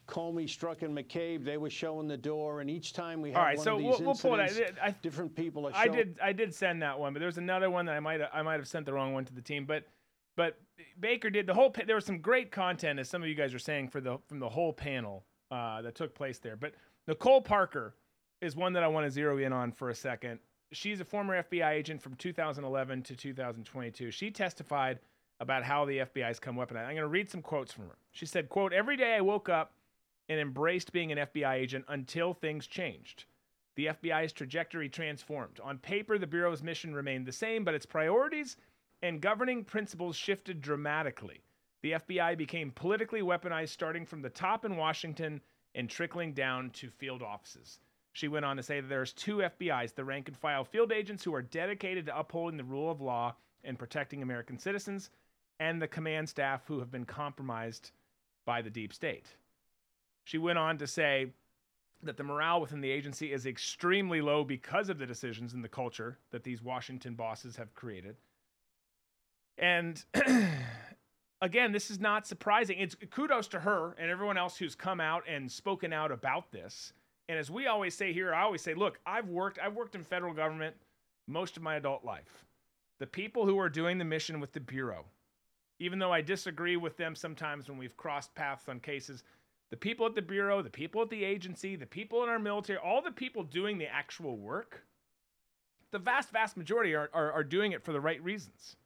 Comey, 0.09 0.45
Strzok, 0.45 0.83
and 0.83 0.97
McCabe, 0.97 1.45
they 1.45 1.59
were 1.59 1.71
showing 1.71 2.09
the 2.09 2.17
door, 2.17 2.61
and 2.61 2.71
each 2.71 2.95
time 2.95 3.21
we 3.21 3.31
had 3.31 3.39
All 3.39 3.45
right, 3.45 3.59
one 3.59 3.65
so 3.65 3.75
of 3.75 3.79
these 3.79 3.87
we'll, 3.89 4.01
we'll 4.01 4.15
pull 4.15 4.41
incidents, 4.41 4.79
I, 4.83 4.89
I, 4.89 4.91
different 5.03 5.37
people 5.37 5.67
are 5.67 5.73
I 5.75 5.87
did 5.87 6.19
I 6.23 6.33
did 6.33 6.55
send 6.55 6.83
that 6.83 6.99
one, 6.99 7.13
but 7.13 7.21
there's 7.21 7.39
another 7.39 7.71
one 7.71 7.87
that 7.87 7.95
I 7.95 8.01
might 8.01 8.21
I 8.33 8.43
might 8.43 8.55
have 8.55 8.67
sent 8.67 8.87
the 8.87 8.93
wrong 8.93 9.13
one 9.13 9.25
to 9.27 9.35
the 9.35 9.43
team, 9.43 9.67
but 9.67 9.85
but 10.37 10.57
Baker 11.01 11.31
did 11.31 11.47
the 11.47 11.55
whole. 11.55 11.75
There 11.85 11.97
was 11.97 12.05
some 12.05 12.21
great 12.21 12.51
content, 12.51 12.99
as 12.99 13.09
some 13.09 13.23
of 13.23 13.29
you 13.29 13.35
guys 13.35 13.53
are 13.53 13.59
saying, 13.59 13.89
for 13.89 14.01
the 14.01 14.19
from 14.29 14.39
the 14.39 14.49
whole 14.49 14.73
panel 14.73 15.25
uh, 15.51 15.83
that 15.83 15.95
took 15.95 16.15
place 16.15 16.39
there. 16.39 16.57
But 16.57 16.75
Nicole 17.07 17.43
Parker 17.43 17.95
is 18.41 18.57
one 18.57 18.73
that 18.75 18.83
I 18.83 18.89
want 18.89 19.05
to 19.05 19.11
zero 19.11 19.37
in 19.39 19.53
on 19.53 19.73
for 19.73 19.91
a 19.91 19.95
second. 19.95 20.39
She's 20.73 21.01
a 21.01 21.05
former 21.05 21.43
FBI 21.43 21.71
agent 21.71 22.01
from 22.01 22.15
2011 22.15 23.03
to 23.03 23.17
2022. 23.17 24.11
She 24.11 24.31
testified 24.31 25.01
about 25.41 25.65
how 25.65 25.85
the 25.85 25.99
FBI's 25.99 26.39
come 26.39 26.57
weaponized. 26.57 26.87
I'm 26.87 26.95
going 26.95 26.97
to 26.97 27.09
read 27.09 27.29
some 27.29 27.43
quotes 27.43 27.73
from 27.73 27.85
her. 27.85 27.97
She 28.13 28.27
said, 28.27 28.49
"quote 28.49 28.73
Every 28.73 28.97
day 28.97 29.17
I 29.17 29.21
woke 29.21 29.49
up 29.49 29.73
and 30.29 30.41
embraced 30.41 30.93
being 30.93 31.13
an 31.13 31.19
FBI 31.19 31.55
agent 31.55 31.85
until 31.89 32.35
things 32.35 32.67
changed. 32.67 33.25
The 33.77 33.87
FBI's 33.87 34.33
trajectory 34.33 34.89
transformed. 34.89 35.61
On 35.63 35.79
paper, 35.79 36.19
the 36.19 36.27
Bureau's 36.27 36.63
mission 36.63 36.95
remained 36.95 37.27
the 37.27 37.33
same, 37.33 37.65
but 37.65 37.75
its 37.75 37.87
priorities 37.87 38.57
and 39.03 39.21
governing 39.21 39.65
principles 39.65 40.17
shifted 40.17 40.61
dramatically. 40.61 41.43
The 41.83 41.93
FBI 41.93 42.37
became 42.37 42.73
politically 42.73 43.23
weaponized 43.23 43.69
starting 43.69 44.05
from 44.05 44.23
the 44.23 44.31
top 44.31 44.65
in 44.65 44.77
Washington 44.77 45.41
and 45.75 45.89
trickling 45.89 46.33
down 46.33 46.71
to 46.71 46.91
field 46.91 47.23
offices. 47.23 47.79
She 48.13 48.27
went 48.27 48.45
on 48.45 48.57
to 48.57 48.65
say 48.65 48.81
that 48.81 48.89
there's 48.89 49.13
two 49.13 49.37
FBIs, 49.37 49.95
the 49.95 50.05
rank 50.05 50.27
and 50.27 50.37
file 50.37 50.65
field 50.65 50.91
agents 50.91 51.23
who 51.23 51.33
are 51.35 51.43
dedicated 51.43 52.07
to 52.07 52.19
upholding 52.19 52.57
the 52.57 52.65
rule 52.65 52.91
of 52.91 53.01
law 53.01 53.37
and 53.63 53.79
protecting 53.79 54.23
American 54.23 54.59
citizens, 54.59 55.11
and 55.61 55.81
the 55.81 55.87
command 55.87 56.29
staff 56.29 56.63
who 56.67 56.81
have 56.81 56.91
been 56.91 57.05
compromised 57.05 57.93
by 58.45 58.61
the 58.61 58.71
deep 58.71 58.93
state. 58.93 59.27
She 60.29 60.37
went 60.37 60.59
on 60.59 60.77
to 60.77 60.87
say 60.87 61.29
that 62.03 62.19
the 62.19 62.23
morale 62.23 62.61
within 62.61 62.83
the 62.83 62.91
agency 62.91 63.33
is 63.33 63.47
extremely 63.47 64.21
low 64.21 64.45
because 64.45 64.91
of 64.91 64.99
the 64.99 65.07
decisions 65.07 65.55
and 65.55 65.65
the 65.65 65.71
culture 65.71 66.19
that 66.33 66.45
these 66.45 66.63
Washington 66.63 67.15
bosses 67.15 67.57
have 67.57 67.73
created. 67.73 68.15
And 69.57 70.05
again, 71.41 71.73
this 71.73 71.91
is 71.91 71.99
not 71.99 72.27
surprising. 72.27 72.79
It's 72.79 72.95
kudos 73.09 73.49
to 73.49 73.61
her 73.61 73.97
and 73.99 74.11
everyone 74.11 74.37
else 74.37 74.59
who's 74.59 74.75
come 74.75 75.01
out 75.01 75.23
and 75.27 75.51
spoken 75.51 75.95
out 75.95 76.13
about 76.13 76.53
this. 76.53 76.93
And 77.31 77.39
as 77.39 77.51
we 77.51 77.67
always 77.67 77.95
say 77.95 78.13
here, 78.13 78.35
I 78.35 78.43
always 78.43 78.61
say, 78.61 78.75
look, 78.75 79.01
I've 79.07 79.31
worked 79.31 79.59
I've 79.59 79.77
worked 79.77 79.95
in 79.95 80.05
federal 80.05 80.35
government 80.35 80.77
most 81.27 81.57
of 81.57 81.63
my 81.63 81.77
adult 81.77 82.05
life. 82.05 82.45
The 82.99 83.07
people 83.07 83.47
who 83.47 83.59
are 83.59 83.71
doing 83.71 83.97
the 83.97 84.05
mission 84.05 84.41
with 84.41 84.53
the 84.53 84.61
bureau, 84.61 85.07
even 85.79 85.99
though 85.99 86.13
I 86.13 86.21
disagree 86.21 86.77
with 86.77 86.99
them 86.99 87.15
sometimes 87.15 87.67
when 87.67 87.79
we've 87.79 87.97
crossed 87.97 88.35
paths 88.35 88.69
on 88.69 88.79
cases, 88.81 89.25
the 89.71 89.77
people 89.77 90.07
at 90.07 90.15
the 90.15 90.23
bureau, 90.23 90.63
the 90.63 90.71
people 90.71 91.03
at 91.03 91.11
the 91.11 91.25
agency, 91.25 91.77
the 91.77 91.87
people 91.87 92.23
in 92.23 92.29
our 92.29 92.39
military, 92.39 92.79
all 92.79 93.03
the 93.03 93.11
people 93.11 93.43
doing 93.43 93.79
the 93.79 93.87
actual 93.87 94.37
work, 94.37 94.85
the 95.91 95.99
vast, 95.99 96.31
vast 96.31 96.57
majority 96.57 96.95
are, 96.95 97.11
are, 97.13 97.33
are 97.33 97.45
doing 97.45 97.73
it 97.73 97.85
for 97.85 97.93
the 97.93 98.01
right 98.01 98.23
reasons. 98.23 98.77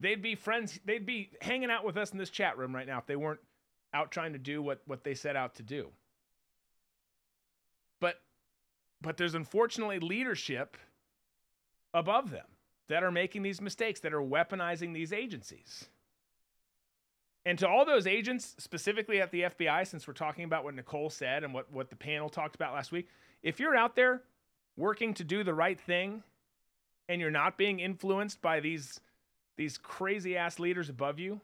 They'd 0.00 0.22
be 0.22 0.34
friends, 0.34 0.80
they'd 0.84 1.06
be 1.06 1.30
hanging 1.40 1.70
out 1.70 1.84
with 1.84 1.96
us 1.96 2.10
in 2.10 2.18
this 2.18 2.30
chat 2.30 2.56
room 2.56 2.74
right 2.74 2.86
now 2.86 2.98
if 2.98 3.06
they 3.06 3.16
weren't 3.16 3.40
out 3.92 4.10
trying 4.10 4.32
to 4.32 4.38
do 4.38 4.62
what, 4.62 4.80
what 4.86 5.04
they 5.04 5.14
set 5.14 5.36
out 5.36 5.56
to 5.56 5.62
do. 5.62 5.88
But 8.00 8.20
but 9.02 9.16
there's 9.16 9.34
unfortunately 9.34 9.98
leadership 9.98 10.76
above 11.94 12.30
them 12.30 12.46
that 12.88 13.02
are 13.02 13.10
making 13.10 13.42
these 13.42 13.60
mistakes, 13.60 14.00
that 14.00 14.12
are 14.12 14.22
weaponizing 14.22 14.92
these 14.92 15.12
agencies. 15.12 15.88
And 17.46 17.58
to 17.58 17.68
all 17.68 17.84
those 17.84 18.06
agents, 18.06 18.54
specifically 18.58 19.20
at 19.20 19.30
the 19.30 19.42
FBI, 19.42 19.86
since 19.86 20.06
we're 20.06 20.14
talking 20.14 20.44
about 20.44 20.62
what 20.62 20.74
Nicole 20.74 21.08
said 21.08 21.42
and 21.42 21.54
what, 21.54 21.72
what 21.72 21.88
the 21.88 21.96
panel 21.96 22.28
talked 22.28 22.54
about 22.54 22.74
last 22.74 22.92
week, 22.92 23.08
if 23.42 23.58
you're 23.58 23.76
out 23.76 23.96
there 23.96 24.22
working 24.76 25.14
to 25.14 25.24
do 25.24 25.42
the 25.42 25.54
right 25.54 25.80
thing 25.80 26.22
and 27.08 27.20
you're 27.20 27.30
not 27.30 27.56
being 27.56 27.80
influenced 27.80 28.42
by 28.42 28.60
these, 28.60 29.00
these 29.56 29.78
crazy 29.78 30.36
ass 30.36 30.58
leaders 30.58 30.90
above 30.90 31.18
you, 31.18 31.40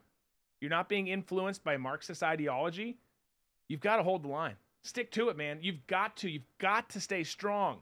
you're 0.61 0.71
not 0.71 0.89
being 0.89 1.09
influenced 1.09 1.65
by 1.65 1.77
Marxist 1.77 2.23
ideology, 2.23 2.99
you've 3.69 3.81
got 3.81 3.97
to 3.97 4.03
hold 4.03 4.23
the 4.23 4.29
line. 4.29 4.57
Stick 4.83 5.11
to 5.13 5.31
it, 5.31 5.37
man. 5.37 5.59
You've 5.63 5.87
got 5.89 6.17
to. 6.19 6.31
You've 6.31 6.47
got 6.59 6.89
to 6.91 7.01
stay 7.01 7.25
strong 7.25 7.81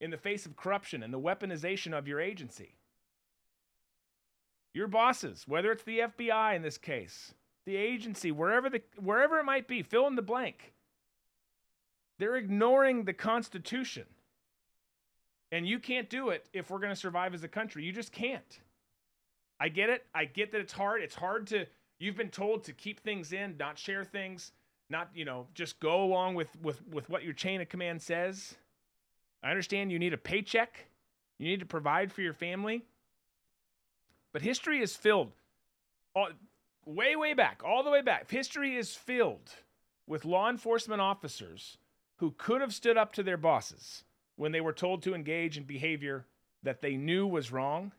in 0.00 0.10
the 0.10 0.16
face 0.16 0.46
of 0.46 0.56
corruption 0.56 1.02
and 1.02 1.12
the 1.12 1.20
weaponization 1.20 1.92
of 1.92 2.08
your 2.08 2.18
agency. 2.18 2.76
Your 4.72 4.86
bosses, 4.86 5.44
whether 5.46 5.70
it's 5.70 5.82
the 5.82 5.98
FBI 5.98 6.56
in 6.56 6.62
this 6.62 6.78
case, 6.78 7.34
the 7.66 7.76
agency, 7.76 8.32
wherever 8.32 8.70
the 8.70 8.82
wherever 8.96 9.38
it 9.38 9.44
might 9.44 9.68
be, 9.68 9.82
fill 9.82 10.06
in 10.06 10.16
the 10.16 10.22
blank. 10.22 10.72
They're 12.18 12.36
ignoring 12.36 13.04
the 13.04 13.12
Constitution. 13.12 14.04
And 15.52 15.66
you 15.66 15.78
can't 15.78 16.08
do 16.08 16.30
it 16.30 16.46
if 16.52 16.70
we're 16.70 16.78
going 16.78 16.92
to 16.92 16.96
survive 16.96 17.34
as 17.34 17.42
a 17.42 17.48
country. 17.48 17.84
You 17.84 17.92
just 17.92 18.12
can't. 18.12 18.60
I 19.58 19.68
get 19.68 19.90
it. 19.90 20.04
I 20.14 20.24
get 20.26 20.52
that 20.52 20.60
it's 20.60 20.72
hard. 20.72 21.02
It's 21.02 21.14
hard 21.14 21.46
to 21.48 21.66
you've 21.98 22.16
been 22.16 22.30
told 22.30 22.64
to 22.64 22.72
keep 22.72 23.00
things 23.00 23.32
in, 23.32 23.56
not 23.58 23.78
share 23.78 24.04
things, 24.04 24.52
not, 24.88 25.10
you 25.14 25.24
know, 25.24 25.46
just 25.54 25.80
go 25.80 26.02
along 26.02 26.34
with 26.34 26.48
with 26.62 26.80
with 26.88 27.08
what 27.08 27.24
your 27.24 27.34
chain 27.34 27.60
of 27.60 27.68
command 27.68 28.00
says. 28.00 28.54
I 29.42 29.50
understand 29.50 29.90
you 29.90 29.98
need 29.98 30.12
a 30.12 30.18
paycheck. 30.18 30.86
You 31.38 31.48
need 31.48 31.60
to 31.60 31.66
provide 31.66 32.12
for 32.12 32.22
your 32.22 32.34
family. 32.34 32.84
But 34.32 34.42
history 34.42 34.80
is 34.80 34.94
filled 34.94 35.32
all, 36.14 36.28
way, 36.94 37.16
way 37.16 37.34
back, 37.34 37.62
all 37.64 37.82
the 37.82 37.90
way 37.90 38.02
back. 38.02 38.30
History 38.30 38.76
is 38.76 38.94
filled 38.94 39.50
with 40.06 40.24
law 40.24 40.50
enforcement 40.50 41.00
officers 41.00 41.78
who 42.16 42.34
could 42.36 42.60
have 42.60 42.74
stood 42.74 42.96
up 42.96 43.12
to 43.14 43.22
their 43.22 43.36
bosses 43.36 44.04
when 44.36 44.52
they 44.52 44.60
were 44.60 44.72
told 44.72 45.02
to 45.02 45.14
engage 45.14 45.56
in 45.56 45.64
behavior 45.64 46.26
that 46.62 46.80
they 46.80 46.96
knew 46.96 47.26
was 47.26 47.52
wrong 47.52 47.92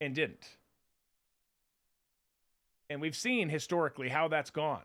and 0.00 0.14
didn't. 0.14 0.56
And 2.88 3.00
we've 3.00 3.16
seen 3.16 3.48
historically 3.48 4.08
how 4.08 4.28
that's 4.28 4.50
gone. 4.50 4.84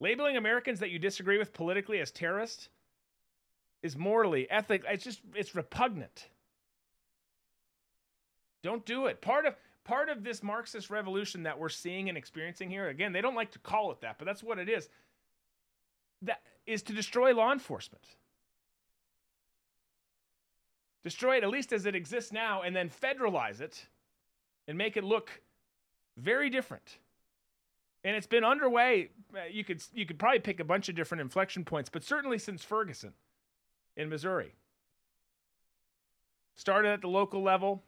Labeling 0.00 0.36
Americans 0.36 0.80
that 0.80 0.90
you 0.90 0.98
disagree 0.98 1.38
with 1.38 1.52
politically 1.52 2.00
as 2.00 2.10
terrorists 2.10 2.68
is 3.82 3.96
morally, 3.96 4.50
ethic, 4.50 4.84
it's 4.88 5.04
just 5.04 5.20
it's 5.34 5.54
repugnant. 5.54 6.28
Don't 8.62 8.84
do 8.84 9.06
it. 9.06 9.20
Part 9.20 9.46
of 9.46 9.54
part 9.88 10.10
of 10.10 10.22
this 10.22 10.42
Marxist 10.42 10.90
revolution 10.90 11.44
that 11.44 11.58
we're 11.58 11.70
seeing 11.70 12.10
and 12.10 12.18
experiencing 12.18 12.68
here, 12.70 12.88
again, 12.88 13.12
they 13.12 13.22
don't 13.22 13.34
like 13.34 13.50
to 13.52 13.58
call 13.58 13.90
it 13.90 14.02
that, 14.02 14.18
but 14.18 14.26
that's 14.26 14.42
what 14.42 14.58
it 14.58 14.68
is. 14.68 14.88
That 16.22 16.42
is 16.66 16.82
to 16.82 16.92
destroy 16.92 17.34
law 17.34 17.52
enforcement. 17.52 18.04
Destroy 21.02 21.38
it 21.38 21.42
at 21.42 21.48
least 21.48 21.72
as 21.72 21.86
it 21.86 21.94
exists 21.94 22.32
now, 22.32 22.60
and 22.62 22.76
then 22.76 22.90
federalize 22.90 23.62
it 23.62 23.86
and 24.66 24.76
make 24.76 24.98
it 24.98 25.04
look 25.04 25.40
very 26.18 26.50
different. 26.50 26.98
and 28.04 28.14
it's 28.16 28.26
been 28.26 28.44
underway. 28.44 29.10
uh, 29.34 29.40
You 29.50 29.64
could 29.64 29.82
you 29.92 30.04
could 30.06 30.18
probably 30.18 30.40
pick 30.40 30.60
a 30.60 30.64
bunch 30.64 30.88
of 30.88 30.94
different 30.94 31.20
inflection 31.22 31.64
points, 31.64 31.88
but 31.90 32.04
certainly 32.04 32.38
since 32.38 32.62
Ferguson 32.62 33.12
in 33.96 34.08
Missouri 34.08 34.52
started 36.56 36.90
at 36.90 37.00
the 37.00 37.08
local 37.08 37.42
level, 37.42 37.82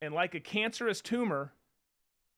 and 0.00 0.14
like 0.14 0.34
a 0.34 0.40
cancerous 0.40 1.00
tumor, 1.00 1.52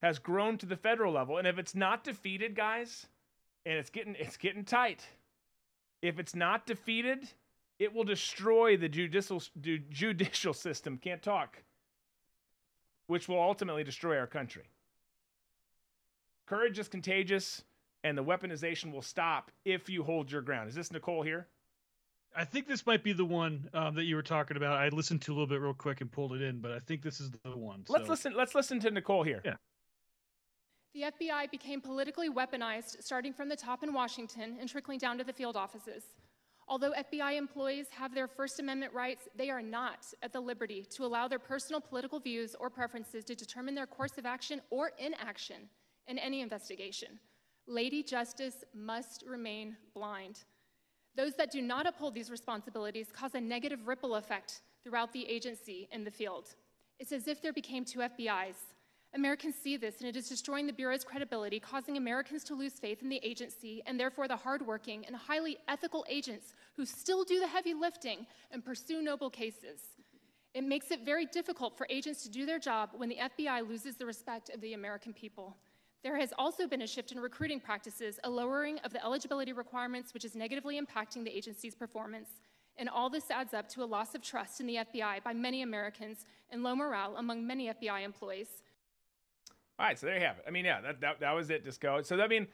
has 0.02 0.18
grown 0.18 0.58
to 0.58 0.66
the 0.66 0.76
federal 0.76 1.12
level. 1.12 1.38
And 1.38 1.46
if 1.46 1.58
it's 1.58 1.74
not 1.74 2.04
defeated, 2.04 2.54
guys, 2.54 3.06
and 3.64 3.78
it's 3.78 3.90
getting 3.90 4.14
it's 4.18 4.36
getting 4.36 4.64
tight. 4.64 5.04
If 6.02 6.18
it's 6.18 6.34
not 6.34 6.66
defeated, 6.66 7.28
it 7.78 7.92
will 7.92 8.04
destroy 8.04 8.76
the 8.76 8.88
judicial 8.88 9.42
judicial 9.90 10.54
system. 10.54 10.98
Can't 10.98 11.22
talk. 11.22 11.62
Which 13.06 13.28
will 13.28 13.40
ultimately 13.40 13.84
destroy 13.84 14.18
our 14.18 14.26
country. 14.26 14.64
Courage 16.46 16.78
is 16.78 16.88
contagious, 16.88 17.62
and 18.04 18.16
the 18.16 18.24
weaponization 18.24 18.92
will 18.92 19.02
stop 19.02 19.50
if 19.64 19.88
you 19.88 20.04
hold 20.04 20.30
your 20.30 20.42
ground. 20.42 20.68
Is 20.68 20.74
this 20.74 20.92
Nicole 20.92 21.22
here? 21.22 21.48
I 22.36 22.44
think 22.44 22.68
this 22.68 22.84
might 22.86 23.02
be 23.02 23.12
the 23.12 23.24
one 23.24 23.68
um, 23.72 23.94
that 23.94 24.04
you 24.04 24.14
were 24.14 24.22
talking 24.22 24.56
about. 24.56 24.76
I 24.76 24.88
listened 24.88 25.22
to 25.22 25.32
a 25.32 25.34
little 25.34 25.46
bit 25.46 25.60
real 25.60 25.74
quick 25.74 26.02
and 26.02 26.12
pulled 26.12 26.34
it 26.34 26.42
in, 26.42 26.60
but 26.60 26.70
I 26.70 26.80
think 26.80 27.02
this 27.02 27.18
is 27.20 27.30
the 27.30 27.56
one. 27.56 27.84
Let's 27.88 28.04
so- 28.04 28.10
listen. 28.10 28.34
Let's 28.36 28.54
listen 28.54 28.78
to 28.80 28.90
Nicole 28.90 29.22
here. 29.22 29.40
Yeah. 29.44 29.54
The 30.94 31.02
FBI 31.02 31.50
became 31.50 31.80
politically 31.80 32.30
weaponized 32.30 33.02
starting 33.02 33.32
from 33.32 33.48
the 33.48 33.56
top 33.56 33.82
in 33.82 33.92
Washington 33.92 34.56
and 34.58 34.68
trickling 34.68 34.98
down 34.98 35.18
to 35.18 35.24
the 35.24 35.32
field 35.32 35.56
offices. 35.56 36.04
Although 36.68 36.92
FBI 36.92 37.36
employees 37.36 37.86
have 37.90 38.14
their 38.14 38.26
First 38.26 38.58
Amendment 38.60 38.92
rights, 38.92 39.28
they 39.36 39.50
are 39.50 39.62
not 39.62 40.06
at 40.22 40.32
the 40.32 40.40
liberty 40.40 40.84
to 40.90 41.04
allow 41.04 41.28
their 41.28 41.38
personal 41.38 41.80
political 41.80 42.18
views 42.18 42.56
or 42.58 42.70
preferences 42.70 43.24
to 43.24 43.34
determine 43.34 43.74
their 43.74 43.86
course 43.86 44.18
of 44.18 44.26
action 44.26 44.60
or 44.70 44.92
inaction 44.98 45.68
in 46.08 46.18
any 46.18 46.40
investigation. 46.40 47.20
Lady 47.68 48.02
Justice 48.02 48.64
must 48.74 49.22
remain 49.26 49.76
blind. 49.94 50.44
Those 51.16 51.34
that 51.34 51.50
do 51.50 51.62
not 51.62 51.86
uphold 51.86 52.14
these 52.14 52.30
responsibilities 52.30 53.08
cause 53.10 53.34
a 53.34 53.40
negative 53.40 53.86
ripple 53.88 54.16
effect 54.16 54.60
throughout 54.84 55.12
the 55.12 55.26
agency 55.26 55.88
in 55.90 56.04
the 56.04 56.10
field. 56.10 56.54
It's 56.98 57.12
as 57.12 57.26
if 57.26 57.40
there 57.40 57.54
became 57.54 57.84
two 57.84 58.00
FBIs. 58.00 58.56
Americans 59.14 59.54
see 59.54 59.78
this, 59.78 60.00
and 60.00 60.08
it 60.08 60.16
is 60.16 60.28
destroying 60.28 60.66
the 60.66 60.72
Bureau's 60.74 61.04
credibility, 61.04 61.58
causing 61.58 61.96
Americans 61.96 62.44
to 62.44 62.54
lose 62.54 62.74
faith 62.74 63.02
in 63.02 63.08
the 63.08 63.20
agency 63.22 63.82
and 63.86 63.98
therefore 63.98 64.28
the 64.28 64.36
hardworking 64.36 65.06
and 65.06 65.16
highly 65.16 65.56
ethical 65.68 66.04
agents 66.08 66.52
who 66.76 66.84
still 66.84 67.24
do 67.24 67.40
the 67.40 67.46
heavy 67.46 67.72
lifting 67.72 68.26
and 68.50 68.62
pursue 68.62 69.00
noble 69.00 69.30
cases. 69.30 69.80
It 70.52 70.64
makes 70.64 70.90
it 70.90 71.04
very 71.04 71.24
difficult 71.26 71.78
for 71.78 71.86
agents 71.88 72.22
to 72.24 72.30
do 72.30 72.44
their 72.44 72.58
job 72.58 72.90
when 72.94 73.08
the 73.08 73.16
FBI 73.16 73.66
loses 73.66 73.96
the 73.96 74.06
respect 74.06 74.50
of 74.50 74.60
the 74.60 74.74
American 74.74 75.14
people. 75.14 75.56
There 76.02 76.18
has 76.18 76.32
also 76.38 76.66
been 76.66 76.82
a 76.82 76.86
shift 76.86 77.12
in 77.12 77.18
recruiting 77.18 77.60
practices, 77.60 78.20
a 78.22 78.30
lowering 78.30 78.78
of 78.80 78.92
the 78.92 79.04
eligibility 79.04 79.52
requirements, 79.52 80.14
which 80.14 80.24
is 80.24 80.34
negatively 80.34 80.80
impacting 80.80 81.24
the 81.24 81.36
agency's 81.36 81.74
performance. 81.74 82.28
And 82.78 82.88
all 82.88 83.08
this 83.08 83.30
adds 83.30 83.54
up 83.54 83.68
to 83.70 83.82
a 83.82 83.86
loss 83.86 84.14
of 84.14 84.22
trust 84.22 84.60
in 84.60 84.66
the 84.66 84.76
FBI 84.76 85.24
by 85.24 85.32
many 85.32 85.62
Americans 85.62 86.26
and 86.50 86.62
low 86.62 86.76
morale 86.76 87.16
among 87.16 87.46
many 87.46 87.68
FBI 87.68 88.04
employees. 88.04 88.48
All 89.78 89.86
right, 89.86 89.98
so 89.98 90.06
there 90.06 90.16
you 90.16 90.24
have 90.24 90.38
it. 90.38 90.44
I 90.46 90.50
mean, 90.50 90.64
yeah, 90.64 90.80
that 90.80 91.00
that, 91.00 91.20
that 91.20 91.32
was 91.32 91.50
it. 91.50 91.64
Disco. 91.64 92.02
So 92.02 92.20
I 92.20 92.28
mean, 92.28 92.46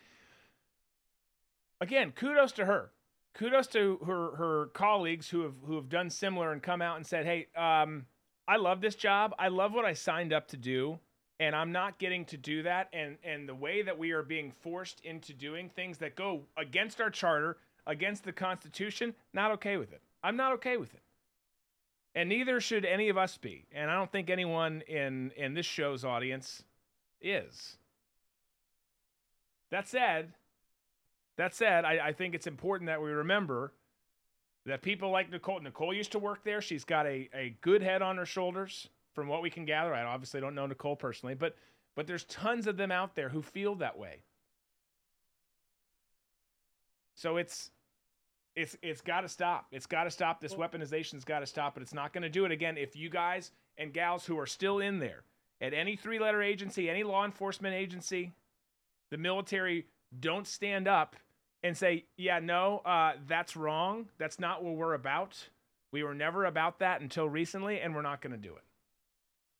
again, 1.81 2.13
kudos 2.13 2.53
to 2.53 2.65
her. 2.65 2.91
Kudos 3.35 3.67
to 3.69 3.99
her 4.05 4.37
her 4.37 4.67
colleagues 4.75 5.29
who 5.31 5.43
have 5.43 5.55
who 5.65 5.77
have 5.77 5.89
done 5.89 6.11
similar 6.11 6.53
and 6.53 6.63
come 6.63 6.83
out 6.83 6.97
and 6.97 7.07
said, 7.07 7.25
"Hey, 7.25 7.47
um, 7.57 8.07
I 8.47 8.57
love 8.57 8.81
this 8.81 8.97
job. 8.97 9.35
I 9.39 9.49
love 9.49 9.73
what 9.73 9.85
I 9.85 9.93
signed 9.93 10.33
up 10.33 10.49
to 10.49 10.57
do, 10.57 10.99
and 11.41 11.57
I'm 11.57 11.73
not 11.73 11.99
getting 11.99 12.25
to 12.27 12.37
do 12.37 12.63
that. 12.63 12.89
And 12.93 13.17
and 13.25 13.49
the 13.49 13.55
way 13.55 13.83
that 13.83 13.99
we 13.99 14.13
are 14.13 14.23
being 14.23 14.53
forced 14.63 15.01
into 15.05 15.33
doing 15.33 15.69
things 15.69 15.99
that 15.99 16.17
go 16.17 16.43
against 16.57 17.01
our 17.01 17.11
charter, 17.11 17.57
against 17.87 18.25
the 18.25 18.33
Constitution, 18.33 19.15
not 19.33 19.51
okay 19.53 19.77
with 19.77 19.93
it. 19.93 20.01
I'm 20.23 20.37
not 20.37 20.53
okay 20.55 20.77
with 20.77 20.95
it." 20.95 21.03
And 22.15 22.29
neither 22.29 22.61
should 22.61 22.85
any 22.85 23.09
of 23.09 23.17
us 23.17 23.39
be. 23.39 23.65
And 23.73 23.91
I 23.91 23.95
don't 23.95 24.13
think 24.13 24.31
anyone 24.31 24.83
in 24.87 25.33
in 25.37 25.55
this 25.55 25.67
show's 25.67 26.05
audience 26.05 26.65
is. 27.21 27.77
That 29.71 29.89
said, 29.89 30.35
that 31.37 31.55
said, 31.55 31.87
I, 31.87 32.09
I 32.09 32.13
think 32.13 32.35
it's 32.35 32.47
important 32.47 32.89
that 32.89 33.01
we 33.01 33.11
remember 33.11 33.73
that 34.67 34.83
people 34.83 35.11
like 35.11 35.31
Nicole, 35.31 35.61
Nicole 35.61 35.95
used 35.95 36.13
to 36.13 36.19
work 36.19 36.45
there. 36.45 36.61
She's 36.61 36.85
got 36.85 37.07
a, 37.07 37.29
a 37.35 37.57
good 37.63 37.83
head 37.83 38.03
on 38.03 38.17
her 38.19 38.27
shoulders, 38.27 38.89
from 39.15 39.29
what 39.29 39.43
we 39.43 39.51
can 39.51 39.65
gather. 39.65 39.95
I 39.95 40.03
obviously 40.03 40.41
don't 40.41 40.55
know 40.55 40.67
Nicole 40.67 40.97
personally, 40.97 41.35
but 41.35 41.57
but 41.95 42.07
there's 42.07 42.25
tons 42.25 42.67
of 42.67 42.77
them 42.77 42.91
out 42.91 43.15
there 43.15 43.29
who 43.29 43.43
feel 43.43 43.75
that 43.77 43.99
way. 43.99 44.23
So 47.15 47.37
it's 47.37 47.71
it's 48.55 48.77
it's 48.83 49.01
got 49.01 49.23
to 49.23 49.29
stop. 49.29 49.67
It's 49.73 49.87
got 49.87 50.05
to 50.05 50.11
stop. 50.11 50.41
This 50.41 50.55
weaponization's 50.55 51.25
got 51.25 51.41
to 51.41 51.47
stop, 51.47 51.75
but 51.75 51.83
it's 51.83 51.95
not 51.95 52.13
going 52.13 52.23
to 52.23 52.29
do 52.29 52.45
it 52.45 52.53
again 52.53 52.77
if 52.77 52.97
you 52.97 53.09
guys 53.09 53.53
and 53.79 53.93
gals 53.93 54.27
who 54.27 54.39
are 54.39 54.47
still 54.47 54.79
in 54.79 54.99
there 54.99 55.25
at 55.61 55.73
any 55.73 55.97
three-letter 55.97 56.43
agency, 56.43 56.91
any 56.91 57.03
law 57.03 57.25
enforcement 57.25 57.75
agency, 57.75 58.33
the 59.11 59.17
military 59.17 59.87
don't 60.19 60.47
stand 60.47 60.89
up 60.89 61.17
and 61.63 61.77
say, 61.77 62.05
"Yeah, 62.17 62.41
no, 62.41 62.79
uh, 62.79 63.13
that's 63.27 63.57
wrong. 63.57 64.09
That's 64.19 64.39
not 64.39 64.63
what 64.63 64.75
we're 64.75 64.95
about. 64.95 65.49
We 65.93 66.03
were 66.03 66.15
never 66.15 66.47
about 66.47 66.81
that 66.81 67.01
until 67.01 67.29
recently, 67.29 67.81
and 67.81 67.95
we're 67.95 68.03
not 68.03 68.21
going 68.21 68.33
to 68.33 68.39
do 68.39 68.57
it." 68.57 68.65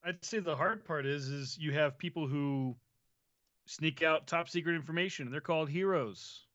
I'd 0.03 0.23
say 0.23 0.39
the 0.39 0.55
hard 0.55 0.85
part 0.85 1.05
is 1.07 1.29
is 1.29 1.57
you 1.57 1.71
have 1.73 1.97
people 1.97 2.27
who 2.27 2.77
sneak 3.65 4.03
out 4.03 4.27
top 4.27 4.49
secret 4.49 4.75
information 4.75 5.27
and 5.27 5.33
they're 5.33 5.41
called 5.41 5.69
heroes. 5.69 6.47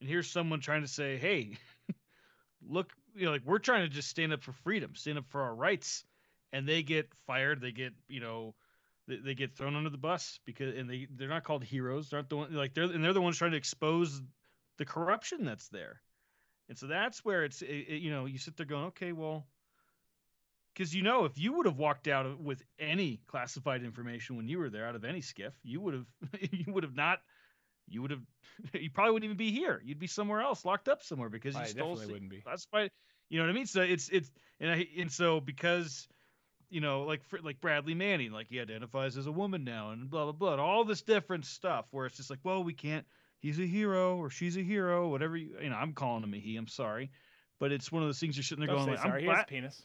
And 0.00 0.08
here's 0.08 0.30
someone 0.30 0.60
trying 0.60 0.82
to 0.82 0.88
say, 0.88 1.16
"Hey, 1.16 1.56
look, 2.62 2.92
you 3.14 3.26
know, 3.26 3.32
like 3.32 3.44
we're 3.44 3.58
trying 3.58 3.82
to 3.84 3.88
just 3.88 4.08
stand 4.08 4.32
up 4.32 4.42
for 4.42 4.52
freedom, 4.52 4.94
stand 4.94 5.18
up 5.18 5.28
for 5.28 5.42
our 5.42 5.54
rights." 5.54 6.04
And 6.52 6.68
they 6.68 6.82
get 6.84 7.12
fired, 7.26 7.60
they 7.60 7.72
get, 7.72 7.94
you 8.08 8.20
know, 8.20 8.54
they, 9.08 9.16
they 9.16 9.34
get 9.34 9.56
thrown 9.56 9.74
under 9.76 9.90
the 9.90 9.98
bus 9.98 10.38
because 10.44 10.76
and 10.76 10.88
they 10.88 11.08
they're 11.10 11.28
not 11.28 11.44
called 11.44 11.64
heroes. 11.64 12.10
They're 12.10 12.20
not 12.20 12.28
the 12.28 12.36
one 12.36 12.54
like 12.54 12.74
they're 12.74 12.84
and 12.84 13.04
they're 13.04 13.12
the 13.12 13.20
ones 13.22 13.38
trying 13.38 13.52
to 13.52 13.56
expose 13.58 14.22
the 14.78 14.84
corruption 14.84 15.44
that's 15.44 15.68
there. 15.68 16.00
And 16.68 16.78
so 16.78 16.86
that's 16.88 17.24
where 17.24 17.44
it's 17.44 17.62
it, 17.62 17.66
it- 17.88 18.02
you 18.02 18.10
know, 18.10 18.26
you 18.26 18.38
sit 18.38 18.56
there 18.56 18.66
going, 18.66 18.86
"Okay, 18.86 19.12
well, 19.12 19.46
because 20.74 20.94
you 20.94 21.02
know 21.02 21.24
if 21.24 21.38
you 21.38 21.52
would 21.52 21.66
have 21.66 21.78
walked 21.78 22.08
out 22.08 22.40
with 22.40 22.62
any 22.78 23.20
classified 23.26 23.82
information 23.82 24.36
when 24.36 24.48
you 24.48 24.58
were 24.58 24.70
there 24.70 24.86
out 24.86 24.96
of 24.96 25.04
any 25.04 25.20
SCIF 25.20 25.52
you 25.62 25.80
would 25.80 25.94
have 25.94 26.06
you 26.50 26.72
would 26.72 26.84
have 26.84 26.96
not 26.96 27.20
you 27.88 28.02
would 28.02 28.10
have 28.10 28.22
you 28.72 28.90
probably 28.90 29.12
wouldn't 29.12 29.24
even 29.24 29.36
be 29.36 29.52
here 29.52 29.80
you'd 29.84 29.98
be 29.98 30.06
somewhere 30.06 30.40
else 30.40 30.64
locked 30.64 30.88
up 30.88 31.02
somewhere 31.02 31.28
because 31.28 31.54
you 31.54 31.60
I 31.60 31.66
stole 31.66 31.94
definitely 31.94 32.14
wouldn't 32.14 32.30
be. 32.30 32.40
classified 32.40 32.90
you 33.28 33.38
know 33.38 33.44
what 33.44 33.50
i 33.50 33.54
mean 33.54 33.66
so 33.66 33.82
it's 33.82 34.08
it's 34.10 34.30
and 34.60 34.70
I, 34.70 34.86
and 34.98 35.10
so 35.10 35.40
because 35.40 36.08
you 36.70 36.80
know 36.80 37.02
like 37.02 37.24
for, 37.24 37.38
like 37.40 37.60
bradley 37.60 37.94
manning 37.94 38.32
like 38.32 38.48
he 38.48 38.60
identifies 38.60 39.16
as 39.16 39.26
a 39.26 39.32
woman 39.32 39.64
now 39.64 39.90
and 39.90 40.10
blah 40.10 40.24
blah 40.24 40.32
blah 40.32 40.64
all 40.64 40.84
this 40.84 41.02
different 41.02 41.46
stuff 41.46 41.86
where 41.90 42.06
it's 42.06 42.16
just 42.16 42.30
like 42.30 42.40
well 42.42 42.64
we 42.64 42.72
can't 42.74 43.04
he's 43.40 43.58
a 43.58 43.66
hero 43.66 44.16
or 44.16 44.30
she's 44.30 44.56
a 44.56 44.62
hero 44.62 45.08
whatever 45.08 45.36
you 45.36 45.56
you 45.62 45.70
know 45.70 45.76
i'm 45.76 45.92
calling 45.92 46.22
him 46.22 46.34
a 46.34 46.38
he 46.38 46.56
i'm 46.56 46.68
sorry 46.68 47.10
but 47.60 47.72
it's 47.72 47.92
one 47.92 48.02
of 48.02 48.08
those 48.08 48.18
things 48.18 48.36
you're 48.36 48.44
sitting 48.44 48.64
there 48.64 48.74
Don't 48.74 48.84
going 48.84 48.90
like, 48.90 49.00
sorry. 49.00 49.20
I'm 49.20 49.24
He 49.24 49.30
has 49.30 49.42
a 49.42 49.46
penis. 49.46 49.82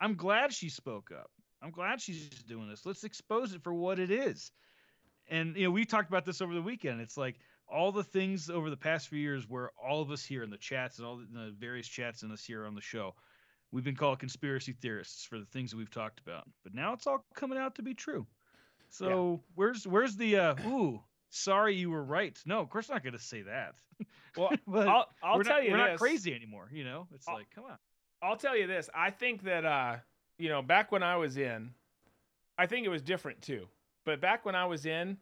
I'm 0.00 0.14
glad 0.14 0.52
she 0.52 0.68
spoke 0.68 1.10
up. 1.12 1.30
I'm 1.62 1.70
glad 1.70 2.00
she's 2.00 2.28
doing 2.48 2.68
this. 2.68 2.86
Let's 2.86 3.04
expose 3.04 3.52
it 3.52 3.62
for 3.62 3.74
what 3.74 3.98
it 3.98 4.10
is. 4.10 4.50
And 5.28 5.56
you 5.56 5.64
know, 5.64 5.70
we 5.70 5.84
talked 5.84 6.08
about 6.08 6.24
this 6.24 6.40
over 6.40 6.54
the 6.54 6.62
weekend. 6.62 7.00
It's 7.00 7.16
like 7.16 7.36
all 7.68 7.92
the 7.92 8.02
things 8.02 8.50
over 8.50 8.70
the 8.70 8.76
past 8.76 9.08
few 9.08 9.18
years 9.18 9.48
where 9.48 9.70
all 9.82 10.02
of 10.02 10.10
us 10.10 10.24
here 10.24 10.42
in 10.42 10.50
the 10.50 10.58
chats 10.58 10.98
and 10.98 11.06
all 11.06 11.18
the, 11.18 11.26
the 11.32 11.54
various 11.58 11.86
chats 11.86 12.22
in 12.22 12.32
us 12.32 12.44
here 12.44 12.66
on 12.66 12.74
the 12.74 12.80
show, 12.80 13.14
we've 13.70 13.84
been 13.84 13.96
called 13.96 14.18
conspiracy 14.18 14.72
theorists 14.72 15.24
for 15.24 15.38
the 15.38 15.44
things 15.46 15.70
that 15.70 15.76
we've 15.76 15.90
talked 15.90 16.20
about. 16.20 16.48
But 16.64 16.74
now 16.74 16.92
it's 16.94 17.06
all 17.06 17.24
coming 17.34 17.58
out 17.58 17.76
to 17.76 17.82
be 17.82 17.94
true. 17.94 18.26
So 18.88 19.42
where's 19.54 19.86
where's 19.86 20.16
the 20.16 20.36
uh 20.36 20.54
ooh, 20.66 21.00
sorry 21.28 21.76
you 21.76 21.90
were 21.90 22.02
right. 22.02 22.36
No, 22.44 22.60
of 22.60 22.70
course 22.70 22.88
I'm 22.90 22.94
not 22.94 23.04
gonna 23.04 23.18
say 23.18 23.42
that. 23.42 23.74
Well, 24.36 24.50
but 24.66 24.88
I'll, 24.88 25.06
I'll 25.22 25.42
tell 25.42 25.56
not, 25.56 25.64
you 25.64 25.70
we're 25.70 25.76
not 25.76 25.98
crazy 25.98 26.34
anymore, 26.34 26.68
you 26.72 26.84
know? 26.84 27.06
It's 27.14 27.28
like, 27.28 27.46
come 27.54 27.64
on. 27.64 27.78
I'll 28.22 28.36
tell 28.36 28.56
you 28.56 28.66
this. 28.66 28.88
I 28.94 29.10
think 29.10 29.44
that 29.44 29.64
uh, 29.64 29.96
you 30.38 30.48
know, 30.48 30.62
back 30.62 30.92
when 30.92 31.02
I 31.02 31.16
was 31.16 31.36
in, 31.36 31.70
I 32.58 32.66
think 32.66 32.86
it 32.86 32.90
was 32.90 33.02
different 33.02 33.42
too. 33.42 33.66
But 34.04 34.20
back 34.20 34.44
when 34.44 34.54
I 34.54 34.66
was 34.66 34.86
in, 34.86 35.18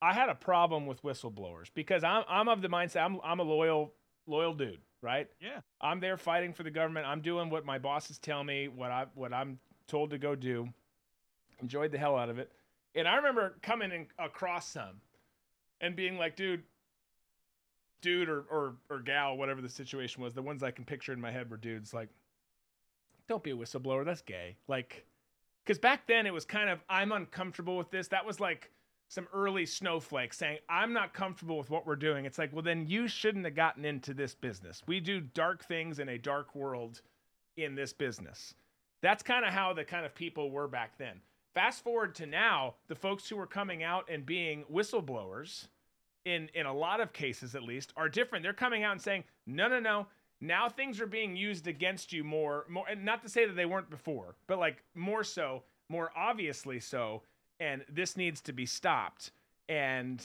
I 0.00 0.12
had 0.12 0.28
a 0.28 0.34
problem 0.34 0.86
with 0.86 1.02
whistleblowers 1.02 1.66
because 1.74 2.04
I'm 2.04 2.24
I'm 2.28 2.48
of 2.48 2.62
the 2.62 2.68
mindset 2.68 3.04
I'm 3.04 3.20
I'm 3.24 3.40
a 3.40 3.44
loyal 3.44 3.92
loyal 4.26 4.54
dude, 4.54 4.80
right? 5.02 5.28
Yeah. 5.40 5.60
I'm 5.80 6.00
there 6.00 6.16
fighting 6.16 6.52
for 6.52 6.62
the 6.62 6.70
government. 6.70 7.06
I'm 7.06 7.20
doing 7.20 7.50
what 7.50 7.64
my 7.64 7.78
bosses 7.78 8.18
tell 8.18 8.44
me, 8.44 8.68
what 8.68 8.90
I 8.90 9.06
what 9.14 9.32
I'm 9.32 9.58
told 9.86 10.10
to 10.10 10.18
go 10.18 10.34
do. 10.34 10.68
Enjoyed 11.60 11.90
the 11.90 11.98
hell 11.98 12.16
out 12.16 12.28
of 12.28 12.38
it. 12.38 12.52
And 12.94 13.08
I 13.08 13.16
remember 13.16 13.56
coming 13.62 13.90
in 13.90 14.06
across 14.18 14.68
some 14.68 15.00
and 15.80 15.96
being 15.96 16.18
like, 16.18 16.36
dude, 16.36 16.62
dude 18.00 18.28
or, 18.28 18.44
or 18.50 18.74
or 18.88 19.00
gal, 19.00 19.36
whatever 19.36 19.60
the 19.60 19.68
situation 19.68 20.22
was, 20.22 20.34
the 20.34 20.42
ones 20.42 20.62
I 20.62 20.70
can 20.70 20.84
picture 20.84 21.12
in 21.12 21.20
my 21.20 21.32
head 21.32 21.50
were 21.50 21.56
dudes 21.56 21.92
like, 21.92 22.08
don't 23.28 23.42
be 23.42 23.50
a 23.50 23.56
whistleblower, 23.56 24.04
that's 24.04 24.22
gay. 24.22 24.56
Like, 24.66 25.04
because 25.64 25.78
back 25.78 26.06
then 26.06 26.26
it 26.26 26.32
was 26.32 26.44
kind 26.44 26.70
of 26.70 26.80
I'm 26.88 27.12
uncomfortable 27.12 27.76
with 27.76 27.90
this. 27.90 28.08
That 28.08 28.24
was 28.26 28.40
like 28.40 28.70
some 29.08 29.26
early 29.32 29.64
snowflakes 29.64 30.36
saying, 30.36 30.58
I'm 30.68 30.92
not 30.92 31.14
comfortable 31.14 31.56
with 31.56 31.70
what 31.70 31.86
we're 31.86 31.96
doing. 31.96 32.26
It's 32.26 32.38
like, 32.38 32.52
well, 32.52 32.62
then 32.62 32.86
you 32.86 33.08
shouldn't 33.08 33.44
have 33.46 33.54
gotten 33.54 33.84
into 33.84 34.12
this 34.12 34.34
business. 34.34 34.82
We 34.86 35.00
do 35.00 35.20
dark 35.20 35.64
things 35.64 35.98
in 35.98 36.10
a 36.10 36.18
dark 36.18 36.54
world 36.54 37.00
in 37.56 37.74
this 37.74 37.92
business. 37.92 38.54
That's 39.00 39.22
kind 39.22 39.44
of 39.44 39.52
how 39.52 39.72
the 39.72 39.84
kind 39.84 40.04
of 40.04 40.14
people 40.14 40.50
were 40.50 40.68
back 40.68 40.98
then. 40.98 41.20
Fast 41.54 41.82
forward 41.82 42.14
to 42.16 42.26
now, 42.26 42.74
the 42.88 42.94
folks 42.94 43.28
who 43.28 43.38
are 43.38 43.46
coming 43.46 43.82
out 43.82 44.08
and 44.10 44.26
being 44.26 44.64
whistleblowers, 44.72 45.68
in 46.24 46.50
in 46.54 46.66
a 46.66 46.74
lot 46.74 47.00
of 47.00 47.12
cases 47.12 47.54
at 47.54 47.62
least, 47.62 47.92
are 47.96 48.08
different. 48.08 48.42
They're 48.42 48.52
coming 48.52 48.84
out 48.84 48.92
and 48.92 49.00
saying, 49.00 49.24
no, 49.46 49.68
no, 49.68 49.80
no. 49.80 50.06
Now 50.40 50.68
things 50.68 51.00
are 51.00 51.06
being 51.06 51.36
used 51.36 51.66
against 51.66 52.12
you 52.12 52.22
more, 52.22 52.64
more, 52.68 52.86
and 52.88 53.04
not 53.04 53.22
to 53.22 53.28
say 53.28 53.46
that 53.46 53.56
they 53.56 53.66
weren't 53.66 53.90
before, 53.90 54.36
but 54.46 54.58
like 54.58 54.84
more 54.94 55.24
so, 55.24 55.64
more 55.88 56.12
obviously 56.16 56.78
so 56.80 57.22
and 57.60 57.84
this 57.88 58.16
needs 58.16 58.40
to 58.42 58.52
be 58.52 58.66
stopped. 58.66 59.32
And 59.68 60.24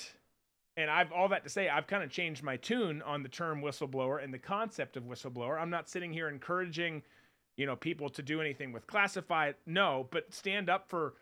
and 0.75 0.89
I've 0.89 1.11
all 1.11 1.27
that 1.29 1.43
to 1.43 1.49
say, 1.49 1.69
I've 1.69 1.87
kind 1.87 2.03
of 2.03 2.09
changed 2.09 2.43
my 2.43 2.57
tune 2.57 3.01
on 3.03 3.21
the 3.21 3.29
term 3.29 3.61
whistleblower 3.61 4.23
and 4.23 4.33
the 4.33 4.39
concept 4.39 4.97
of 4.97 5.03
whistleblower. 5.03 5.59
I'm 5.59 5.69
not 5.69 5.87
sitting 5.87 6.11
here 6.11 6.29
encouraging, 6.29 7.03
you 7.57 7.67
know, 7.67 7.75
people 7.75 8.09
to 8.09 8.23
do 8.23 8.41
anything 8.41 8.71
with 8.71 8.87
classified. 8.87 9.55
No, 9.67 10.07
but 10.11 10.33
stand 10.33 10.69
up 10.69 10.89
for 10.89 11.13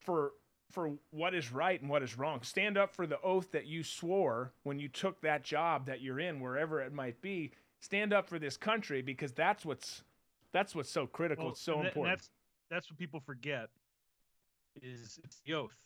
for 0.00 0.32
for 0.70 0.92
what 1.10 1.34
is 1.34 1.52
right 1.52 1.80
and 1.80 1.90
what 1.90 2.02
is 2.02 2.18
wrong. 2.18 2.42
Stand 2.42 2.78
up 2.78 2.94
for 2.94 3.06
the 3.06 3.20
oath 3.20 3.52
that 3.52 3.66
you 3.66 3.82
swore 3.82 4.52
when 4.62 4.78
you 4.78 4.88
took 4.88 5.20
that 5.20 5.44
job 5.44 5.86
that 5.86 6.00
you're 6.00 6.20
in, 6.20 6.40
wherever 6.40 6.80
it 6.80 6.92
might 6.92 7.20
be. 7.20 7.52
Stand 7.82 8.12
up 8.12 8.28
for 8.28 8.38
this 8.38 8.56
country 8.56 9.02
because 9.02 9.32
that's 9.32 9.64
what's 9.66 10.02
that's 10.52 10.74
what's 10.74 10.88
so 10.88 11.06
critical. 11.06 11.46
Well, 11.46 11.52
it's 11.52 11.60
so 11.60 11.78
that- 11.78 11.86
important. 11.88 12.16
That's 12.18 12.30
that's 12.70 12.90
what 12.90 12.98
people 12.98 13.20
forget 13.20 13.68
is 14.80 15.18
it's 15.24 15.40
the 15.44 15.54
oath. 15.54 15.76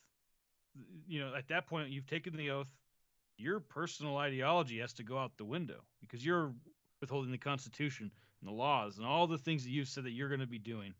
You 1.08 1.20
know, 1.20 1.34
at 1.34 1.48
that 1.48 1.66
point, 1.66 1.88
you've 1.88 2.06
taken 2.06 2.36
the 2.36 2.50
oath. 2.50 2.68
Your 3.38 3.60
personal 3.60 4.18
ideology 4.18 4.78
has 4.80 4.92
to 4.94 5.02
go 5.02 5.18
out 5.18 5.32
the 5.38 5.44
window 5.44 5.80
because 6.00 6.24
you're 6.24 6.52
withholding 7.00 7.32
the 7.32 7.38
Constitution 7.38 8.10
and 8.40 8.48
the 8.48 8.52
laws 8.54 8.98
and 8.98 9.06
all 9.06 9.26
the 9.26 9.38
things 9.38 9.64
that 9.64 9.70
you've 9.70 9.88
said 9.88 10.04
that 10.04 10.12
you're 10.12 10.28
going 10.28 10.40
to 10.40 10.46
be 10.46 10.58
doing. 10.58 10.94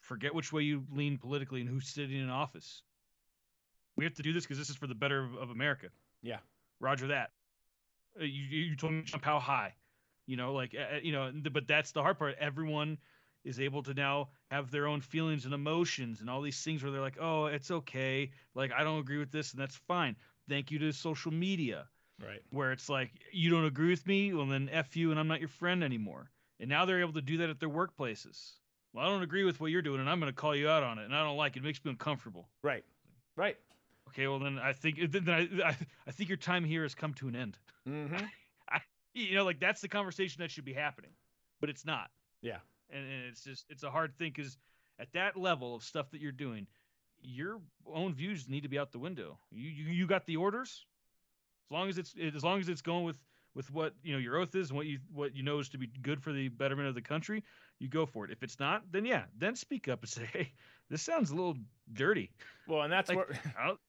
Forget 0.00 0.34
which 0.34 0.52
way 0.52 0.62
you 0.62 0.84
lean 0.92 1.18
politically 1.18 1.60
and 1.62 1.68
who's 1.68 1.88
sitting 1.88 2.16
in 2.20 2.30
office. 2.30 2.82
We 3.96 4.04
have 4.04 4.14
to 4.14 4.22
do 4.22 4.32
this 4.32 4.44
because 4.44 4.58
this 4.58 4.70
is 4.70 4.76
for 4.76 4.86
the 4.86 4.94
better 4.94 5.24
of, 5.24 5.34
of 5.36 5.50
America. 5.50 5.88
Yeah. 6.22 6.38
Roger 6.80 7.08
that. 7.08 7.30
Uh, 8.20 8.24
You, 8.24 8.44
you 8.44 8.58
you 8.70 8.76
told 8.76 8.92
me 8.92 9.00
to 9.02 9.06
jump 9.06 9.24
how 9.24 9.40
high, 9.40 9.74
you 10.26 10.36
know, 10.36 10.52
like 10.52 10.74
uh, 10.74 10.96
uh, 10.96 10.98
you 11.02 11.12
know, 11.12 11.32
but 11.52 11.66
that's 11.66 11.92
the 11.92 12.02
hard 12.02 12.18
part. 12.18 12.36
Everyone 12.38 12.98
is 13.44 13.60
able 13.60 13.82
to 13.84 13.94
now 13.94 14.28
have 14.50 14.70
their 14.70 14.86
own 14.86 15.00
feelings 15.00 15.44
and 15.44 15.54
emotions 15.54 16.20
and 16.20 16.28
all 16.28 16.42
these 16.42 16.60
things 16.62 16.82
where 16.82 16.90
they're 16.90 17.00
like, 17.00 17.18
oh, 17.20 17.46
it's 17.46 17.70
okay, 17.70 18.30
like 18.54 18.72
I 18.72 18.82
don't 18.82 18.98
agree 18.98 19.18
with 19.18 19.30
this, 19.30 19.52
and 19.52 19.60
that's 19.60 19.76
fine. 19.76 20.16
Thank 20.48 20.70
you 20.70 20.78
to 20.80 20.92
social 20.92 21.32
media, 21.32 21.88
Right. 22.20 22.40
where 22.50 22.72
it's 22.72 22.88
like 22.88 23.10
you 23.32 23.50
don't 23.50 23.64
agree 23.64 23.90
with 23.90 24.06
me, 24.06 24.32
well 24.34 24.46
then 24.46 24.68
f 24.70 24.96
you, 24.96 25.10
and 25.10 25.20
I'm 25.20 25.28
not 25.28 25.40
your 25.40 25.48
friend 25.48 25.84
anymore. 25.84 26.30
And 26.58 26.68
now 26.68 26.84
they're 26.86 27.00
able 27.00 27.12
to 27.12 27.22
do 27.22 27.36
that 27.38 27.50
at 27.50 27.60
their 27.60 27.68
workplaces. 27.68 28.52
Well, 28.92 29.04
I 29.04 29.08
don't 29.08 29.22
agree 29.22 29.44
with 29.44 29.60
what 29.60 29.70
you're 29.70 29.82
doing, 29.82 30.00
and 30.00 30.08
I'm 30.08 30.20
going 30.20 30.32
to 30.32 30.36
call 30.36 30.56
you 30.56 30.68
out 30.68 30.82
on 30.82 30.98
it, 30.98 31.04
and 31.04 31.14
I 31.14 31.22
don't 31.22 31.36
like 31.36 31.56
it. 31.56 31.60
It 31.60 31.64
makes 31.64 31.84
me 31.84 31.90
uncomfortable. 31.90 32.48
Right. 32.62 32.84
Right. 33.36 33.58
Okay, 34.08 34.26
well 34.26 34.38
then 34.38 34.58
I 34.58 34.72
think 34.72 34.98
then 35.10 35.28
I 35.28 35.68
I, 35.68 35.76
I 36.06 36.10
think 36.12 36.30
your 36.30 36.38
time 36.38 36.64
here 36.64 36.82
has 36.82 36.94
come 36.94 37.12
to 37.14 37.28
an 37.28 37.36
end. 37.36 37.58
Mm-hmm. 37.88 38.24
You 39.16 39.34
know, 39.34 39.44
like 39.44 39.60
that's 39.60 39.80
the 39.80 39.88
conversation 39.88 40.42
that 40.42 40.50
should 40.50 40.64
be 40.64 40.74
happening, 40.74 41.10
but 41.60 41.70
it's 41.70 41.84
not. 41.86 42.10
Yeah. 42.42 42.58
And, 42.90 43.02
and 43.02 43.24
it's 43.28 43.42
just 43.42 43.64
it's 43.70 43.82
a 43.82 43.90
hard 43.90 44.16
thing 44.18 44.32
because 44.34 44.58
at 44.98 45.12
that 45.14 45.36
level 45.36 45.74
of 45.74 45.82
stuff 45.82 46.10
that 46.10 46.20
you're 46.20 46.32
doing, 46.32 46.66
your 47.22 47.60
own 47.92 48.14
views 48.14 48.48
need 48.48 48.62
to 48.62 48.68
be 48.68 48.78
out 48.78 48.92
the 48.92 48.98
window. 48.98 49.38
You 49.50 49.68
you, 49.70 49.84
you 49.92 50.06
got 50.06 50.26
the 50.26 50.36
orders. 50.36 50.84
As 51.68 51.72
long 51.72 51.88
as 51.88 51.98
it's 51.98 52.14
as 52.34 52.44
long 52.44 52.60
as 52.60 52.68
it's 52.68 52.82
going 52.82 53.04
with 53.04 53.18
with 53.54 53.72
what 53.72 53.94
you 54.02 54.12
know 54.12 54.18
your 54.18 54.36
oath 54.36 54.54
is 54.54 54.68
and 54.68 54.76
what 54.76 54.86
you 54.86 54.98
what 55.12 55.34
you 55.34 55.42
know 55.42 55.58
is 55.60 55.70
to 55.70 55.78
be 55.78 55.86
good 56.02 56.22
for 56.22 56.32
the 56.32 56.48
betterment 56.48 56.86
of 56.88 56.94
the 56.94 57.00
country, 57.00 57.42
you 57.78 57.88
go 57.88 58.04
for 58.04 58.24
it. 58.26 58.30
If 58.30 58.42
it's 58.42 58.60
not, 58.60 58.82
then 58.92 59.06
yeah, 59.06 59.22
then 59.38 59.56
speak 59.56 59.88
up 59.88 60.02
and 60.02 60.08
say, 60.10 60.28
hey, 60.32 60.52
this 60.90 61.00
sounds 61.02 61.30
a 61.30 61.34
little 61.34 61.56
dirty. 61.94 62.30
Well, 62.68 62.82
and 62.82 62.92
that's 62.92 63.08
Like, 63.08 63.16
what 63.18 63.30
I 63.58 63.66
don't- 63.68 63.80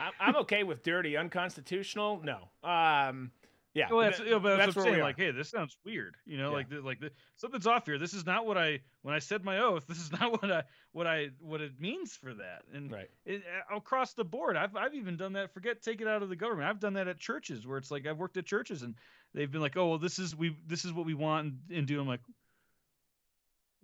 I'm, 0.00 0.12
I'm 0.18 0.36
okay 0.36 0.64
with 0.64 0.82
dirty, 0.82 1.16
unconstitutional. 1.16 2.20
No. 2.24 2.48
Um. 2.68 3.30
Yeah. 3.76 3.88
Well, 3.90 4.00
that's, 4.00 4.16
that- 4.16 4.26
yeah, 4.26 4.38
but 4.38 4.56
that's, 4.56 4.66
that's 4.68 4.76
what 4.76 4.86
I'm 4.86 4.92
saying. 4.94 5.02
Like, 5.04 5.18
hey, 5.18 5.30
this 5.32 5.50
sounds 5.50 5.76
weird. 5.84 6.16
You 6.24 6.38
know, 6.38 6.48
Yeah. 6.48 6.56
like, 6.56 6.66
like 6.82 7.00
the, 7.00 7.10
something's 7.34 7.66
off 7.66 7.84
here. 7.84 7.98
This 7.98 8.14
is 8.14 8.24
not 8.24 8.46
what 8.46 8.56
I 8.56 8.80
when 9.02 9.14
I 9.14 9.18
said 9.18 9.44
my 9.44 9.58
oath. 9.58 9.84
This 9.88 9.98
is 9.98 10.10
not 10.10 10.32
what 10.40 10.50
I 10.50 10.62
what 10.92 11.06
I 11.06 11.28
what 11.40 11.60
it 11.60 11.78
means 11.78 12.16
for 12.16 12.32
that. 12.32 12.62
And 12.72 12.90
Right. 12.90 13.10
it, 13.26 13.42
across 13.70 14.14
the 14.14 14.24
board, 14.24 14.56
I've 14.56 14.74
I've 14.74 14.94
even 14.94 15.18
done 15.18 15.34
that. 15.34 15.52
Forget 15.52 15.82
take 15.82 16.00
it 16.00 16.08
out 16.08 16.22
of 16.22 16.30
the 16.30 16.36
government. 16.36 16.68
I've 16.70 16.80
done 16.80 16.94
that 16.94 17.06
at 17.06 17.18
churches 17.18 17.66
where 17.66 17.76
it's 17.76 17.90
like 17.90 18.06
I've 18.06 18.16
worked 18.16 18.38
at 18.38 18.46
churches 18.46 18.80
and 18.80 18.94
they've 19.34 19.50
been 19.52 19.60
like, 19.60 19.76
oh 19.76 19.88
well, 19.88 19.98
this 19.98 20.18
is 20.18 20.34
we 20.34 20.56
this 20.66 20.86
is 20.86 20.94
what 20.94 21.04
we 21.04 21.12
want 21.12 21.44
and, 21.68 21.78
and 21.78 21.86
do. 21.86 22.00
I'm 22.00 22.08
like, 22.08 22.20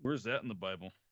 where's 0.00 0.22
that 0.24 0.42
in 0.42 0.48
the 0.48 0.54
Bible? 0.54 0.92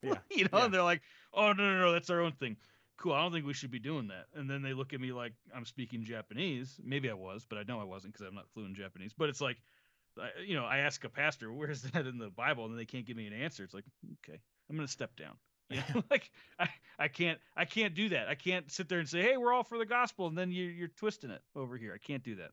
Yeah. 0.00 0.14
you 0.30 0.44
know, 0.52 0.60
and 0.60 0.72
they're 0.72 0.84
like, 0.84 1.02
oh 1.34 1.52
no 1.52 1.64
no 1.74 1.80
no, 1.80 1.92
that's 1.92 2.08
our 2.08 2.20
own 2.20 2.30
thing. 2.30 2.56
Cool. 2.98 3.12
I 3.12 3.22
don't 3.22 3.32
think 3.32 3.46
we 3.46 3.54
should 3.54 3.70
be 3.70 3.78
doing 3.78 4.08
that. 4.08 4.26
And 4.34 4.50
then 4.50 4.60
they 4.60 4.74
look 4.74 4.92
at 4.92 5.00
me 5.00 5.12
like 5.12 5.32
I'm 5.54 5.64
speaking 5.64 6.04
Japanese. 6.04 6.80
Maybe 6.82 7.08
I 7.08 7.14
was, 7.14 7.46
but 7.48 7.56
I 7.58 7.62
know 7.62 7.80
I 7.80 7.84
wasn't 7.84 8.12
because 8.12 8.26
I'm 8.26 8.34
not 8.34 8.50
fluent 8.52 8.70
in 8.70 8.74
Japanese. 8.74 9.12
But 9.16 9.28
it's 9.28 9.40
like, 9.40 9.56
I, 10.20 10.30
you 10.44 10.56
know, 10.56 10.64
I 10.64 10.78
ask 10.78 11.04
a 11.04 11.08
pastor, 11.08 11.52
where's 11.52 11.82
that 11.92 12.06
in 12.06 12.18
the 12.18 12.30
Bible, 12.30 12.66
and 12.66 12.76
they 12.76 12.84
can't 12.84 13.06
give 13.06 13.16
me 13.16 13.28
an 13.28 13.32
answer. 13.32 13.62
It's 13.62 13.74
like, 13.74 13.84
okay, 14.24 14.40
I'm 14.68 14.76
gonna 14.76 14.88
step 14.88 15.16
down. 15.16 15.36
You 15.70 15.82
know, 15.94 16.02
like 16.10 16.30
I, 16.58 16.68
I 16.98 17.08
can't 17.08 17.38
I 17.54 17.66
can't 17.66 17.94
do 17.94 18.08
that. 18.08 18.26
I 18.26 18.34
can't 18.34 18.72
sit 18.72 18.88
there 18.88 19.00
and 19.00 19.08
say, 19.08 19.20
hey, 19.20 19.36
we're 19.36 19.52
all 19.52 19.64
for 19.64 19.76
the 19.76 19.84
gospel, 19.84 20.26
and 20.26 20.36
then 20.36 20.50
you 20.50 20.64
you're 20.64 20.88
twisting 20.88 21.30
it 21.30 21.42
over 21.54 21.76
here. 21.76 21.92
I 21.94 21.98
can't 21.98 22.22
do 22.22 22.36
that. 22.36 22.52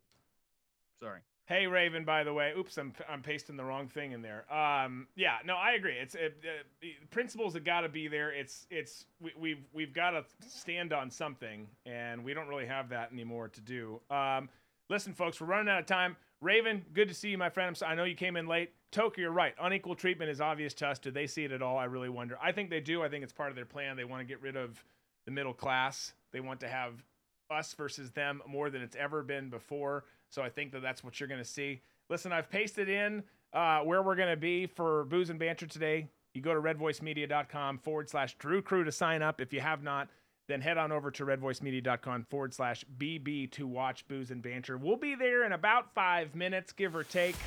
Sorry. 1.02 1.22
Hey 1.48 1.68
Raven, 1.68 2.06
by 2.06 2.24
the 2.24 2.34
way. 2.34 2.54
Oops, 2.58 2.76
I'm 2.76 2.92
I'm 3.08 3.22
pasting 3.22 3.56
the 3.56 3.64
wrong 3.64 3.88
thing 3.88 4.14
in 4.14 4.24
there. 4.24 4.52
Um, 4.52 5.06
yeah, 5.16 5.38
no, 5.46 5.56
I 5.56 5.74
agree. 5.74 5.94
It's 5.94 6.16
it, 6.16 6.44
uh, 6.44 6.88
principles 7.12 7.54
have 7.54 7.64
got 7.64 7.82
to 7.82 7.90
be 7.90 8.08
there. 8.08 8.32
It's 8.32 8.66
it's 8.72 9.06
we, 9.22 9.32
we've 9.40 9.64
we've 9.72 9.94
got 9.94 10.12
to 10.12 10.26
stand 10.48 10.92
on 10.92 11.12
something, 11.12 11.68
and 11.86 12.24
we 12.24 12.34
don't 12.34 12.48
really 12.48 12.66
have 12.66 12.90
that 12.90 13.12
anymore 13.12 13.48
to 13.50 13.62
do. 13.62 14.02
Um, 14.10 14.50
listen, 14.90 15.14
folks, 15.14 15.40
we're 15.40 15.46
running 15.46 15.72
out 15.72 15.80
of 15.80 15.86
time. 15.86 16.18
Raven, 16.42 16.84
good 16.94 17.10
to 17.10 17.14
see 17.14 17.30
you, 17.30 17.38
my 17.38 17.50
friend. 17.50 17.78
So, 17.78 17.86
I 17.86 17.94
know 17.94 18.06
you 18.06 18.16
came 18.16 18.38
in 18.38 18.48
late. 18.48 18.72
Toka, 18.92 19.22
you're 19.22 19.32
right. 19.32 19.54
Unequal 19.62 19.96
treatment 19.96 20.32
is 20.32 20.42
obvious 20.42 20.74
to 20.76 20.88
us. 20.88 20.98
Do 20.98 21.12
they 21.12 21.28
see 21.28 21.44
it 21.44 21.52
at 21.52 21.62
all? 21.62 21.78
I 21.78 21.86
really 21.86 22.10
wonder. 22.10 22.40
I 22.42 22.54
think 22.54 22.72
they 22.72 22.80
do. 22.80 23.04
I 23.04 23.10
think 23.10 23.24
it's 23.24 23.34
part 23.34 23.50
of 23.50 23.56
their 23.56 23.66
plan. 23.66 23.98
They 23.98 24.04
want 24.04 24.22
to 24.22 24.26
get 24.26 24.42
rid 24.42 24.56
of 24.56 24.84
the 25.26 25.32
middle 25.32 25.54
class. 25.54 26.14
They 26.32 26.40
want 26.40 26.60
to 26.62 26.68
have 26.68 27.04
us 27.52 27.74
versus 27.74 28.10
them 28.12 28.42
more 28.48 28.72
than 28.72 28.82
it's 28.82 28.96
ever 28.96 29.22
been 29.22 29.50
before. 29.50 30.06
So 30.36 30.42
I 30.42 30.50
think 30.50 30.74
that 30.74 30.82
that's 30.82 31.02
what 31.02 31.18
you're 31.18 31.30
going 31.30 31.42
to 31.42 31.50
see. 31.50 31.80
Listen, 32.10 32.34
I've 32.34 32.50
pasted 32.50 32.90
in 32.90 33.24
uh, 33.54 33.80
where 33.80 34.04
we're 34.04 34.18
going 34.18 34.30
to 34.30 34.36
be 34.36 34.66
for 34.66 35.06
Booze 35.06 35.30
and 35.30 35.40
Banter 35.40 35.66
today. 35.66 36.10
You 36.34 36.42
go 36.42 36.54
to 36.54 36.60
redvoicemedia.com 36.60 37.78
forward 37.78 38.10
slash 38.10 38.36
Drew 38.38 38.62
Crew 38.62 38.84
to 38.84 38.92
sign 38.92 39.22
up. 39.22 39.40
If 39.40 39.54
you 39.54 39.62
have 39.62 39.82
not, 39.82 40.10
then 40.50 40.60
head 40.60 40.78
on 40.78 40.92
over 40.92 41.10
to 41.10 41.26
redvoicemedia.com 41.26 42.26
forward 42.30 42.54
slash 42.54 42.84
BB 42.98 43.52
to 43.52 43.66
watch 43.66 44.06
Booze 44.10 44.30
and 44.30 44.42
Banter. 44.42 44.78
We'll 44.78 44.98
be 44.98 45.16
there 45.16 45.46
in 45.46 45.54
about 45.54 45.94
five 45.94 46.36
minutes, 46.36 46.74
give 46.74 46.98
or 46.98 47.06
take. 47.06 47.38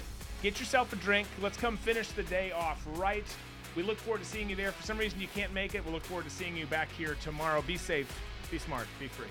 Get 0.43 0.59
yourself 0.59 0.91
a 0.95 0.97
drink. 0.97 1.29
Let's 1.43 1.59
come 1.59 1.77
finish 1.77 2.09
the 2.13 2.23
day 2.23 2.53
off 2.53 2.83
right. 2.95 3.27
We 3.77 3.83
look 3.83 3.99
forward 3.99 4.23
to 4.23 4.27
seeing 4.27 4.49
you 4.49 4.57
there. 4.57 4.73
For 4.73 4.83
some 4.83 4.97
reason 4.97 5.21
you 5.21 5.29
can't 5.35 5.53
make 5.53 5.75
it, 5.75 5.85
we'll 5.85 5.93
look 5.93 6.05
forward 6.05 6.25
to 6.25 6.31
seeing 6.31 6.57
you 6.57 6.65
back 6.65 6.91
here 6.93 7.19
tomorrow. 7.21 7.61
Be 7.61 7.77
safe, 7.77 8.11
be 8.51 8.57
smart, 8.57 8.87
be 8.99 9.09
free. 9.09 9.29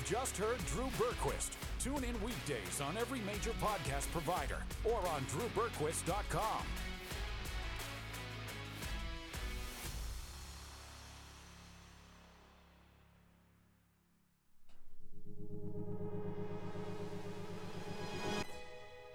You've 0.00 0.08
just 0.08 0.36
heard 0.38 0.56
Drew 0.66 0.86
Berquist. 0.96 1.50
Tune 1.78 2.04
in 2.04 2.14
weekdays 2.24 2.80
on 2.80 2.96
every 2.96 3.20
major 3.20 3.50
podcast 3.60 4.10
provider 4.12 4.56
or 4.84 4.96
on 4.96 5.22
drewberquist.com. 5.26 6.62